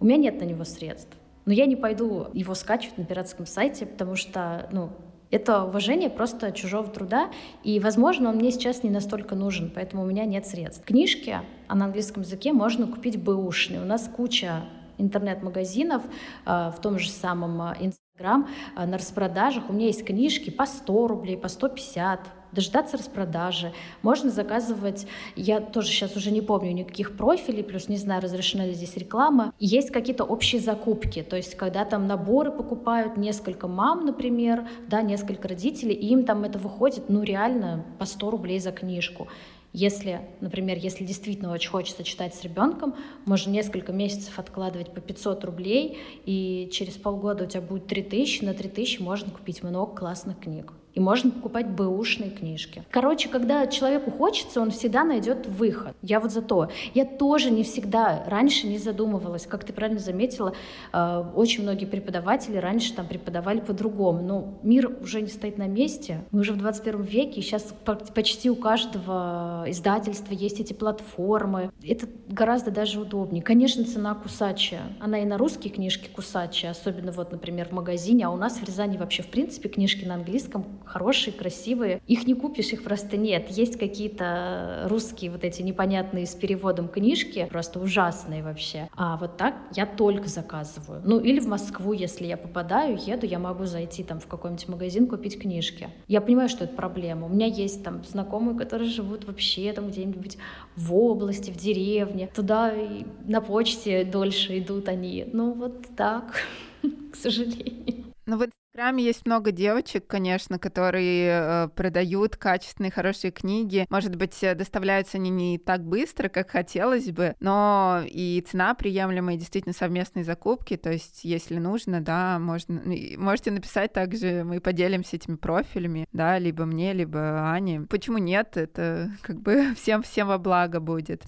У 0.00 0.04
меня 0.04 0.16
нет 0.16 0.40
на 0.40 0.44
него 0.44 0.64
средств. 0.64 1.16
Но 1.44 1.52
я 1.52 1.66
не 1.66 1.76
пойду 1.76 2.28
его 2.32 2.54
скачивать 2.54 2.98
на 2.98 3.04
пиратском 3.04 3.46
сайте, 3.46 3.86
потому 3.86 4.16
что, 4.16 4.68
ну, 4.72 4.90
это 5.30 5.64
уважение 5.64 6.10
просто 6.10 6.52
чужого 6.52 6.86
труда, 6.88 7.30
и, 7.64 7.80
возможно, 7.80 8.28
он 8.30 8.36
мне 8.36 8.50
сейчас 8.52 8.82
не 8.82 8.90
настолько 8.90 9.34
нужен, 9.34 9.70
поэтому 9.74 10.02
у 10.02 10.06
меня 10.06 10.24
нет 10.24 10.46
средств. 10.46 10.84
Книжки 10.84 11.40
а 11.66 11.74
на 11.74 11.86
английском 11.86 12.22
языке 12.22 12.52
можно 12.52 12.86
купить 12.86 13.20
бэушные. 13.22 13.80
У 13.80 13.84
нас 13.84 14.08
куча 14.14 14.64
интернет-магазинов 14.98 16.02
э, 16.46 16.70
в 16.76 16.80
том 16.80 16.98
же 16.98 17.10
самом 17.10 17.60
Инстаграм 17.80 18.48
э, 18.76 18.86
на 18.86 18.96
распродажах. 18.96 19.68
У 19.68 19.72
меня 19.72 19.86
есть 19.86 20.04
книжки 20.04 20.50
по 20.50 20.66
100 20.66 21.08
рублей, 21.08 21.36
по 21.36 21.48
150, 21.48 22.20
дождаться 22.54 22.96
распродажи. 22.96 23.72
Можно 24.02 24.30
заказывать, 24.30 25.06
я 25.36 25.60
тоже 25.60 25.88
сейчас 25.88 26.16
уже 26.16 26.30
не 26.30 26.40
помню 26.40 26.72
никаких 26.72 27.16
профилей, 27.16 27.62
плюс 27.62 27.88
не 27.88 27.96
знаю, 27.96 28.22
разрешена 28.22 28.66
ли 28.66 28.74
здесь 28.74 28.96
реклама. 28.96 29.52
Есть 29.58 29.90
какие-то 29.90 30.24
общие 30.24 30.60
закупки, 30.60 31.22
то 31.22 31.36
есть 31.36 31.54
когда 31.56 31.84
там 31.84 32.06
наборы 32.06 32.50
покупают 32.50 33.16
несколько 33.16 33.68
мам, 33.68 34.06
например, 34.06 34.66
да, 34.88 35.02
несколько 35.02 35.48
родителей, 35.48 35.94
и 35.94 36.06
им 36.08 36.24
там 36.24 36.44
это 36.44 36.58
выходит, 36.58 37.08
ну, 37.08 37.22
реально 37.22 37.84
по 37.98 38.06
100 38.06 38.30
рублей 38.30 38.60
за 38.60 38.72
книжку. 38.72 39.28
Если, 39.72 40.20
например, 40.40 40.78
если 40.78 41.04
действительно 41.04 41.50
очень 41.50 41.68
хочется 41.68 42.04
читать 42.04 42.32
с 42.32 42.44
ребенком, 42.44 42.94
можно 43.24 43.50
несколько 43.50 43.92
месяцев 43.92 44.38
откладывать 44.38 44.94
по 44.94 45.00
500 45.00 45.44
рублей, 45.44 45.98
и 46.24 46.68
через 46.72 46.92
полгода 46.92 47.42
у 47.42 47.46
тебя 47.48 47.60
будет 47.60 47.88
3000, 47.88 48.44
на 48.44 48.54
3000 48.54 49.02
можно 49.02 49.32
купить 49.32 49.64
много 49.64 49.92
классных 49.92 50.38
книг. 50.38 50.72
И 50.94 51.00
можно 51.00 51.30
покупать 51.30 51.68
бэушные 51.68 52.30
книжки. 52.30 52.84
Короче, 52.90 53.28
когда 53.28 53.66
человеку 53.66 54.12
хочется, 54.12 54.60
он 54.60 54.70
всегда 54.70 55.02
найдет 55.02 55.46
выход. 55.46 55.96
Я 56.02 56.20
вот 56.20 56.30
за 56.30 56.40
то. 56.40 56.68
Я 56.94 57.04
тоже 57.04 57.50
не 57.50 57.64
всегда 57.64 58.22
раньше 58.26 58.68
не 58.68 58.78
задумывалась. 58.78 59.46
Как 59.46 59.64
ты 59.64 59.72
правильно 59.72 59.98
заметила, 59.98 60.54
э, 60.92 61.24
очень 61.34 61.64
многие 61.64 61.86
преподаватели 61.86 62.56
раньше 62.56 62.94
там 62.94 63.08
преподавали 63.08 63.58
по-другому. 63.58 64.22
Но 64.22 64.58
мир 64.62 64.96
уже 65.02 65.20
не 65.20 65.28
стоит 65.28 65.58
на 65.58 65.66
месте. 65.66 66.24
Мы 66.30 66.40
уже 66.40 66.52
в 66.52 66.58
21 66.58 67.02
веке, 67.02 67.40
и 67.40 67.42
сейчас 67.42 67.74
почти 68.14 68.48
у 68.48 68.56
каждого 68.56 69.64
издательства 69.66 70.32
есть 70.32 70.60
эти 70.60 70.72
платформы. 70.72 71.72
Это 71.82 72.06
гораздо 72.28 72.70
даже 72.70 73.00
удобнее. 73.00 73.42
Конечно, 73.42 73.84
цена 73.84 74.14
кусачая. 74.14 74.82
Она 75.00 75.18
и 75.18 75.24
на 75.24 75.38
русские 75.38 75.72
книжки 75.72 76.08
кусачая, 76.08 76.70
особенно 76.70 77.10
вот, 77.10 77.32
например, 77.32 77.68
в 77.68 77.72
магазине. 77.72 78.26
А 78.26 78.30
у 78.30 78.36
нас 78.36 78.58
в 78.58 78.64
Рязани 78.64 78.96
вообще, 78.96 79.24
в 79.24 79.28
принципе, 79.28 79.68
книжки 79.68 80.04
на 80.04 80.14
английском 80.14 80.64
хорошие, 80.84 81.32
красивые. 81.32 82.00
Их 82.06 82.26
не 82.26 82.34
купишь, 82.34 82.72
их 82.72 82.82
просто 82.82 83.16
нет. 83.16 83.50
Есть 83.50 83.78
какие-то 83.78 84.86
русские 84.88 85.30
вот 85.30 85.44
эти 85.44 85.62
непонятные 85.62 86.26
с 86.26 86.34
переводом 86.34 86.88
книжки, 86.88 87.46
просто 87.50 87.80
ужасные 87.80 88.42
вообще. 88.42 88.88
А 88.96 89.16
вот 89.16 89.36
так 89.36 89.54
я 89.74 89.86
только 89.86 90.28
заказываю. 90.28 91.02
Ну 91.04 91.18
или 91.18 91.40
в 91.40 91.46
Москву, 91.46 91.92
если 91.92 92.26
я 92.26 92.36
попадаю, 92.36 92.98
еду, 92.98 93.26
я 93.26 93.38
могу 93.38 93.64
зайти 93.64 94.02
там 94.02 94.20
в 94.20 94.26
какой-нибудь 94.26 94.68
магазин, 94.68 95.06
купить 95.06 95.40
книжки. 95.40 95.88
Я 96.08 96.20
понимаю, 96.20 96.48
что 96.48 96.64
это 96.64 96.74
проблема. 96.74 97.26
У 97.26 97.30
меня 97.30 97.46
есть 97.46 97.82
там 97.82 98.04
знакомые, 98.04 98.56
которые 98.56 98.88
живут 98.88 99.24
вообще 99.24 99.72
там 99.72 99.88
где-нибудь 99.88 100.38
в 100.76 100.94
области, 100.94 101.50
в 101.50 101.56
деревне. 101.56 102.30
Туда 102.34 102.72
и 102.72 103.04
на 103.24 103.40
почте 103.40 104.04
дольше 104.04 104.58
идут 104.58 104.88
они. 104.88 105.26
Ну 105.32 105.52
вот 105.52 105.86
так, 105.96 106.40
к 107.12 107.16
сожалению. 107.16 108.04
Ну 108.26 108.38
вот 108.38 108.50
Инстаграме 108.74 109.04
есть 109.04 109.24
много 109.24 109.52
девочек, 109.52 110.04
конечно, 110.08 110.58
которые 110.58 111.28
э, 111.28 111.68
продают 111.76 112.34
качественные, 112.34 112.90
хорошие 112.90 113.30
книги. 113.30 113.86
Может 113.88 114.16
быть, 114.16 114.42
э, 114.42 114.56
доставляются 114.56 115.16
они 115.16 115.30
не 115.30 115.58
так 115.58 115.84
быстро, 115.84 116.28
как 116.28 116.50
хотелось 116.50 117.08
бы, 117.12 117.36
но 117.38 118.02
и 118.04 118.44
цена 118.44 118.74
приемлемая, 118.74 119.36
действительно 119.36 119.74
совместные 119.74 120.24
закупки. 120.24 120.76
То 120.76 120.90
есть, 120.90 121.20
если 121.22 121.60
нужно, 121.60 122.00
да, 122.00 122.40
можно, 122.40 122.82
можете 123.16 123.52
написать 123.52 123.92
также, 123.92 124.42
мы 124.42 124.58
поделимся 124.60 125.14
этими 125.14 125.36
профилями, 125.36 126.08
да, 126.12 126.40
либо 126.40 126.64
мне, 126.64 126.94
либо 126.94 127.52
Ане. 127.52 127.82
Почему 127.82 128.18
нет? 128.18 128.56
Это 128.56 129.12
как 129.22 129.40
бы 129.40 129.72
всем 129.80 130.02
всем 130.02 130.26
во 130.26 130.38
благо 130.38 130.80
будет. 130.80 131.22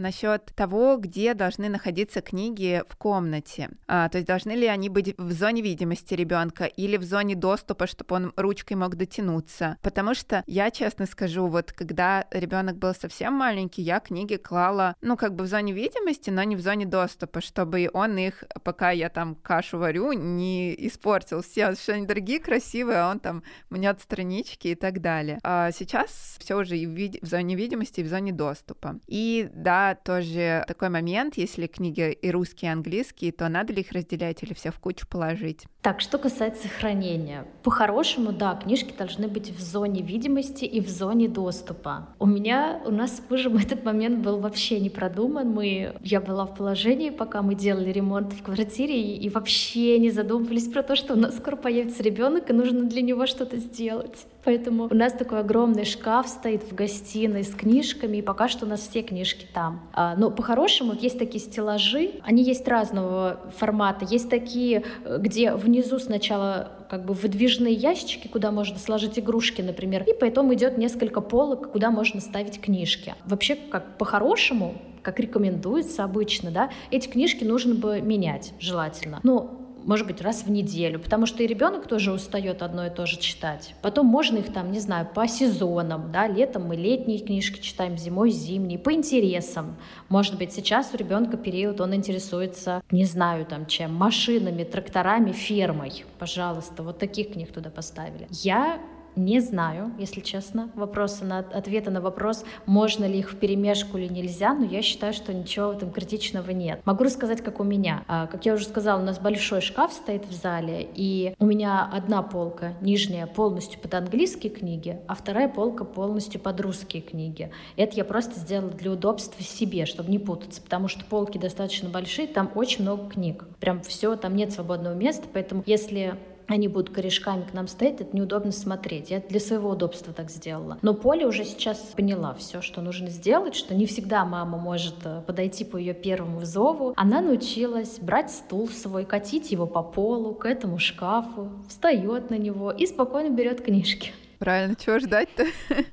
Насчет 0.00 0.46
того, 0.54 0.96
где 0.96 1.34
должны 1.34 1.68
находиться 1.68 2.20
книги 2.20 2.82
в 2.88 2.96
комнате. 2.96 3.70
А, 3.86 4.08
то 4.08 4.18
есть 4.18 4.26
должны 4.26 4.52
ли 4.52 4.66
они 4.66 4.88
быть 4.88 5.14
в 5.18 5.32
зоне 5.32 5.62
видимости 5.62 6.14
ребенка 6.14 6.64
или 6.64 6.96
в 6.96 7.04
зоне 7.04 7.36
доступа, 7.36 7.86
чтобы 7.86 8.16
он 8.16 8.32
ручкой 8.36 8.74
мог 8.74 8.96
дотянуться. 8.96 9.76
Потому 9.82 10.14
что 10.14 10.42
я 10.46 10.70
честно 10.70 11.06
скажу, 11.06 11.46
вот 11.46 11.72
когда 11.72 12.26
ребенок 12.30 12.76
был 12.76 12.94
совсем 12.94 13.34
маленький, 13.34 13.82
я 13.82 14.00
книги 14.00 14.36
клала, 14.36 14.96
ну, 15.00 15.16
как 15.16 15.34
бы 15.34 15.44
в 15.44 15.46
зоне 15.46 15.72
видимости, 15.72 16.30
но 16.30 16.42
не 16.42 16.56
в 16.56 16.60
зоне 16.60 16.86
доступа, 16.86 17.40
чтобы 17.40 17.90
он 17.92 18.16
их, 18.18 18.44
пока 18.64 18.90
я 18.90 19.08
там 19.08 19.34
кашу 19.34 19.78
варю, 19.78 20.12
не 20.12 20.74
испортил. 20.86 21.42
Все, 21.42 21.74
что 21.74 21.94
они 21.94 22.06
дорогие, 22.06 22.40
красивые, 22.40 22.98
а 22.98 23.10
он 23.10 23.20
там 23.20 23.42
мнет 23.68 24.00
странички 24.00 24.68
и 24.68 24.74
так 24.74 25.00
далее. 25.00 25.38
А 25.42 25.70
сейчас 25.72 26.36
все 26.38 26.56
уже 26.56 26.76
и 26.76 26.86
в, 26.86 26.90
вид- 26.90 27.18
в 27.22 27.26
зоне 27.26 27.56
видимости, 27.56 28.00
и 28.00 28.04
в 28.04 28.08
зоне 28.08 28.32
доступа. 28.32 28.98
И 29.06 29.48
да, 29.52 29.89
тоже 29.94 30.64
такой 30.66 30.88
момент, 30.88 31.36
если 31.36 31.66
книги 31.66 32.12
и 32.12 32.30
русские, 32.30 32.70
и 32.70 32.72
английские, 32.72 33.32
то 33.32 33.48
надо 33.48 33.72
ли 33.72 33.82
их 33.82 33.92
разделять 33.92 34.42
или 34.42 34.54
все 34.54 34.70
в 34.70 34.78
кучу 34.78 35.06
положить? 35.06 35.66
Так, 35.82 36.00
что 36.00 36.18
касается 36.18 36.68
хранения. 36.68 37.46
По-хорошему, 37.62 38.32
да, 38.32 38.54
книжки 38.54 38.92
должны 38.96 39.28
быть 39.28 39.50
в 39.50 39.60
зоне 39.60 40.02
видимости 40.02 40.64
и 40.64 40.80
в 40.80 40.88
зоне 40.88 41.28
доступа. 41.28 42.08
У 42.18 42.26
меня, 42.26 42.82
у 42.84 42.90
нас 42.90 43.16
с 43.16 43.30
мужем 43.30 43.56
этот 43.64 43.84
момент 43.84 44.18
был 44.18 44.38
вообще 44.40 44.78
не 44.80 44.90
продуман. 44.90 45.48
Мы, 45.48 45.94
я 46.02 46.20
была 46.20 46.44
в 46.46 46.54
положении, 46.54 47.10
пока 47.10 47.42
мы 47.42 47.54
делали 47.54 47.90
ремонт 47.90 48.32
в 48.32 48.42
квартире, 48.42 49.00
и, 49.00 49.16
и 49.24 49.28
вообще 49.30 49.98
не 49.98 50.10
задумывались 50.10 50.68
про 50.68 50.82
то, 50.82 50.96
что 50.96 51.14
у 51.14 51.16
нас 51.16 51.36
скоро 51.36 51.56
появится 51.56 52.02
ребенок, 52.02 52.50
и 52.50 52.52
нужно 52.52 52.84
для 52.84 53.02
него 53.02 53.26
что-то 53.26 53.56
сделать. 53.56 54.26
Поэтому 54.44 54.88
у 54.90 54.94
нас 54.94 55.12
такой 55.12 55.40
огромный 55.40 55.84
шкаф 55.84 56.28
стоит 56.28 56.62
в 56.62 56.74
гостиной 56.74 57.44
с 57.44 57.54
книжками, 57.54 58.18
и 58.18 58.22
пока 58.22 58.48
что 58.48 58.66
у 58.66 58.68
нас 58.68 58.80
все 58.80 59.02
книжки 59.02 59.46
там. 59.52 59.88
А, 59.92 60.16
но 60.16 60.30
по-хорошему 60.30 60.94
есть 60.94 61.18
такие 61.18 61.40
стеллажи, 61.40 62.12
они 62.22 62.42
есть 62.42 62.66
разного 62.66 63.40
формата. 63.56 64.04
Есть 64.04 64.30
такие, 64.30 64.84
э, 65.04 65.18
где 65.20 65.54
внизу 65.54 65.98
сначала 65.98 66.72
как 66.88 67.04
бы 67.04 67.14
выдвижные 67.14 67.74
ящички, 67.74 68.28
куда 68.28 68.50
можно 68.50 68.78
сложить 68.78 69.18
игрушки, 69.18 69.62
например, 69.62 70.02
и 70.04 70.12
потом 70.12 70.52
идет 70.54 70.78
несколько 70.78 71.20
полок, 71.20 71.70
куда 71.72 71.90
можно 71.90 72.20
ставить 72.20 72.60
книжки. 72.60 73.14
Вообще, 73.26 73.54
как 73.54 73.96
по-хорошему, 73.96 74.74
как 75.02 75.20
рекомендуется 75.20 76.04
обычно, 76.04 76.50
да, 76.50 76.70
эти 76.90 77.08
книжки 77.08 77.44
нужно 77.44 77.74
бы 77.74 78.00
менять 78.00 78.52
желательно. 78.58 79.20
Ну, 79.22 79.59
может 79.84 80.06
быть, 80.06 80.20
раз 80.20 80.44
в 80.44 80.50
неделю, 80.50 80.98
потому 80.98 81.26
что 81.26 81.42
и 81.42 81.46
ребенок 81.46 81.86
тоже 81.86 82.12
устает 82.12 82.62
одно 82.62 82.86
и 82.86 82.90
то 82.90 83.06
же 83.06 83.18
читать. 83.18 83.74
Потом 83.82 84.06
можно 84.06 84.38
их 84.38 84.52
там, 84.52 84.70
не 84.70 84.80
знаю, 84.80 85.08
по 85.14 85.26
сезонам, 85.26 86.10
да, 86.12 86.26
летом 86.26 86.64
мы 86.64 86.76
летние 86.76 87.18
книжки 87.18 87.60
читаем, 87.60 87.96
зимой 87.96 88.30
зимние, 88.30 88.78
по 88.78 88.92
интересам. 88.92 89.76
Может 90.08 90.38
быть, 90.38 90.52
сейчас 90.52 90.90
у 90.92 90.96
ребенка 90.96 91.36
период, 91.36 91.80
он 91.80 91.94
интересуется, 91.94 92.82
не 92.90 93.04
знаю 93.04 93.46
там 93.46 93.66
чем, 93.66 93.94
машинами, 93.94 94.64
тракторами, 94.64 95.32
фермой. 95.32 96.04
Пожалуйста, 96.18 96.82
вот 96.82 96.98
таких 96.98 97.32
книг 97.32 97.52
туда 97.52 97.70
поставили. 97.70 98.26
Я 98.30 98.80
не 99.24 99.40
знаю, 99.40 99.92
если 99.98 100.20
честно, 100.20 100.70
вопроса 100.74 101.24
на 101.24 101.38
ответа 101.38 101.90
на 101.90 102.00
вопрос, 102.00 102.44
можно 102.66 103.04
ли 103.04 103.18
их 103.18 103.32
в 103.32 103.36
перемешку 103.36 103.98
или 103.98 104.12
нельзя, 104.12 104.54
но 104.54 104.64
я 104.64 104.82
считаю, 104.82 105.12
что 105.12 105.32
ничего 105.32 105.68
в 105.68 105.76
этом 105.76 105.90
критичного 105.90 106.50
нет. 106.50 106.80
Могу 106.84 107.04
рассказать, 107.04 107.42
как 107.42 107.60
у 107.60 107.64
меня. 107.64 108.04
А, 108.08 108.26
как 108.26 108.46
я 108.46 108.54
уже 108.54 108.64
сказала, 108.64 109.00
у 109.00 109.04
нас 109.04 109.18
большой 109.18 109.60
шкаф 109.60 109.92
стоит 109.92 110.26
в 110.26 110.32
зале, 110.32 110.88
и 110.94 111.34
у 111.38 111.46
меня 111.46 111.88
одна 111.92 112.22
полка 112.22 112.74
нижняя 112.80 113.26
полностью 113.26 113.80
под 113.80 113.94
английские 113.94 114.50
книги, 114.50 115.00
а 115.06 115.14
вторая 115.14 115.48
полка 115.48 115.84
полностью 115.84 116.40
под 116.40 116.60
русские 116.60 117.02
книги. 117.02 117.50
Это 117.76 117.96
я 117.96 118.04
просто 118.04 118.38
сделала 118.38 118.72
для 118.72 118.90
удобства 118.90 119.42
себе, 119.42 119.86
чтобы 119.86 120.10
не 120.10 120.18
путаться, 120.18 120.62
потому 120.62 120.88
что 120.88 121.04
полки 121.04 121.38
достаточно 121.38 121.88
большие, 121.88 122.26
там 122.26 122.50
очень 122.54 122.82
много 122.82 123.10
книг. 123.10 123.44
Прям 123.60 123.80
все, 123.82 124.16
там 124.16 124.34
нет 124.36 124.52
свободного 124.52 124.94
места, 124.94 125.26
поэтому 125.32 125.62
если 125.66 126.16
они 126.50 126.66
будут 126.68 126.90
корешками 126.90 127.42
к 127.42 127.54
нам 127.54 127.68
стоять, 127.68 128.00
это 128.00 128.16
неудобно 128.16 128.50
смотреть. 128.50 129.10
Я 129.10 129.20
для 129.20 129.38
своего 129.38 129.70
удобства 129.70 130.12
так 130.12 130.30
сделала. 130.30 130.78
Но 130.82 130.94
Поля 130.94 131.28
уже 131.28 131.44
сейчас 131.44 131.78
поняла 131.96 132.34
все, 132.34 132.60
что 132.60 132.80
нужно 132.80 133.08
сделать, 133.08 133.54
что 133.54 133.74
не 133.74 133.86
всегда 133.86 134.24
мама 134.24 134.58
может 134.58 134.96
э, 135.04 135.22
подойти 135.26 135.64
по 135.64 135.76
ее 135.76 135.94
первому 135.94 136.44
зову. 136.44 136.92
Она 136.96 137.20
научилась 137.20 137.98
брать 138.00 138.32
стул 138.32 138.68
свой, 138.68 139.04
катить 139.04 139.52
его 139.52 139.66
по 139.66 139.82
полу, 139.82 140.34
к 140.34 140.44
этому 140.44 140.78
шкафу, 140.78 141.50
встает 141.68 142.30
на 142.30 142.34
него 142.34 142.72
и 142.72 142.84
спокойно 142.86 143.30
берет 143.32 143.60
книжки. 143.60 144.12
Правильно, 144.40 144.74
чего 144.74 144.98
ждать-то? 144.98 145.44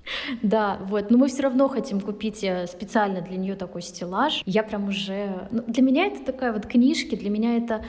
Да, 0.42 0.80
вот. 0.82 1.12
Но 1.12 1.18
мы 1.18 1.28
все 1.28 1.44
равно 1.44 1.68
хотим 1.68 2.02
купить 2.02 2.44
э, 2.44 2.66
специально 2.66 3.22
для 3.22 3.38
нее 3.38 3.56
такой 3.56 3.82
стеллаж. 3.82 4.42
Я 4.46 4.64
прям 4.64 4.88
уже... 4.88 5.48
Ну, 5.52 5.64
для 5.68 5.84
меня 5.84 6.08
это 6.08 6.24
такая 6.24 6.52
вот 6.52 6.66
книжки, 6.66 7.16
для 7.16 7.30
меня 7.30 7.58
это 7.58 7.86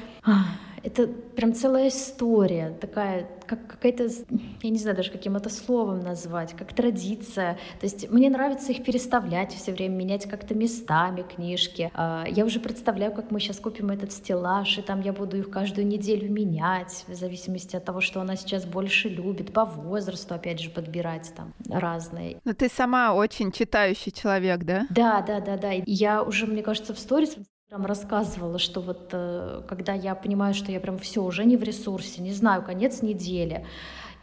это 0.83 1.07
прям 1.07 1.55
целая 1.55 1.89
история, 1.89 2.77
такая, 2.81 3.29
как 3.47 3.67
какая-то, 3.67 4.09
я 4.63 4.71
не 4.71 4.79
знаю 4.79 4.97
даже 4.97 5.11
каким 5.11 5.37
это 5.37 5.49
словом 5.49 6.01
назвать, 6.01 6.55
как 6.55 6.73
традиция. 6.73 7.59
То 7.81 7.87
есть 7.87 8.11
мне 8.11 8.31
нравится 8.31 8.73
их 8.73 8.85
переставлять 8.85 9.55
все 9.55 9.73
время, 9.73 9.95
менять 9.95 10.29
как-то 10.29 10.55
местами 10.55 11.23
книжки. 11.23 11.91
А, 11.95 12.25
я 12.29 12.45
уже 12.45 12.61
представляю, 12.61 13.13
как 13.13 13.31
мы 13.31 13.41
сейчас 13.41 13.59
купим 13.59 13.91
этот 13.91 14.13
стеллаж, 14.13 14.79
и 14.79 14.83
там 14.83 15.01
я 15.01 15.13
буду 15.13 15.39
их 15.39 15.51
каждую 15.51 15.87
неделю 15.87 16.31
менять, 16.31 17.05
в 17.09 17.15
зависимости 17.15 17.77
от 17.77 17.85
того, 17.85 18.01
что 18.01 18.21
она 18.21 18.37
сейчас 18.37 18.65
больше 18.65 19.09
любит, 19.09 19.53
по 19.53 19.65
возрасту, 19.65 20.35
опять 20.35 20.61
же, 20.61 20.71
подбирать 20.71 21.33
там 21.37 21.55
разные. 21.69 22.41
Но 22.45 22.53
ты 22.53 22.69
сама 22.69 23.15
очень 23.15 23.53
читающий 23.53 24.13
человек, 24.13 24.65
да? 24.65 24.87
Да, 24.91 25.23
да, 25.23 25.41
да, 25.41 25.57
да. 25.57 25.71
Я 25.87 26.23
уже, 26.23 26.47
мне 26.47 26.63
кажется, 26.63 26.95
в 26.95 26.99
сторис 26.99 27.37
Прям 27.69 27.85
рассказывала, 27.85 28.59
что 28.59 28.81
вот 28.81 29.11
э, 29.13 29.61
когда 29.69 29.93
я 29.93 30.15
понимаю, 30.15 30.55
что 30.55 30.73
я 30.73 30.81
прям 30.81 30.97
все 30.97 31.23
уже 31.23 31.45
не 31.45 31.59
в 31.59 31.63
ресурсе, 31.63 32.23
не 32.23 32.33
знаю, 32.33 32.63
конец 32.63 33.03
недели, 33.03 33.67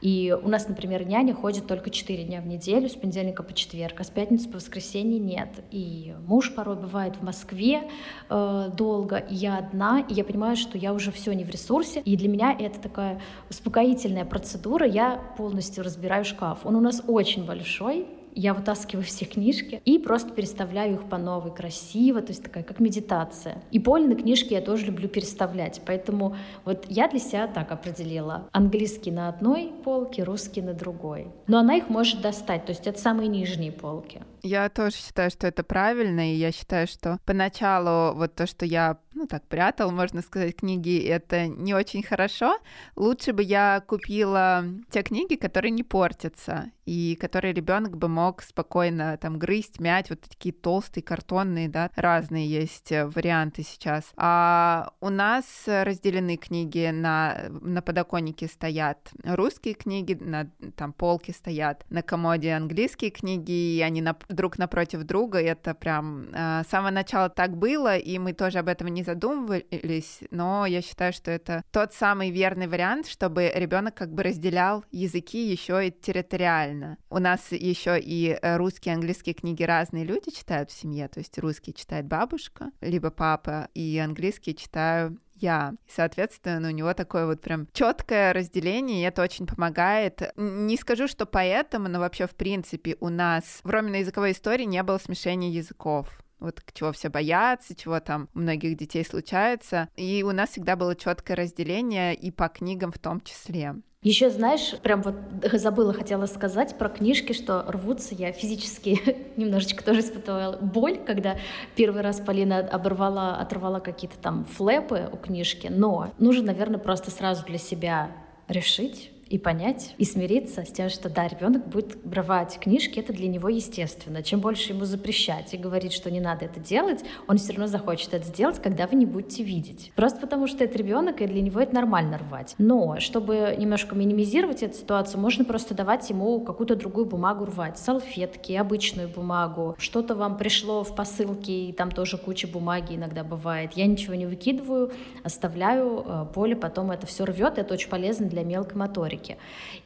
и 0.02 0.36
у 0.43 0.50
нас, 0.50 0.68
например, 0.68 1.06
няня 1.06 1.36
ходит 1.36 1.68
только 1.68 1.91
4 1.91 2.24
дня 2.24 2.41
в 2.41 2.48
неделю, 2.48 2.89
с 2.89 2.93
понедельника 2.93 3.43
по 3.43 3.54
четверг, 3.54 4.00
а 4.00 4.04
с 4.04 4.10
пятницы 4.10 4.50
по 4.50 4.56
воскресенье 4.56 5.20
нет. 5.20 5.64
И 5.70 6.16
муж 6.26 6.56
порой 6.56 6.76
бывает 6.76 7.18
в 7.18 7.22
Москве 7.22 7.84
э, 8.32 8.70
долго, 8.76 9.18
и 9.18 9.36
я 9.36 9.60
одна, 9.60 10.00
и 10.00 10.16
я 10.16 10.24
понимаю, 10.24 10.56
что 10.56 10.80
я 10.80 10.91
уже 10.91 11.12
все 11.12 11.32
не 11.34 11.43
в 11.43 11.50
ресурсе. 11.52 12.02
И 12.02 12.18
для 12.18 12.30
меня 12.30 12.52
это 12.52 12.80
такая 12.80 13.22
успокоительная 13.52 14.26
процедура. 14.26 14.88
Я 14.88 15.22
полностью 15.38 15.84
разбираю 15.84 16.26
шкаф. 16.26 16.66
Он 16.66 16.76
у 16.76 16.82
нас 16.82 17.04
очень 17.06 17.46
большой, 17.46 18.08
я 18.36 18.53
вытаскиваю 18.53 19.03
все 19.03 19.25
книжки 19.25 19.81
и 19.86 19.97
просто 19.97 20.31
переставляю 20.31 20.95
их 20.95 21.09
по 21.09 21.17
новой, 21.17 21.53
красиво, 21.53 22.21
то 22.21 22.31
есть 22.31 22.43
такая 22.43 22.63
как 22.63 22.79
медитация. 22.79 23.63
И 23.71 23.79
Полины 23.79 24.15
книжки 24.15 24.53
я 24.53 24.61
тоже 24.61 24.86
люблю 24.88 25.07
переставлять, 25.07 25.81
поэтому 25.86 26.36
вот 26.65 26.86
я 26.89 27.07
для 27.07 27.19
себя 27.19 27.47
так 27.47 27.71
определила. 27.71 28.49
Английский 28.51 29.11
на 29.11 29.29
одной 29.29 29.71
полке, 29.83 30.23
русский 30.23 30.61
на 30.61 30.73
другой. 30.73 31.27
Но 31.47 31.59
она 31.59 31.75
их 31.75 31.89
может 31.89 32.21
достать, 32.21 32.65
то 32.65 32.71
есть 32.71 32.86
это 32.88 32.99
самые 32.99 33.29
нижние 33.29 33.71
полки. 33.71 34.21
Я 34.43 34.69
тоже 34.69 34.95
считаю, 34.97 35.31
что 35.31 35.47
это 35.47 35.63
правильно, 35.63 36.31
и 36.31 36.36
я 36.36 36.51
считаю, 36.51 36.88
что 36.88 37.19
поначалу 37.25 38.15
вот 38.15 38.36
то, 38.36 38.45
что 38.45 38.65
я 38.65 38.97
ну 39.15 39.27
так, 39.27 39.47
прятал, 39.47 39.91
можно 39.91 40.21
сказать, 40.21 40.57
книги, 40.57 40.99
это 40.99 41.47
не 41.47 41.73
очень 41.73 42.03
хорошо. 42.03 42.57
Лучше 42.95 43.31
бы 43.31 43.41
я 43.41 43.81
купила 43.88 44.65
те 44.91 45.01
книги, 45.03 45.36
которые 45.36 45.71
не 45.71 45.83
портятся, 45.83 46.71
и 46.86 47.17
которые 47.19 47.53
ребенок 47.53 47.97
бы 47.97 48.07
мог 48.07 48.41
спокойно 48.41 49.17
там 49.17 49.39
грызть, 49.39 49.79
мять, 49.79 50.09
вот 50.09 50.21
такие 50.21 50.53
толстые, 50.53 51.03
картонные, 51.03 51.67
да, 51.69 51.89
разные 51.95 52.47
есть 52.47 52.91
э, 52.91 53.05
варианты 53.05 53.63
сейчас. 53.63 54.11
А 54.15 54.91
у 55.01 55.09
нас 55.09 55.45
разделены 55.65 56.38
книги 56.38 56.89
на, 56.91 57.47
на 57.49 57.81
подоконнике 57.81 58.47
стоят 58.47 59.11
русские 59.23 59.73
книги, 59.73 60.17
на 60.19 60.51
там 60.75 60.93
полке 60.93 61.33
стоят 61.33 61.86
на 61.89 62.01
комоде 62.01 62.53
английские 62.53 63.11
книги, 63.11 63.77
и 63.77 63.81
они 63.81 64.01
на, 64.01 64.15
друг 64.29 64.57
напротив 64.57 65.03
друга, 65.03 65.39
и 65.41 65.45
это 65.45 65.73
прям 65.73 66.27
э, 66.33 66.63
с 66.63 66.69
самого 66.69 66.91
начала 66.91 67.29
так 67.29 67.57
было, 67.57 67.97
и 67.97 68.17
мы 68.19 68.33
тоже 68.33 68.59
об 68.59 68.67
этом 68.67 68.88
не 68.88 69.03
задумывались, 69.03 70.19
но 70.31 70.65
я 70.65 70.81
считаю, 70.81 71.13
что 71.13 71.31
это 71.31 71.63
тот 71.71 71.93
самый 71.93 72.29
верный 72.29 72.67
вариант, 72.67 73.07
чтобы 73.07 73.51
ребенок 73.53 73.95
как 73.95 74.13
бы 74.13 74.23
разделял 74.23 74.83
языки 74.91 75.49
еще 75.49 75.88
и 75.88 75.91
территориально. 75.91 76.74
У 77.09 77.19
нас 77.19 77.51
еще 77.51 77.99
и 77.99 78.38
э, 78.41 78.57
русские 78.57 78.95
английские 78.95 79.36
книги 79.36 79.63
разные 79.63 80.03
люди 80.03 80.32
читают 80.32 80.71
в 80.71 80.78
семье, 80.78 81.07
то 81.07 81.19
есть 81.19 81.38
русский 81.39 81.73
читает 81.73 82.05
бабушка, 82.05 82.71
либо 82.82 83.11
папа, 83.11 83.69
и 83.73 83.97
английский 83.97 84.55
читаю 84.55 85.19
я. 85.36 85.73
И, 85.86 85.91
соответственно, 85.91 86.69
у 86.69 86.71
него 86.71 86.93
такое 86.93 87.26
вот 87.26 87.41
прям 87.41 87.67
четкое 87.73 88.34
разделение, 88.34 89.01
и 89.01 89.05
это 89.05 89.21
очень 89.21 89.47
помогает. 89.47 90.21
Не 90.36 90.78
скажу, 90.78 91.07
что 91.07 91.26
поэтому, 91.26 91.89
но 91.89 91.99
вообще, 91.99 92.28
в 92.28 92.36
принципе, 92.36 92.95
у 92.99 93.09
нас 93.09 93.59
в 93.63 93.69
Роминой 93.69 93.99
языковой 93.99 94.32
истории 94.32 94.63
не 94.63 94.82
было 94.84 94.97
смешения 94.97 95.49
языков 95.49 96.21
вот 96.39 96.61
чего 96.73 96.91
все 96.91 97.09
боятся, 97.09 97.76
чего 97.76 97.99
там 97.99 98.30
у 98.36 98.39
многих 98.39 98.78
детей 98.78 99.03
случается. 99.03 99.89
И 99.95 100.23
у 100.23 100.32
нас 100.32 100.51
всегда 100.51 100.76
было 100.76 100.95
четкое 100.95 101.38
разделение 101.38 102.13
и 102.13 102.32
по 102.32 102.49
книгам 102.49 102.91
в 102.91 102.99
том 102.99 103.21
числе. 103.21 103.76
Еще, 104.06 104.30
знаешь, 104.30 104.76
прям 104.84 105.01
вот 105.01 105.16
забыла, 105.53 105.91
хотела 105.91 106.28
сказать 106.28 106.78
про 106.78 106.89
книжки, 106.89 107.34
что 107.34 107.64
рвутся. 107.68 108.14
Я 108.14 108.32
физически 108.34 109.01
немножечко 109.36 109.84
тоже 109.84 110.01
испытывала 110.01 110.58
боль, 110.62 110.99
когда 111.03 111.38
первый 111.76 112.03
раз 112.03 112.20
Полина 112.20 112.60
оборвала, 112.60 113.38
оторвала 113.38 113.80
какие-то 113.80 114.20
там 114.20 114.45
флепы 114.45 115.10
у 115.12 115.18
книжки. 115.18 115.72
Но 115.72 116.12
нужно, 116.20 116.45
наверное, 116.45 116.78
просто 116.78 117.10
сразу 117.10 117.43
для 117.47 117.58
себя 117.58 118.12
решить, 118.47 119.10
и 119.36 119.38
понять, 119.38 119.95
и 119.97 120.05
смириться 120.05 120.63
с 120.63 120.71
тем, 120.71 120.89
что 120.89 121.09
да, 121.09 121.27
ребенок 121.27 121.67
будет 121.67 121.97
рвать 122.09 122.57
книжки, 122.57 122.99
это 122.99 123.11
для 123.11 123.27
него 123.27 123.49
естественно. 123.49 124.23
Чем 124.23 124.39
больше 124.39 124.71
ему 124.71 124.86
запрещать 124.86 125.53
и 125.53 125.57
говорить, 125.57 125.91
что 125.91 126.09
не 126.09 126.21
надо 126.21 126.45
это 126.45 126.61
делать, 126.61 127.03
он 127.27 127.38
все 127.38 127.51
равно 127.51 127.67
захочет 127.67 128.13
это 128.13 128.25
сделать, 128.25 128.61
когда 128.61 128.88
вы 128.88 128.95
не 128.95 129.05
будете 129.05 129.43
видеть. 129.43 129.91
Просто 129.95 130.21
потому 130.21 130.47
что 130.47 130.63
это 130.63 130.77
ребенок, 130.77 131.21
и 131.21 131.27
для 131.27 131.41
него 131.41 131.59
это 131.59 131.75
нормально 131.75 132.17
рвать. 132.17 132.55
Но 132.57 132.99
чтобы 133.01 133.55
немножко 133.57 133.93
минимизировать 133.93 134.63
эту 134.63 134.77
ситуацию, 134.77 135.19
можно 135.19 135.43
просто 135.43 135.73
давать 135.73 136.09
ему 136.09 136.39
какую-то 136.39 136.77
другую 136.77 137.05
бумагу 137.05 137.43
рвать. 137.43 137.77
Салфетки, 137.77 138.53
обычную 138.53 139.09
бумагу. 139.09 139.75
Что-то 139.77 140.15
вам 140.15 140.38
пришло 140.38 140.86
в 140.86 140.95
посылке, 140.95 141.65
и 141.65 141.73
там 141.73 141.91
тоже 141.91 142.17
куча 142.17 142.47
бумаги 142.47 142.95
иногда 142.95 143.25
бывает. 143.25 143.73
Я 143.73 143.86
ничего 143.86 144.15
не 144.15 144.27
выкидываю, 144.27 144.93
оставляю, 145.23 146.05
э, 146.07 146.25
поле 146.33 146.55
потом 146.55 146.91
это 146.91 147.05
все 147.05 147.25
рвет, 147.25 147.57
это 147.57 147.73
очень 147.73 147.89
полезно 147.89 148.27
для 148.27 148.43
мелкой 148.43 148.77
моторики 148.77 149.24
моторики. 149.26 149.38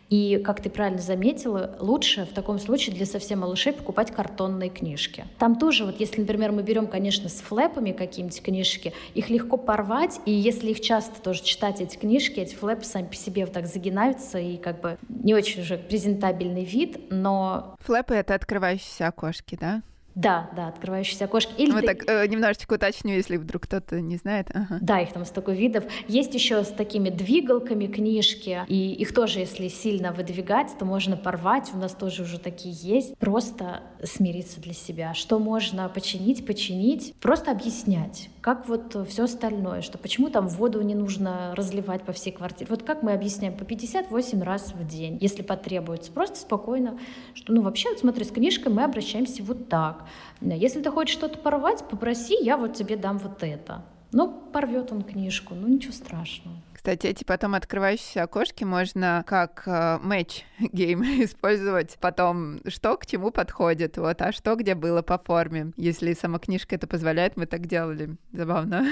И, 0.10 0.42
как 0.44 0.60
ты 0.62 0.72
правильно 0.72 1.00
заметила, 1.00 1.78
лучше 1.80 2.26
в 2.26 2.34
таком 2.34 2.58
случае 2.58 2.96
для 2.96 3.06
совсем 3.06 3.40
малышей 3.40 3.74
покупать 3.74 4.12
картонные 4.12 4.72
книжки. 4.72 5.26
Там 5.38 5.56
тоже, 5.56 5.86
вот 5.86 6.00
если, 6.00 6.22
например, 6.22 6.52
мы 6.52 6.64
берем, 6.64 6.88
конечно, 6.88 7.30
с 7.30 7.42
флэпами 7.42 7.92
какие-нибудь 7.92 8.42
книжки, 8.42 8.94
их 9.14 9.30
легко 9.30 9.58
порвать, 9.58 10.20
и 10.26 10.32
если 10.32 10.72
их 10.72 10.82
часто 10.82 11.22
тоже 11.22 11.44
читать, 11.44 11.80
эти 11.80 11.96
книжки, 11.96 12.40
эти 12.40 12.56
флэпы 12.56 12.86
сами 12.86 13.06
по 13.06 13.16
себе 13.16 13.46
вот 13.46 13.54
так 13.54 13.68
загинаются, 13.68 14.40
и 14.40 14.58
как 14.58 14.82
бы 14.82 14.98
не 15.10 15.36
очень 15.36 15.62
уже 15.62 15.78
презентабельный 15.78 16.64
вид, 16.64 17.12
но... 17.12 17.76
Флэпы— 17.82 18.14
это 18.16 18.34
открывающиеся 18.34 19.08
окошки, 19.08 19.58
да? 19.62 19.84
Да, 20.16 20.50
да, 20.56 20.68
открывающиеся 20.68 21.26
окошки. 21.26 21.54
Или 21.58 21.72
вот 21.72 21.86
так 21.86 22.04
э, 22.08 22.28
немножечко 22.28 22.74
уточню, 22.74 23.14
если 23.14 23.38
вдруг 23.38 23.64
кто-то 23.64 24.02
не 24.02 24.18
знает. 24.18 24.48
Ага. 24.54 24.80
Да, 24.82 25.00
их 25.00 25.14
там 25.14 25.26
столько 25.26 25.52
видов. 25.52 25.84
Есть 26.08 26.34
еще 26.34 26.64
с 26.64 26.68
такими 26.68 27.10
двигалками 27.10 27.88
книжки, 27.88 28.66
и 28.68 28.94
их 28.94 29.14
тоже, 29.14 29.40
если 29.40 29.68
сильно 29.68 30.12
выдвигать, 30.12 30.78
то 30.78 30.86
можно 30.86 31.16
порвать. 31.16 31.72
У 31.74 31.78
нас 31.78 31.94
тоже 31.94 32.24
уже 32.24 32.40
такие 32.40 32.74
есть. 32.74 33.18
Просто 33.18 33.82
смириться 34.04 34.60
для 34.60 34.74
себя. 34.74 35.14
Что 35.14 35.40
можно 35.40 35.88
починить, 35.90 36.46
починить. 36.46 37.14
Просто 37.22 37.52
объяснять, 37.52 38.30
как 38.42 38.68
вот 38.68 38.96
все 39.10 39.24
остальное, 39.26 39.82
что 39.82 39.98
почему 39.98 40.30
там 40.30 40.48
воду 40.48 40.82
не 40.82 40.96
нужно 40.96 41.54
разливать 41.56 42.04
по 42.04 42.12
всей 42.12 42.32
квартире. 42.32 42.68
Вот 42.70 42.84
как 42.84 43.04
мы 43.04 43.14
объясняем 43.14 43.56
по 43.56 43.66
58 43.66 44.42
раз 44.42 44.74
в 44.74 44.88
день, 44.88 45.18
если 45.22 45.42
потребуется. 45.42 46.12
Просто 46.12 46.38
спокойно, 46.38 47.00
что 47.34 47.54
ну 47.54 47.62
вообще, 47.62 47.90
вот 47.90 48.00
смотри, 48.00 48.26
с 48.26 48.30
книжкой 48.30 48.72
мы 48.72 48.84
обращаемся 48.84 49.44
вот 49.44 49.70
так. 49.70 49.99
Если 50.42 50.82
ты 50.82 50.92
хочешь 50.92 51.14
что-то 51.14 51.38
порвать, 51.38 51.84
попроси, 51.90 52.38
я 52.42 52.58
вот 52.58 52.74
тебе 52.74 52.98
дам 52.98 53.18
вот 53.18 53.44
это. 53.44 53.84
Ну, 54.12 54.32
порвет 54.52 54.92
он 54.92 55.04
книжку, 55.04 55.54
ну 55.54 55.68
ничего 55.68 55.94
страшного. 55.94 56.56
Кстати, 56.74 57.08
эти 57.08 57.24
потом 57.24 57.56
открывающиеся 57.56 58.24
окошки 58.24 58.64
можно 58.64 59.24
как 59.28 59.68
матч 60.02 60.46
э, 60.60 60.64
гейм 60.72 61.04
использовать. 61.24 61.98
Потом, 62.00 62.62
что 62.68 62.96
к 62.98 63.06
чему 63.06 63.32
подходит, 63.32 63.98
вот, 63.98 64.22
а 64.22 64.32
что 64.32 64.56
где 64.56 64.76
было 64.76 65.02
по 65.02 65.20
форме. 65.20 65.74
Если 65.76 66.14
сама 66.14 66.40
книжка 66.40 66.76
это 66.76 66.88
позволяет, 66.88 67.38
мы 67.38 67.46
так 67.46 67.68
делали. 67.68 68.16
Забавно. 68.32 68.88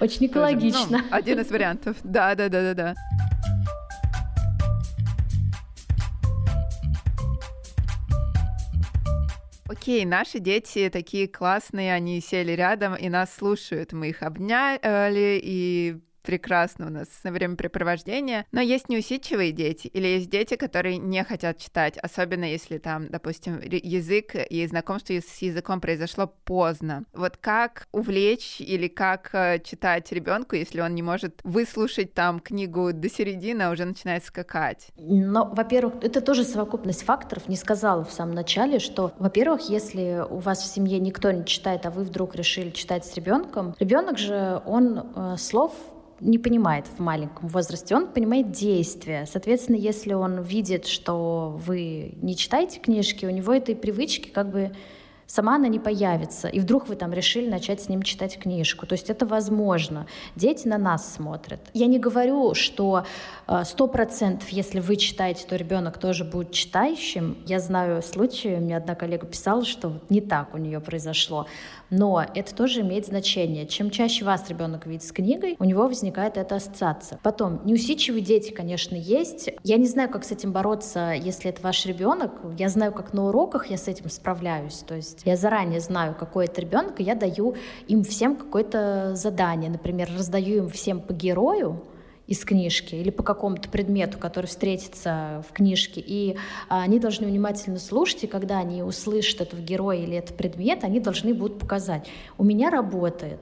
Очень 0.00 0.26
экологично. 0.26 0.98
Ну, 0.98 1.04
один 1.10 1.40
из 1.40 1.50
вариантов. 1.50 1.96
Да, 2.04 2.34
да, 2.34 2.48
да, 2.48 2.62
да, 2.62 2.74
да. 2.74 2.94
Окей, 9.68 10.04
наши 10.04 10.38
дети 10.38 10.88
такие 10.92 11.26
классные, 11.26 11.92
они 11.92 12.20
сели 12.20 12.52
рядом 12.52 12.94
и 12.94 13.08
нас 13.08 13.34
слушают. 13.34 13.92
Мы 13.92 14.10
их 14.10 14.22
обняли 14.22 15.40
и 15.42 16.00
прекрасно 16.26 16.88
у 16.88 16.90
нас 16.90 17.08
на 17.22 17.30
времяпрепровождение, 17.30 18.44
но 18.52 18.60
есть 18.60 18.88
неусидчивые 18.88 19.52
дети 19.52 19.86
или 19.86 20.06
есть 20.06 20.28
дети, 20.28 20.56
которые 20.56 20.98
не 20.98 21.22
хотят 21.24 21.58
читать, 21.58 21.96
особенно 21.98 22.44
если 22.44 22.78
там, 22.78 23.08
допустим, 23.08 23.60
язык 23.62 24.34
и 24.34 24.66
знакомство 24.66 25.14
с 25.14 25.38
языком 25.40 25.80
произошло 25.80 26.26
поздно. 26.44 27.04
Вот 27.14 27.36
как 27.36 27.86
увлечь 27.92 28.60
или 28.60 28.88
как 28.88 29.30
э, 29.32 29.60
читать 29.60 30.10
ребенку, 30.10 30.56
если 30.56 30.80
он 30.80 30.94
не 30.96 31.02
может 31.02 31.40
выслушать 31.44 32.12
там 32.12 32.40
книгу 32.40 32.92
до 32.92 33.08
середины, 33.08 33.62
а 33.62 33.70
уже 33.70 33.84
начинает 33.84 34.24
скакать? 34.24 34.88
Но, 34.96 35.44
во-первых, 35.54 35.94
это 36.02 36.20
тоже 36.20 36.42
совокупность 36.42 37.04
факторов. 37.04 37.48
Не 37.48 37.56
сказала 37.56 38.04
в 38.04 38.12
самом 38.12 38.34
начале, 38.34 38.80
что, 38.80 39.12
во-первых, 39.20 39.68
если 39.68 40.24
у 40.28 40.38
вас 40.38 40.62
в 40.62 40.74
семье 40.74 40.98
никто 40.98 41.30
не 41.30 41.44
читает, 41.44 41.86
а 41.86 41.90
вы 41.90 42.02
вдруг 42.02 42.34
решили 42.34 42.70
читать 42.70 43.06
с 43.06 43.14
ребенком, 43.14 43.76
ребенок 43.78 44.18
же, 44.18 44.60
он 44.66 45.12
э, 45.14 45.36
слов 45.38 45.72
не 46.20 46.38
понимает 46.38 46.86
в 46.86 47.00
маленьком 47.00 47.48
возрасте, 47.48 47.94
он 47.94 48.08
понимает 48.08 48.50
действия. 48.50 49.26
Соответственно, 49.26 49.76
если 49.76 50.14
он 50.14 50.42
видит, 50.42 50.86
что 50.86 51.58
вы 51.66 52.14
не 52.22 52.36
читаете 52.36 52.80
книжки, 52.80 53.26
у 53.26 53.30
него 53.30 53.52
этой 53.52 53.76
привычки 53.76 54.28
как 54.28 54.50
бы 54.50 54.72
сама 55.26 55.56
она 55.56 55.68
не 55.68 55.78
появится, 55.78 56.48
и 56.48 56.60
вдруг 56.60 56.88
вы 56.88 56.96
там 56.96 57.12
решили 57.12 57.48
начать 57.48 57.82
с 57.82 57.88
ним 57.88 58.02
читать 58.02 58.38
книжку. 58.38 58.86
То 58.86 58.94
есть 58.94 59.10
это 59.10 59.26
возможно. 59.26 60.06
Дети 60.34 60.66
на 60.68 60.78
нас 60.78 61.14
смотрят. 61.14 61.60
Я 61.74 61.86
не 61.86 61.98
говорю, 61.98 62.54
что 62.54 63.04
э, 63.46 63.64
сто 63.64 63.86
процентов, 63.86 64.48
если 64.50 64.80
вы 64.80 64.96
читаете, 64.96 65.46
то 65.46 65.56
ребенок 65.56 65.98
тоже 65.98 66.24
будет 66.24 66.52
читающим. 66.52 67.38
Я 67.46 67.60
знаю 67.60 68.02
случаи, 68.02 68.56
мне 68.56 68.76
одна 68.76 68.94
коллега 68.94 69.26
писала, 69.26 69.64
что 69.64 70.00
не 70.08 70.20
так 70.20 70.54
у 70.54 70.58
нее 70.58 70.80
произошло. 70.80 71.46
Но 71.90 72.24
это 72.34 72.54
тоже 72.54 72.80
имеет 72.80 73.06
значение. 73.06 73.66
Чем 73.66 73.90
чаще 73.90 74.24
вас 74.24 74.48
ребенок 74.48 74.86
видит 74.86 75.04
с 75.04 75.12
книгой, 75.12 75.56
у 75.58 75.64
него 75.64 75.86
возникает 75.86 76.36
эта 76.36 76.56
ассоциация. 76.56 77.20
Потом, 77.22 77.60
неусидчивые 77.64 78.22
дети, 78.22 78.50
конечно, 78.50 78.96
есть. 78.96 79.50
Я 79.62 79.76
не 79.76 79.86
знаю, 79.86 80.10
как 80.10 80.24
с 80.24 80.32
этим 80.32 80.52
бороться, 80.52 81.12
если 81.12 81.50
это 81.50 81.62
ваш 81.62 81.86
ребенок. 81.86 82.32
Я 82.58 82.68
знаю, 82.68 82.92
как 82.92 83.12
на 83.12 83.26
уроках 83.26 83.70
я 83.70 83.76
с 83.76 83.86
этим 83.86 84.10
справляюсь. 84.10 84.78
То 84.86 84.96
есть 84.96 85.15
я 85.24 85.36
заранее 85.36 85.80
знаю, 85.80 86.14
какой 86.18 86.46
это 86.46 86.60
ребенок, 86.60 87.00
и 87.00 87.04
я 87.04 87.14
даю 87.14 87.54
им 87.88 88.04
всем 88.04 88.36
какое-то 88.36 89.14
задание. 89.14 89.70
Например, 89.70 90.08
раздаю 90.16 90.64
им 90.64 90.68
всем 90.68 91.00
по 91.00 91.12
герою, 91.12 91.82
из 92.26 92.44
книжки 92.44 92.94
или 92.94 93.10
по 93.10 93.22
какому-то 93.22 93.68
предмету, 93.68 94.18
который 94.18 94.46
встретится 94.46 95.44
в 95.48 95.52
книжке. 95.52 96.02
И 96.04 96.36
а, 96.68 96.82
они 96.82 96.98
должны 96.98 97.26
внимательно 97.26 97.78
слушать, 97.78 98.24
и 98.24 98.26
когда 98.26 98.58
они 98.58 98.82
услышат 98.82 99.42
этого 99.42 99.60
героя 99.60 99.98
или 99.98 100.16
этот 100.16 100.36
предмет, 100.36 100.82
они 100.82 101.00
должны 101.00 101.34
будут 101.34 101.58
показать. 101.58 102.08
У 102.36 102.44
меня 102.44 102.70
работает. 102.70 103.40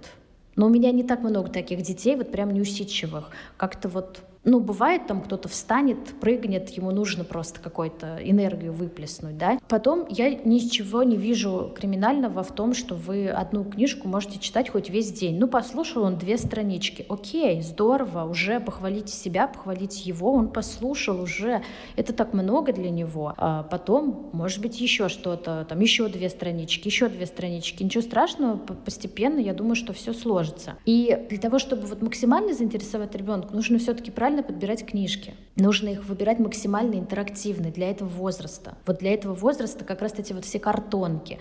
Но 0.56 0.66
у 0.66 0.68
меня 0.68 0.92
не 0.92 1.02
так 1.02 1.20
много 1.20 1.48
таких 1.50 1.82
детей, 1.82 2.14
вот 2.14 2.30
прям 2.30 2.52
неусидчивых. 2.52 3.30
Как-то 3.56 3.88
вот 3.88 4.20
ну, 4.44 4.60
бывает, 4.60 5.06
там 5.06 5.22
кто-то 5.22 5.48
встанет, 5.48 5.98
прыгнет, 6.20 6.70
ему 6.70 6.90
нужно 6.90 7.24
просто 7.24 7.60
какую-то 7.60 8.18
энергию 8.22 8.72
выплеснуть, 8.72 9.38
да. 9.38 9.58
Потом 9.68 10.06
я 10.08 10.30
ничего 10.30 11.02
не 11.02 11.16
вижу 11.16 11.72
криминального 11.74 12.42
в 12.42 12.52
том, 12.52 12.74
что 12.74 12.94
вы 12.94 13.28
одну 13.28 13.64
книжку 13.64 14.06
можете 14.08 14.38
читать 14.38 14.68
хоть 14.68 14.90
весь 14.90 15.12
день. 15.12 15.38
Ну, 15.38 15.48
послушал 15.48 16.04
он 16.04 16.18
две 16.18 16.36
странички. 16.36 17.06
Окей, 17.08 17.62
здорово, 17.62 18.24
уже 18.24 18.60
похвалите 18.60 19.12
себя, 19.12 19.46
похвалите 19.46 20.02
его, 20.04 20.32
он 20.32 20.48
послушал 20.48 21.20
уже. 21.20 21.62
Это 21.96 22.12
так 22.12 22.34
много 22.34 22.72
для 22.72 22.90
него. 22.90 23.34
А 23.36 23.62
потом, 23.62 24.30
может 24.32 24.60
быть, 24.60 24.80
еще 24.80 25.08
что-то, 25.08 25.66
там 25.68 25.80
еще 25.80 26.08
две 26.08 26.28
странички, 26.28 26.88
еще 26.88 27.08
две 27.08 27.26
странички. 27.26 27.82
Ничего 27.82 28.02
страшного, 28.02 28.56
постепенно, 28.56 29.38
я 29.38 29.54
думаю, 29.54 29.74
что 29.74 29.92
все 29.92 30.12
сложится. 30.12 30.76
И 30.84 31.26
для 31.30 31.38
того, 31.38 31.58
чтобы 31.58 31.86
вот 31.86 32.02
максимально 32.02 32.52
заинтересовать 32.52 33.14
ребенка, 33.14 33.54
нужно 33.54 33.78
все-таки 33.78 34.10
правильно 34.10 34.33
правильно 34.34 34.42
подбирать 34.42 34.84
книжки. 34.84 35.34
Нужно 35.56 35.90
их 35.90 36.04
выбирать 36.06 36.40
максимально 36.40 36.96
интерактивные 36.96 37.70
для 37.70 37.90
этого 37.90 38.08
возраста. 38.08 38.76
Вот 38.86 38.98
для 38.98 39.14
этого 39.14 39.34
возраста 39.34 39.84
как 39.84 40.02
раз 40.02 40.14
эти 40.18 40.32
вот 40.32 40.44
все 40.44 40.58
картонки. 40.58 41.38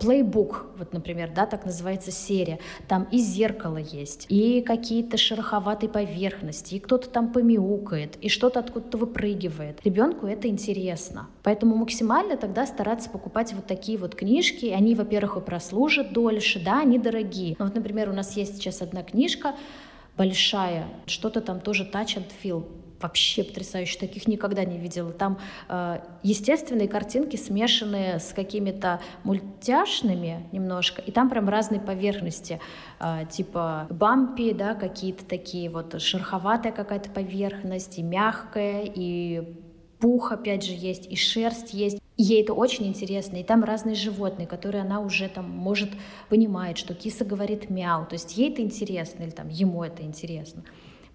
Плейбук, 0.00 0.66
э, 0.74 0.78
вот, 0.78 0.92
например, 0.92 1.32
да, 1.34 1.46
так 1.46 1.64
называется 1.66 2.12
серия. 2.12 2.60
Там 2.86 3.08
и 3.10 3.18
зеркало 3.18 3.78
есть, 3.78 4.26
и 4.28 4.62
какие-то 4.62 5.16
шероховатые 5.16 5.90
поверхности, 5.90 6.76
и 6.76 6.78
кто-то 6.78 7.08
там 7.08 7.32
помяукает, 7.32 8.16
и 8.20 8.28
что-то 8.28 8.60
откуда-то 8.60 8.96
выпрыгивает. 8.98 9.80
Ребенку 9.84 10.26
это 10.26 10.46
интересно. 10.46 11.26
Поэтому 11.42 11.74
максимально 11.74 12.36
тогда 12.36 12.64
стараться 12.64 13.10
покупать 13.10 13.52
вот 13.54 13.66
такие 13.66 13.98
вот 13.98 14.14
книжки. 14.14 14.66
Они, 14.66 14.94
во-первых, 14.94 15.36
и 15.36 15.40
прослужат 15.40 16.12
дольше, 16.12 16.62
да, 16.64 16.80
они 16.80 16.98
дорогие. 16.98 17.56
Вот, 17.58 17.74
например, 17.74 18.08
у 18.10 18.12
нас 18.12 18.36
есть 18.36 18.56
сейчас 18.56 18.82
одна 18.82 19.02
книжка, 19.02 19.56
большая, 20.20 20.86
что-то 21.06 21.40
там 21.40 21.60
тоже 21.60 21.88
touch 21.90 22.18
and 22.18 22.30
feel, 22.42 22.66
вообще 23.00 23.42
потрясающе, 23.42 23.98
таких 23.98 24.28
никогда 24.28 24.66
не 24.66 24.76
видела. 24.76 25.12
Там 25.12 25.38
э, 25.70 26.00
естественные 26.22 26.88
картинки, 26.88 27.36
смешанные 27.36 28.18
с 28.18 28.34
какими-то 28.34 29.00
мультяшными 29.24 30.46
немножко, 30.52 31.00
и 31.00 31.10
там 31.10 31.30
прям 31.30 31.48
разные 31.48 31.80
поверхности, 31.80 32.60
э, 32.98 33.24
типа 33.30 33.86
бампи, 33.88 34.52
да, 34.52 34.74
какие-то 34.74 35.24
такие 35.24 35.70
вот 35.70 35.98
шероховатая 35.98 36.72
какая-то 36.72 37.08
поверхность, 37.08 37.98
и 37.98 38.02
мягкая, 38.02 38.82
и 38.94 39.56
пух 40.00 40.32
опять 40.32 40.64
же 40.64 40.72
есть, 40.72 41.06
и 41.10 41.16
шерсть 41.16 41.74
есть. 41.74 42.00
ей 42.16 42.42
это 42.42 42.52
очень 42.52 42.86
интересно, 42.86 43.36
и 43.36 43.44
там 43.44 43.64
разные 43.64 43.94
животные, 43.94 44.46
которые 44.46 44.82
она 44.82 45.00
уже 45.00 45.28
там 45.28 45.48
может 45.48 45.90
понимает, 46.28 46.76
что 46.78 46.94
киса 46.94 47.24
говорит 47.24 47.70
мяу, 47.70 48.06
то 48.06 48.14
есть 48.14 48.36
ей 48.36 48.50
это 48.50 48.62
интересно, 48.62 49.22
или 49.22 49.30
там 49.30 49.48
ему 49.48 49.82
это 49.84 50.02
интересно. 50.02 50.64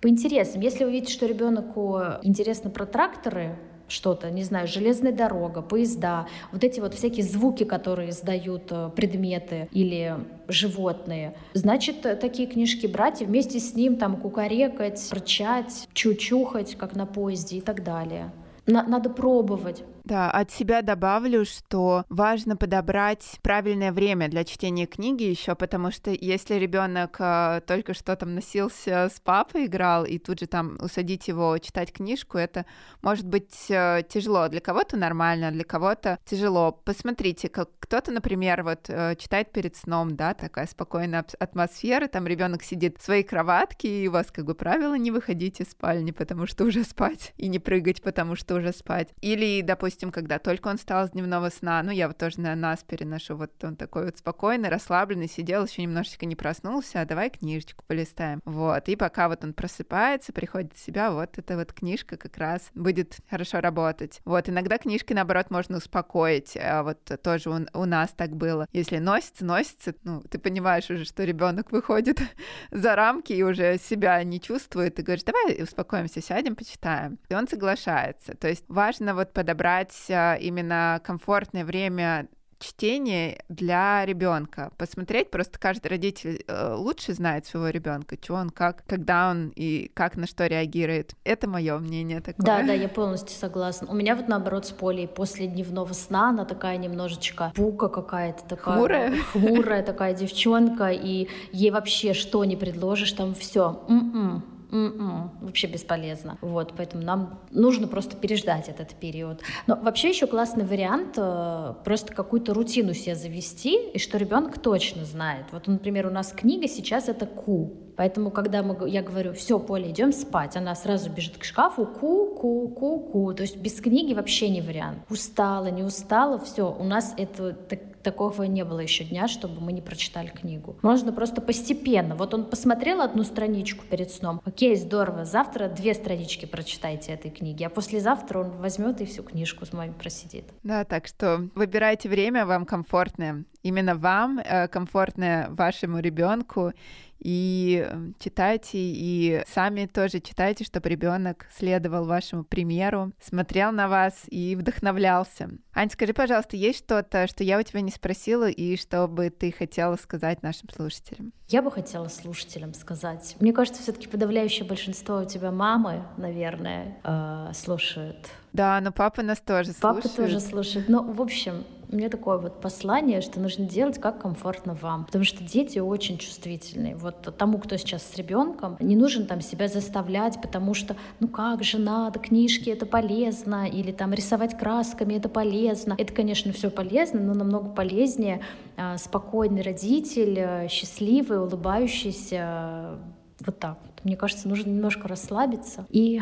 По 0.01 0.09
интересам, 0.09 0.61
если 0.61 0.83
вы 0.83 0.91
видите, 0.91 1.13
что 1.13 1.25
ребенку 1.25 1.99
интересно 2.23 2.69
про 2.69 2.85
тракторы, 2.85 3.57
что-то, 3.87 4.31
не 4.31 4.43
знаю, 4.43 4.67
железная 4.67 5.11
дорога, 5.11 5.61
поезда, 5.61 6.27
вот 6.51 6.63
эти 6.63 6.79
вот 6.79 6.93
всякие 6.93 7.23
звуки, 7.23 7.63
которые 7.63 8.09
издают 8.09 8.71
э, 8.71 8.89
предметы 8.95 9.69
или 9.71 10.15
животные. 10.47 11.35
Значит, 11.53 12.05
э, 12.05 12.15
такие 12.15 12.47
книжки 12.47 12.87
брать 12.87 13.21
и 13.21 13.25
вместе 13.25 13.59
с 13.59 13.75
ним 13.75 13.97
там 13.97 14.17
кукарекать, 14.17 15.07
рычать, 15.11 15.87
чучухать, 15.93 16.75
как 16.75 16.95
на 16.95 17.05
поезде 17.05 17.57
и 17.57 17.61
так 17.61 17.83
далее. 17.83 18.31
На 18.67 18.83
надо 18.83 19.09
пробовать. 19.09 19.83
Да, 20.05 20.29
от 20.29 20.51
себя 20.51 20.83
добавлю, 20.83 21.45
что 21.45 22.05
важно 22.09 22.55
подобрать 22.55 23.39
правильное 23.41 23.91
время 23.91 24.29
для 24.29 24.43
чтения 24.43 24.85
книги 24.85 25.23
еще, 25.23 25.55
потому 25.55 25.89
что 25.89 26.11
если 26.11 26.53
ребенок 26.55 27.15
э, 27.17 27.61
только 27.65 27.95
что 27.95 28.15
там 28.15 28.35
носился 28.35 29.09
с 29.11 29.19
папой, 29.19 29.65
играл, 29.65 30.05
и 30.05 30.19
тут 30.19 30.41
же 30.41 30.45
там 30.45 30.77
усадить 30.79 31.27
его 31.27 31.57
читать 31.57 31.91
книжку, 31.91 32.37
это 32.37 32.67
может 33.01 33.25
быть 33.25 33.65
э, 33.69 34.03
тяжело. 34.07 34.47
Для 34.47 34.61
кого-то 34.61 34.95
нормально, 34.95 35.49
для 35.49 35.63
кого-то 35.63 36.19
тяжело. 36.23 36.71
Посмотрите, 36.71 37.49
как 37.49 37.71
кто-то, 37.79 38.11
например, 38.11 38.61
вот 38.61 38.85
э, 38.89 39.15
читает 39.15 39.51
перед 39.51 39.75
сном, 39.75 40.15
да, 40.15 40.35
такая 40.35 40.67
спокойная 40.67 41.25
атмосфера, 41.39 42.07
там 42.07 42.27
ребенок 42.27 42.61
сидит 42.61 42.99
в 42.99 43.03
своей 43.03 43.23
кроватке, 43.23 44.03
и 44.03 44.07
у 44.07 44.11
вас 44.11 44.27
как 44.31 44.45
бы 44.45 44.53
правило 44.53 44.93
не 44.93 45.09
выходить 45.09 45.61
из 45.61 45.71
спальни, 45.71 46.11
потому 46.11 46.45
что 46.45 46.63
уже 46.63 46.83
спать, 46.83 47.33
и 47.37 47.47
не 47.47 47.57
прыгать, 47.57 48.03
потому 48.03 48.35
что 48.35 48.53
уже 48.53 48.71
спать. 48.71 49.09
Или, 49.21 49.61
допустим, 49.61 49.94
допустим, 49.95 50.11
когда 50.11 50.39
только 50.39 50.67
он 50.67 50.77
встал 50.77 51.07
с 51.07 51.11
дневного 51.11 51.49
сна, 51.49 51.81
ну, 51.81 51.89
я 51.89 52.07
вот 52.09 52.17
тоже 52.17 52.41
на 52.41 52.53
нас 52.53 52.83
переношу, 52.83 53.37
вот 53.37 53.51
он 53.63 53.77
такой 53.77 54.05
вот 54.05 54.17
спокойный, 54.17 54.67
расслабленный, 54.67 55.29
сидел, 55.29 55.63
еще 55.65 55.83
немножечко 55.83 56.25
не 56.25 56.35
проснулся, 56.35 56.99
а 56.99 57.05
давай 57.05 57.29
книжечку 57.29 57.85
полистаем. 57.87 58.41
Вот, 58.43 58.89
и 58.89 58.97
пока 58.97 59.29
вот 59.29 59.45
он 59.45 59.53
просыпается, 59.53 60.33
приходит 60.33 60.73
в 60.73 60.79
себя, 60.79 61.11
вот 61.11 61.37
эта 61.37 61.55
вот 61.55 61.71
книжка 61.71 62.17
как 62.17 62.37
раз 62.37 62.71
будет 62.73 63.19
хорошо 63.29 63.61
работать. 63.61 64.19
Вот, 64.25 64.49
иногда 64.49 64.77
книжки, 64.77 65.13
наоборот, 65.13 65.49
можно 65.49 65.77
успокоить, 65.77 66.57
а 66.57 66.83
вот 66.83 66.99
тоже 67.23 67.49
у, 67.49 67.65
у 67.73 67.85
нас 67.85 68.09
так 68.09 68.35
было. 68.35 68.67
Если 68.73 68.97
носится, 68.97 69.45
носится, 69.45 69.93
ну, 70.03 70.21
ты 70.29 70.39
понимаешь 70.39 70.89
уже, 70.89 71.05
что 71.05 71.23
ребенок 71.23 71.71
выходит 71.71 72.19
за 72.71 72.97
рамки 72.97 73.31
и 73.31 73.43
уже 73.43 73.77
себя 73.77 74.21
не 74.25 74.41
чувствует, 74.41 74.99
и 74.99 75.03
говоришь, 75.03 75.23
давай 75.23 75.63
успокоимся, 75.63 76.21
сядем, 76.21 76.57
почитаем. 76.57 77.17
И 77.29 77.33
он 77.33 77.47
соглашается. 77.47 78.35
То 78.35 78.49
есть 78.49 78.65
важно 78.67 79.15
вот 79.15 79.31
подобрать 79.31 79.84
подобрать 79.85 80.05
а, 80.09 80.35
именно 80.35 81.01
комфортное 81.03 81.65
время 81.65 82.27
чтения 82.57 83.43
для 83.49 84.05
ребенка. 84.05 84.71
Посмотреть, 84.77 85.29
просто 85.29 85.59
каждый 85.59 85.87
родитель 85.87 86.43
э, 86.47 86.73
лучше 86.73 87.13
знает 87.13 87.45
своего 87.45 87.67
ребенка, 87.67 88.15
что 88.19 88.35
он 88.35 88.49
как, 88.49 88.85
когда 88.87 89.29
он 89.29 89.51
и 89.55 89.91
как 89.93 90.15
на 90.15 90.25
что 90.25 90.47
реагирует. 90.47 91.15
Это 91.25 91.49
мое 91.49 91.77
мнение 91.79 92.21
такое. 92.21 92.45
Да, 92.45 92.63
да, 92.63 92.73
я 92.73 92.87
полностью 92.87 93.37
согласна. 93.37 93.91
У 93.91 93.93
меня 93.93 94.15
вот 94.15 94.29
наоборот 94.29 94.65
с 94.65 94.71
Полей 94.71 95.07
после 95.07 95.47
дневного 95.47 95.91
сна 95.93 96.29
она 96.29 96.45
такая 96.45 96.77
немножечко 96.77 97.51
пука 97.55 97.89
какая-то 97.89 98.45
такая. 98.45 98.75
Хмурая? 98.77 99.13
Хмурая 99.33 99.83
такая 99.83 100.15
девчонка, 100.15 100.89
и 100.91 101.27
ей 101.51 101.71
вообще 101.71 102.13
что 102.13 102.43
не 102.45 102.55
предложишь, 102.55 103.11
там 103.11 103.35
все. 103.35 103.83
М-м 103.89 104.54
Mm-mm, 104.71 105.29
вообще 105.41 105.67
бесполезно. 105.67 106.37
Вот, 106.41 106.73
поэтому 106.75 107.03
нам 107.03 107.39
нужно 107.51 107.87
просто 107.87 108.15
переждать 108.15 108.69
этот 108.69 108.95
период. 108.95 109.41
Но 109.67 109.75
вообще 109.75 110.09
еще 110.09 110.27
классный 110.27 110.65
вариант 110.65 111.15
э, 111.17 111.73
просто 111.83 112.13
какую-то 112.13 112.53
рутину 112.53 112.93
себе 112.93 113.15
завести, 113.15 113.89
и 113.89 113.99
что 113.99 114.17
ребенок 114.17 114.59
точно 114.59 115.05
знает. 115.05 115.45
Вот, 115.51 115.67
например, 115.67 116.07
у 116.07 116.11
нас 116.11 116.31
книга 116.31 116.67
сейчас 116.67 117.09
это 117.09 117.25
ку. 117.25 117.84
Поэтому, 117.95 118.31
когда 118.31 118.63
мы, 118.63 118.89
я 118.89 119.01
говорю, 119.01 119.33
все, 119.33 119.59
Поле, 119.59 119.91
идем 119.91 120.11
спать, 120.11 120.55
она 120.55 120.75
сразу 120.75 121.09
бежит 121.09 121.37
к 121.37 121.43
шкафу, 121.43 121.85
ку, 121.85 122.27
ку, 122.35 122.67
ку, 122.69 122.99
ку. 122.99 123.33
То 123.33 123.43
есть 123.43 123.57
без 123.57 123.79
книги 123.81 124.13
вообще 124.13 124.49
не 124.49 124.61
вариант. 124.61 124.99
Устала, 125.09 125.67
не 125.67 125.83
устала, 125.83 126.39
все. 126.39 126.71
У 126.71 126.83
нас 126.83 127.13
это 127.17 127.53
так, 127.53 127.79
такого 128.05 128.43
не 128.43 128.63
было 128.63 128.79
еще 128.79 129.03
дня, 129.03 129.27
чтобы 129.27 129.59
мы 129.59 129.73
не 129.73 129.81
прочитали 129.81 130.27
книгу. 130.27 130.77
Можно 130.81 131.11
просто 131.11 131.41
постепенно. 131.41 132.15
Вот 132.15 132.33
он 132.33 132.45
посмотрел 132.45 133.01
одну 133.01 133.23
страничку 133.23 133.83
перед 133.89 134.11
сном. 134.11 134.41
Окей, 134.45 134.75
здорово. 134.75 135.25
Завтра 135.25 135.67
две 135.67 135.93
странички 135.93 136.45
прочитайте 136.45 137.13
этой 137.13 137.31
книги, 137.31 137.63
а 137.63 137.69
послезавтра 137.69 138.39
он 138.39 138.51
возьмет 138.51 139.01
и 139.01 139.05
всю 139.05 139.23
книжку 139.23 139.65
с 139.65 139.73
вами 139.73 139.93
просидит. 139.93 140.45
Да, 140.63 140.85
так 140.85 141.07
что 141.07 141.49
выбирайте 141.55 142.07
время 142.07 142.45
вам 142.45 142.65
комфортное 142.65 143.45
именно 143.65 143.95
вам, 143.95 144.39
э, 144.39 144.67
комфортное 144.67 145.49
вашему 145.49 145.99
ребенку, 145.99 146.71
и 147.19 147.87
читайте, 148.19 148.77
и 148.77 149.43
сами 149.47 149.85
тоже 149.85 150.19
читайте, 150.19 150.63
чтобы 150.63 150.89
ребенок 150.89 151.47
следовал 151.55 152.05
вашему 152.05 152.43
примеру, 152.43 153.11
смотрел 153.21 153.71
на 153.71 153.87
вас 153.87 154.13
и 154.29 154.55
вдохновлялся. 154.55 155.49
Ань, 155.73 155.89
скажи, 155.89 156.13
пожалуйста, 156.13 156.55
есть 156.55 156.79
что-то, 156.79 157.27
что 157.27 157.43
я 157.43 157.59
у 157.59 157.63
тебя 157.63 157.81
не 157.81 157.91
спросила, 157.91 158.49
и 158.49 158.77
что 158.77 159.07
бы 159.07 159.29
ты 159.29 159.51
хотела 159.51 159.95
сказать 159.95 160.43
нашим 160.43 160.69
слушателям? 160.69 161.33
Я 161.47 161.61
бы 161.61 161.71
хотела 161.71 162.07
слушателям 162.07 162.73
сказать. 162.73 163.35
Мне 163.39 163.53
кажется, 163.53 163.81
все-таки 163.81 164.07
подавляющее 164.07 164.65
большинство 164.65 165.17
у 165.17 165.25
тебя 165.25 165.51
мамы, 165.51 166.03
наверное, 166.17 166.97
э, 167.03 167.51
слушают. 167.53 168.29
Да, 168.53 168.79
но 168.81 168.91
папа 168.91 169.21
нас 169.21 169.39
тоже 169.41 169.73
папа 169.81 170.01
слушает. 170.01 170.15
Папа 170.15 170.15
тоже 170.15 170.39
слушает. 170.39 170.89
Ну, 170.89 171.11
в 171.11 171.21
общем, 171.21 171.65
у 171.91 171.95
меня 171.95 172.09
такое 172.09 172.37
вот 172.37 172.61
послание, 172.61 173.21
что 173.21 173.39
нужно 173.39 173.65
делать 173.65 173.99
как 173.99 174.21
комфортно 174.21 174.73
вам. 174.73 175.05
Потому 175.05 175.23
что 175.23 175.43
дети 175.43 175.79
очень 175.79 176.17
чувствительные. 176.17 176.95
Вот 176.95 177.35
тому, 177.37 177.57
кто 177.57 177.77
сейчас 177.77 178.03
с 178.03 178.15
ребенком, 178.15 178.77
не 178.79 178.95
нужно 178.95 179.25
там 179.25 179.41
себя 179.41 179.67
заставлять, 179.67 180.41
потому 180.41 180.73
что, 180.73 180.95
ну 181.19 181.27
как 181.27 181.63
же 181.63 181.77
надо, 181.77 182.19
книжки 182.19 182.69
это 182.69 182.85
полезно, 182.85 183.67
или 183.67 183.91
там 183.91 184.13
рисовать 184.13 184.57
красками 184.57 185.15
это 185.15 185.29
полезно. 185.29 185.95
Это, 185.97 186.13
конечно, 186.13 186.51
все 186.53 186.69
полезно, 186.69 187.19
но 187.19 187.33
намного 187.33 187.69
полезнее 187.69 188.41
а, 188.77 188.97
спокойный 188.97 189.61
родитель, 189.61 190.39
а, 190.39 190.67
счастливый, 190.67 191.39
улыбающийся, 191.39 192.99
вот 193.45 193.59
так. 193.59 193.77
Мне 194.03 194.15
кажется, 194.15 194.47
нужно 194.47 194.69
немножко 194.69 195.07
расслабиться 195.07 195.85
и, 195.89 196.21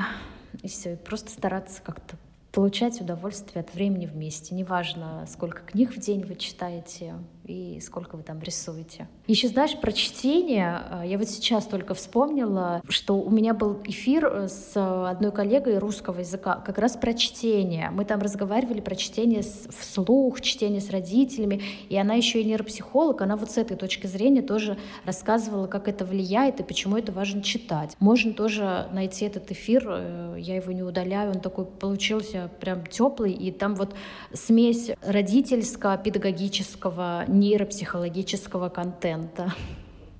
и 0.62 0.68
все, 0.68 0.96
просто 0.96 1.30
стараться 1.30 1.82
как-то 1.84 2.16
получать 2.54 3.02
удовольствие 3.02 3.62
от 3.62 3.74
времени 3.74 4.06
вместе. 4.06 4.54
Неважно, 4.54 5.26
сколько 5.28 5.64
книг 5.64 5.92
в 5.94 6.00
день 6.00 6.24
вы 6.24 6.36
читаете 6.36 7.16
и 7.46 7.80
сколько 7.82 8.16
вы 8.16 8.24
там 8.24 8.40
рисуете. 8.42 9.08
Еще 9.28 9.50
знаешь, 9.50 9.78
про 9.80 9.92
чтение, 9.92 10.82
э, 10.90 11.08
я 11.08 11.18
вот 11.18 11.28
сейчас 11.28 11.66
только 11.66 11.94
вспомнила, 11.94 12.82
что 12.88 13.20
у 13.20 13.30
меня 13.30 13.54
был 13.54 13.80
эфир 13.84 14.26
э, 14.26 14.48
с 14.48 14.72
одной 14.76 15.32
коллегой 15.32 15.78
русского 15.78 16.20
языка 16.20 16.56
как 16.56 16.78
раз 16.78 16.96
про 16.96 17.14
чтение. 17.14 17.90
Мы 17.92 18.06
там 18.06 18.22
разговаривали 18.22 18.80
про 18.80 18.96
чтение 18.96 19.42
вслух, 19.42 20.40
чтение 20.42 20.80
с 20.80 20.90
родителями, 20.90 21.62
и 21.90 21.98
она 21.98 22.14
еще 22.14 22.42
и 22.42 22.46
нейропсихолог, 22.46 23.22
она 23.22 23.36
вот 23.36 23.52
с 23.52 23.58
этой 23.58 23.76
точки 23.76 24.08
зрения 24.08 24.42
тоже 24.42 24.78
рассказывала, 25.04 25.68
как 25.68 25.88
это 25.88 26.06
влияет 26.06 26.62
и 26.62 26.64
почему 26.64 26.98
это 26.98 27.12
важно 27.12 27.42
читать. 27.42 27.96
Можно 28.00 28.34
тоже 28.34 28.88
найти 28.94 29.26
этот 29.26 29.52
эфир, 29.52 29.86
э, 29.88 30.36
я 30.40 30.56
его 30.56 30.72
не 30.72 30.84
удаляю, 30.84 31.32
он 31.32 31.42
такой 31.42 31.66
получился 31.66 32.50
прям 32.62 32.86
теплый, 32.86 33.34
и 33.34 33.52
там 33.52 33.76
вот 33.76 33.94
смесь 34.34 34.92
родительского, 35.02 35.98
педагогического, 35.98 37.26
нейропсихологического 37.34 38.70
контента. 38.70 39.54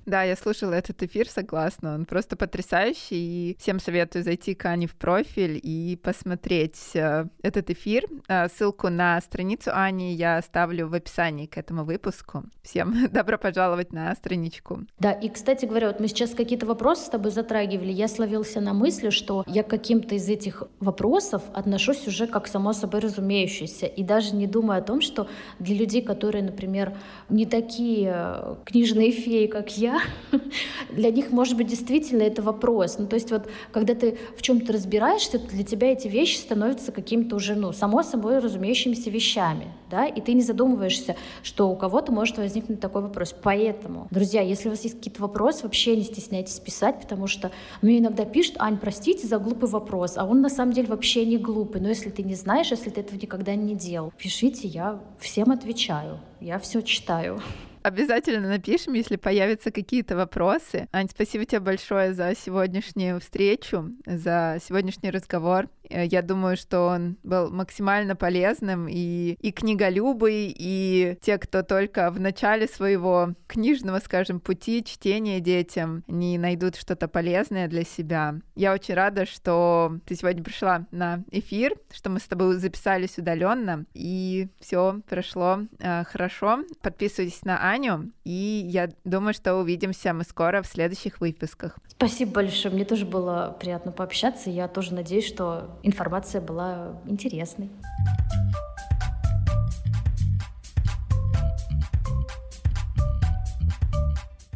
Да, 0.06 0.22
я 0.22 0.36
слушала 0.36 0.74
этот 0.74 1.02
эфир, 1.02 1.28
согласна. 1.28 1.94
Он 1.94 2.04
просто 2.04 2.36
потрясающий. 2.36 3.14
И 3.14 3.56
всем 3.58 3.80
советую 3.80 4.22
зайти 4.22 4.54
к 4.54 4.64
Ане 4.66 4.86
в 4.86 4.94
профиль 4.94 5.58
и 5.62 5.98
посмотреть 6.02 6.90
э, 6.94 7.26
этот 7.42 7.70
эфир. 7.70 8.06
Э, 8.28 8.48
ссылку 8.48 8.88
на 8.90 9.20
страницу 9.20 9.70
Ани 9.72 10.14
я 10.14 10.36
оставлю 10.36 10.88
в 10.88 10.94
описании 10.94 11.46
к 11.46 11.56
этому 11.56 11.84
выпуску. 11.84 12.44
Всем 12.62 13.08
добро 13.12 13.38
пожаловать 13.38 13.92
на 13.92 14.14
страничку. 14.14 14.80
Да, 14.98 15.12
и, 15.12 15.28
кстати 15.28 15.64
говоря, 15.64 15.88
вот 15.88 16.00
мы 16.00 16.08
сейчас 16.08 16.34
какие-то 16.34 16.66
вопросы 16.66 17.06
с 17.06 17.08
тобой 17.08 17.30
затрагивали. 17.30 17.92
Я 17.92 18.08
словился 18.08 18.60
на 18.60 18.74
мысли, 18.74 19.10
что 19.10 19.44
я 19.46 19.62
к 19.62 19.68
каким-то 19.68 20.14
из 20.14 20.28
этих 20.28 20.64
вопросов 20.80 21.42
отношусь 21.54 22.06
уже 22.06 22.26
как 22.26 22.46
само 22.46 22.72
собой 22.72 23.00
разумеющееся. 23.00 23.86
И 23.86 24.02
даже 24.02 24.34
не 24.34 24.46
думаю 24.46 24.80
о 24.80 24.82
том, 24.82 25.00
что 25.00 25.28
для 25.58 25.74
людей, 25.76 26.02
которые, 26.02 26.44
например, 26.44 26.96
не 27.28 27.46
такие 27.46 28.12
э, 28.14 28.56
книжные 28.64 29.10
феи, 29.10 29.46
как 29.46 29.76
я, 29.78 29.93
для 30.90 31.10
них, 31.10 31.30
может 31.30 31.56
быть, 31.56 31.66
действительно 31.66 32.22
это 32.22 32.42
вопрос. 32.42 32.98
Ну, 32.98 33.06
то 33.06 33.14
есть 33.14 33.30
вот, 33.30 33.48
когда 33.72 33.94
ты 33.94 34.18
в 34.36 34.42
чем-то 34.42 34.72
разбираешься, 34.72 35.38
то 35.38 35.48
для 35.48 35.64
тебя 35.64 35.92
эти 35.92 36.08
вещи 36.08 36.36
становятся 36.36 36.92
какими-то 36.92 37.36
уже, 37.36 37.54
ну, 37.54 37.72
само 37.72 38.02
собой 38.02 38.38
разумеющимися 38.38 39.10
вещами, 39.10 39.68
да, 39.90 40.06
и 40.06 40.20
ты 40.20 40.32
не 40.32 40.42
задумываешься, 40.42 41.16
что 41.42 41.68
у 41.68 41.76
кого-то 41.76 42.12
может 42.12 42.38
возникнуть 42.38 42.80
такой 42.80 43.02
вопрос. 43.02 43.34
Поэтому, 43.42 44.08
друзья, 44.10 44.40
если 44.42 44.68
у 44.68 44.70
вас 44.70 44.82
есть 44.82 44.96
какие-то 44.96 45.22
вопросы, 45.22 45.64
вообще 45.64 45.96
не 45.96 46.02
стесняйтесь 46.02 46.58
писать, 46.58 47.00
потому 47.00 47.26
что 47.26 47.50
мне 47.82 47.98
иногда 47.98 48.24
пишут, 48.24 48.56
Ань, 48.58 48.78
простите 48.78 49.26
за 49.26 49.38
глупый 49.38 49.68
вопрос, 49.68 50.16
а 50.16 50.24
он 50.24 50.40
на 50.40 50.48
самом 50.48 50.72
деле 50.72 50.88
вообще 50.88 51.24
не 51.26 51.38
глупый, 51.38 51.80
но 51.80 51.88
если 51.88 52.10
ты 52.10 52.22
не 52.22 52.34
знаешь, 52.34 52.70
если 52.70 52.90
ты 52.90 53.00
этого 53.00 53.18
никогда 53.18 53.54
не 53.54 53.74
делал, 53.74 54.12
пишите, 54.16 54.68
я 54.68 55.00
всем 55.18 55.50
отвечаю, 55.50 56.20
я 56.40 56.58
все 56.58 56.82
читаю. 56.82 57.40
Обязательно 57.84 58.48
напишем, 58.48 58.94
если 58.94 59.16
появятся 59.16 59.70
какие-то 59.70 60.16
вопросы. 60.16 60.88
Ань, 60.90 61.10
спасибо 61.10 61.44
тебе 61.44 61.60
большое 61.60 62.14
за 62.14 62.34
сегодняшнюю 62.34 63.20
встречу, 63.20 63.90
за 64.06 64.58
сегодняшний 64.66 65.10
разговор. 65.10 65.68
Э, 65.90 66.06
я 66.06 66.22
думаю, 66.22 66.56
что 66.56 66.86
он 66.86 67.16
был 67.22 67.50
максимально 67.50 68.16
полезным 68.16 68.88
и, 68.88 69.36
и 69.40 69.52
книголюбый, 69.52 70.54
и 70.56 71.18
те, 71.20 71.38
кто 71.38 71.62
только 71.62 72.10
в 72.10 72.20
начале 72.20 72.66
своего 72.66 73.34
книжного, 73.46 73.98
скажем, 73.98 74.40
пути 74.40 74.84
чтения 74.84 75.40
детям 75.40 76.04
не 76.06 76.38
найдут 76.38 76.76
что-то 76.76 77.08
полезное 77.08 77.68
для 77.68 77.84
себя. 77.84 78.36
Я 78.54 78.72
очень 78.72 78.94
рада, 78.94 79.26
что 79.26 79.98
ты 80.06 80.14
сегодня 80.14 80.42
пришла 80.42 80.86
на 80.90 81.24
эфир, 81.30 81.74
что 81.92 82.10
мы 82.10 82.20
с 82.20 82.24
тобой 82.24 82.56
записались 82.56 83.18
удаленно, 83.18 83.84
и 83.94 84.48
все 84.60 85.00
прошло 85.08 85.60
э, 85.78 86.04
хорошо. 86.04 86.60
Подписывайтесь 86.82 87.44
на 87.44 87.70
Аню, 87.70 88.10
и 88.24 88.66
я 88.68 88.90
думаю, 89.04 89.34
что 89.34 89.56
увидимся 89.56 90.12
мы 90.12 90.24
скоро 90.24 90.62
в 90.62 90.66
следующих 90.66 91.20
выпусках. 91.20 91.78
Спасибо 91.88 92.32
большое, 92.32 92.74
мне 92.74 92.84
тоже 92.84 93.06
было 93.06 93.56
приятно 93.60 93.92
пообщаться, 93.92 94.50
я 94.50 94.68
тоже 94.68 94.94
надеюсь, 94.94 95.26
что 95.26 95.73
информация 95.82 96.40
была 96.40 97.00
интересной. 97.06 97.70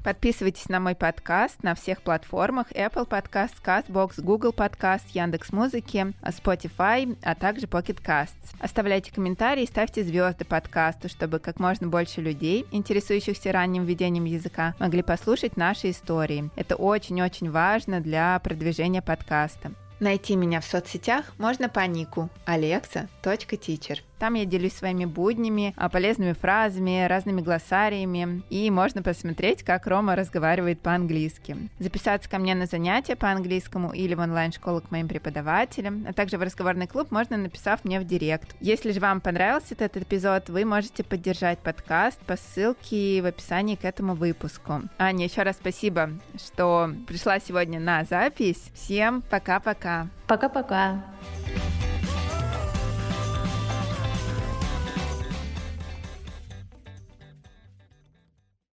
Подписывайтесь 0.09 0.71
на 0.71 0.81
мой 0.81 0.95
подкаст 0.95 1.63
на 1.63 1.75
всех 1.75 2.01
платформах 2.01 2.73
Apple 2.73 3.07
Podcast, 3.07 3.57
CastBox, 3.63 4.23
Google 4.23 4.55
Podcast, 4.55 5.03
Яндекс 5.13 5.53
Музыки, 5.53 6.15
Spotify, 6.23 7.15
а 7.23 7.35
также 7.35 7.67
Pocket 7.67 8.01
Casts. 8.03 8.57
Оставляйте 8.59 9.13
комментарии 9.13 9.65
и 9.65 9.67
ставьте 9.67 10.03
звезды 10.03 10.47
подкасту, 10.47 11.11
чтобы 11.11 11.41
как 11.41 11.61
можно 11.61 11.89
больше 11.89 12.23
людей, 12.23 12.67
интересующихся 12.71 13.53
ранним 13.53 13.85
ведением 13.85 14.25
языка, 14.25 14.75
могли 14.79 15.03
послушать 15.03 15.59
наши 15.59 15.91
истории. 15.91 16.49
Это 16.57 16.77
очень-очень 16.77 17.51
важно 17.51 18.01
для 18.01 18.39
продвижения 18.39 19.03
подкаста. 19.03 19.73
Найти 20.01 20.37
меня 20.37 20.61
в 20.61 20.65
соцсетях 20.65 21.33
можно 21.39 21.69
по 21.69 21.85
нику 21.87 22.31
alexa.teacher. 22.47 23.99
Там 24.19 24.35
я 24.35 24.45
делюсь 24.45 24.75
своими 24.75 25.05
буднями, 25.05 25.75
а, 25.77 25.89
полезными 25.89 26.33
фразами, 26.33 27.07
разными 27.07 27.41
глоссариями, 27.41 28.43
и 28.51 28.71
можно 28.71 29.03
посмотреть, 29.03 29.63
как 29.63 29.87
Рома 29.87 30.17
разговаривает 30.17 30.81
по-английски. 30.81 31.57
Записаться 31.79 32.29
ко 32.29 32.39
мне 32.39 32.55
на 32.55 32.67
занятия 32.67 33.17
по 33.17 33.31
английскому 33.31 33.93
или 33.93 34.15
в 34.15 34.21
онлайн-школу 34.21 34.81
к 34.81 34.91
моим 34.91 35.09
преподавателям, 35.09 36.05
а 36.09 36.13
также 36.13 36.39
в 36.39 36.43
разговорный 36.43 36.87
клуб 36.87 37.11
можно 37.11 37.37
написав 37.37 37.85
мне 37.85 38.01
в 38.01 38.05
директ. 38.05 38.55
Если 38.61 38.93
же 38.93 39.01
вам 39.01 39.21
понравился 39.21 39.75
этот 39.75 39.97
эпизод, 39.97 40.49
вы 40.49 40.65
можете 40.65 41.05
поддержать 41.05 41.59
подкаст 41.59 42.19
по 42.21 42.37
ссылке 42.37 43.23
в 43.23 43.27
описании 43.27 43.77
к 43.77 43.85
этому 43.85 44.15
выпуску. 44.15 44.83
Аня, 44.99 45.25
еще 45.25 45.43
раз 45.43 45.57
спасибо, 45.57 46.11
что 46.37 46.91
пришла 47.07 47.41
сегодня 47.41 47.81
на 47.81 48.05
запись. 48.05 48.71
Всем 48.75 49.23
пока-пока. 49.23 50.09
Пока-пока. 50.27 51.03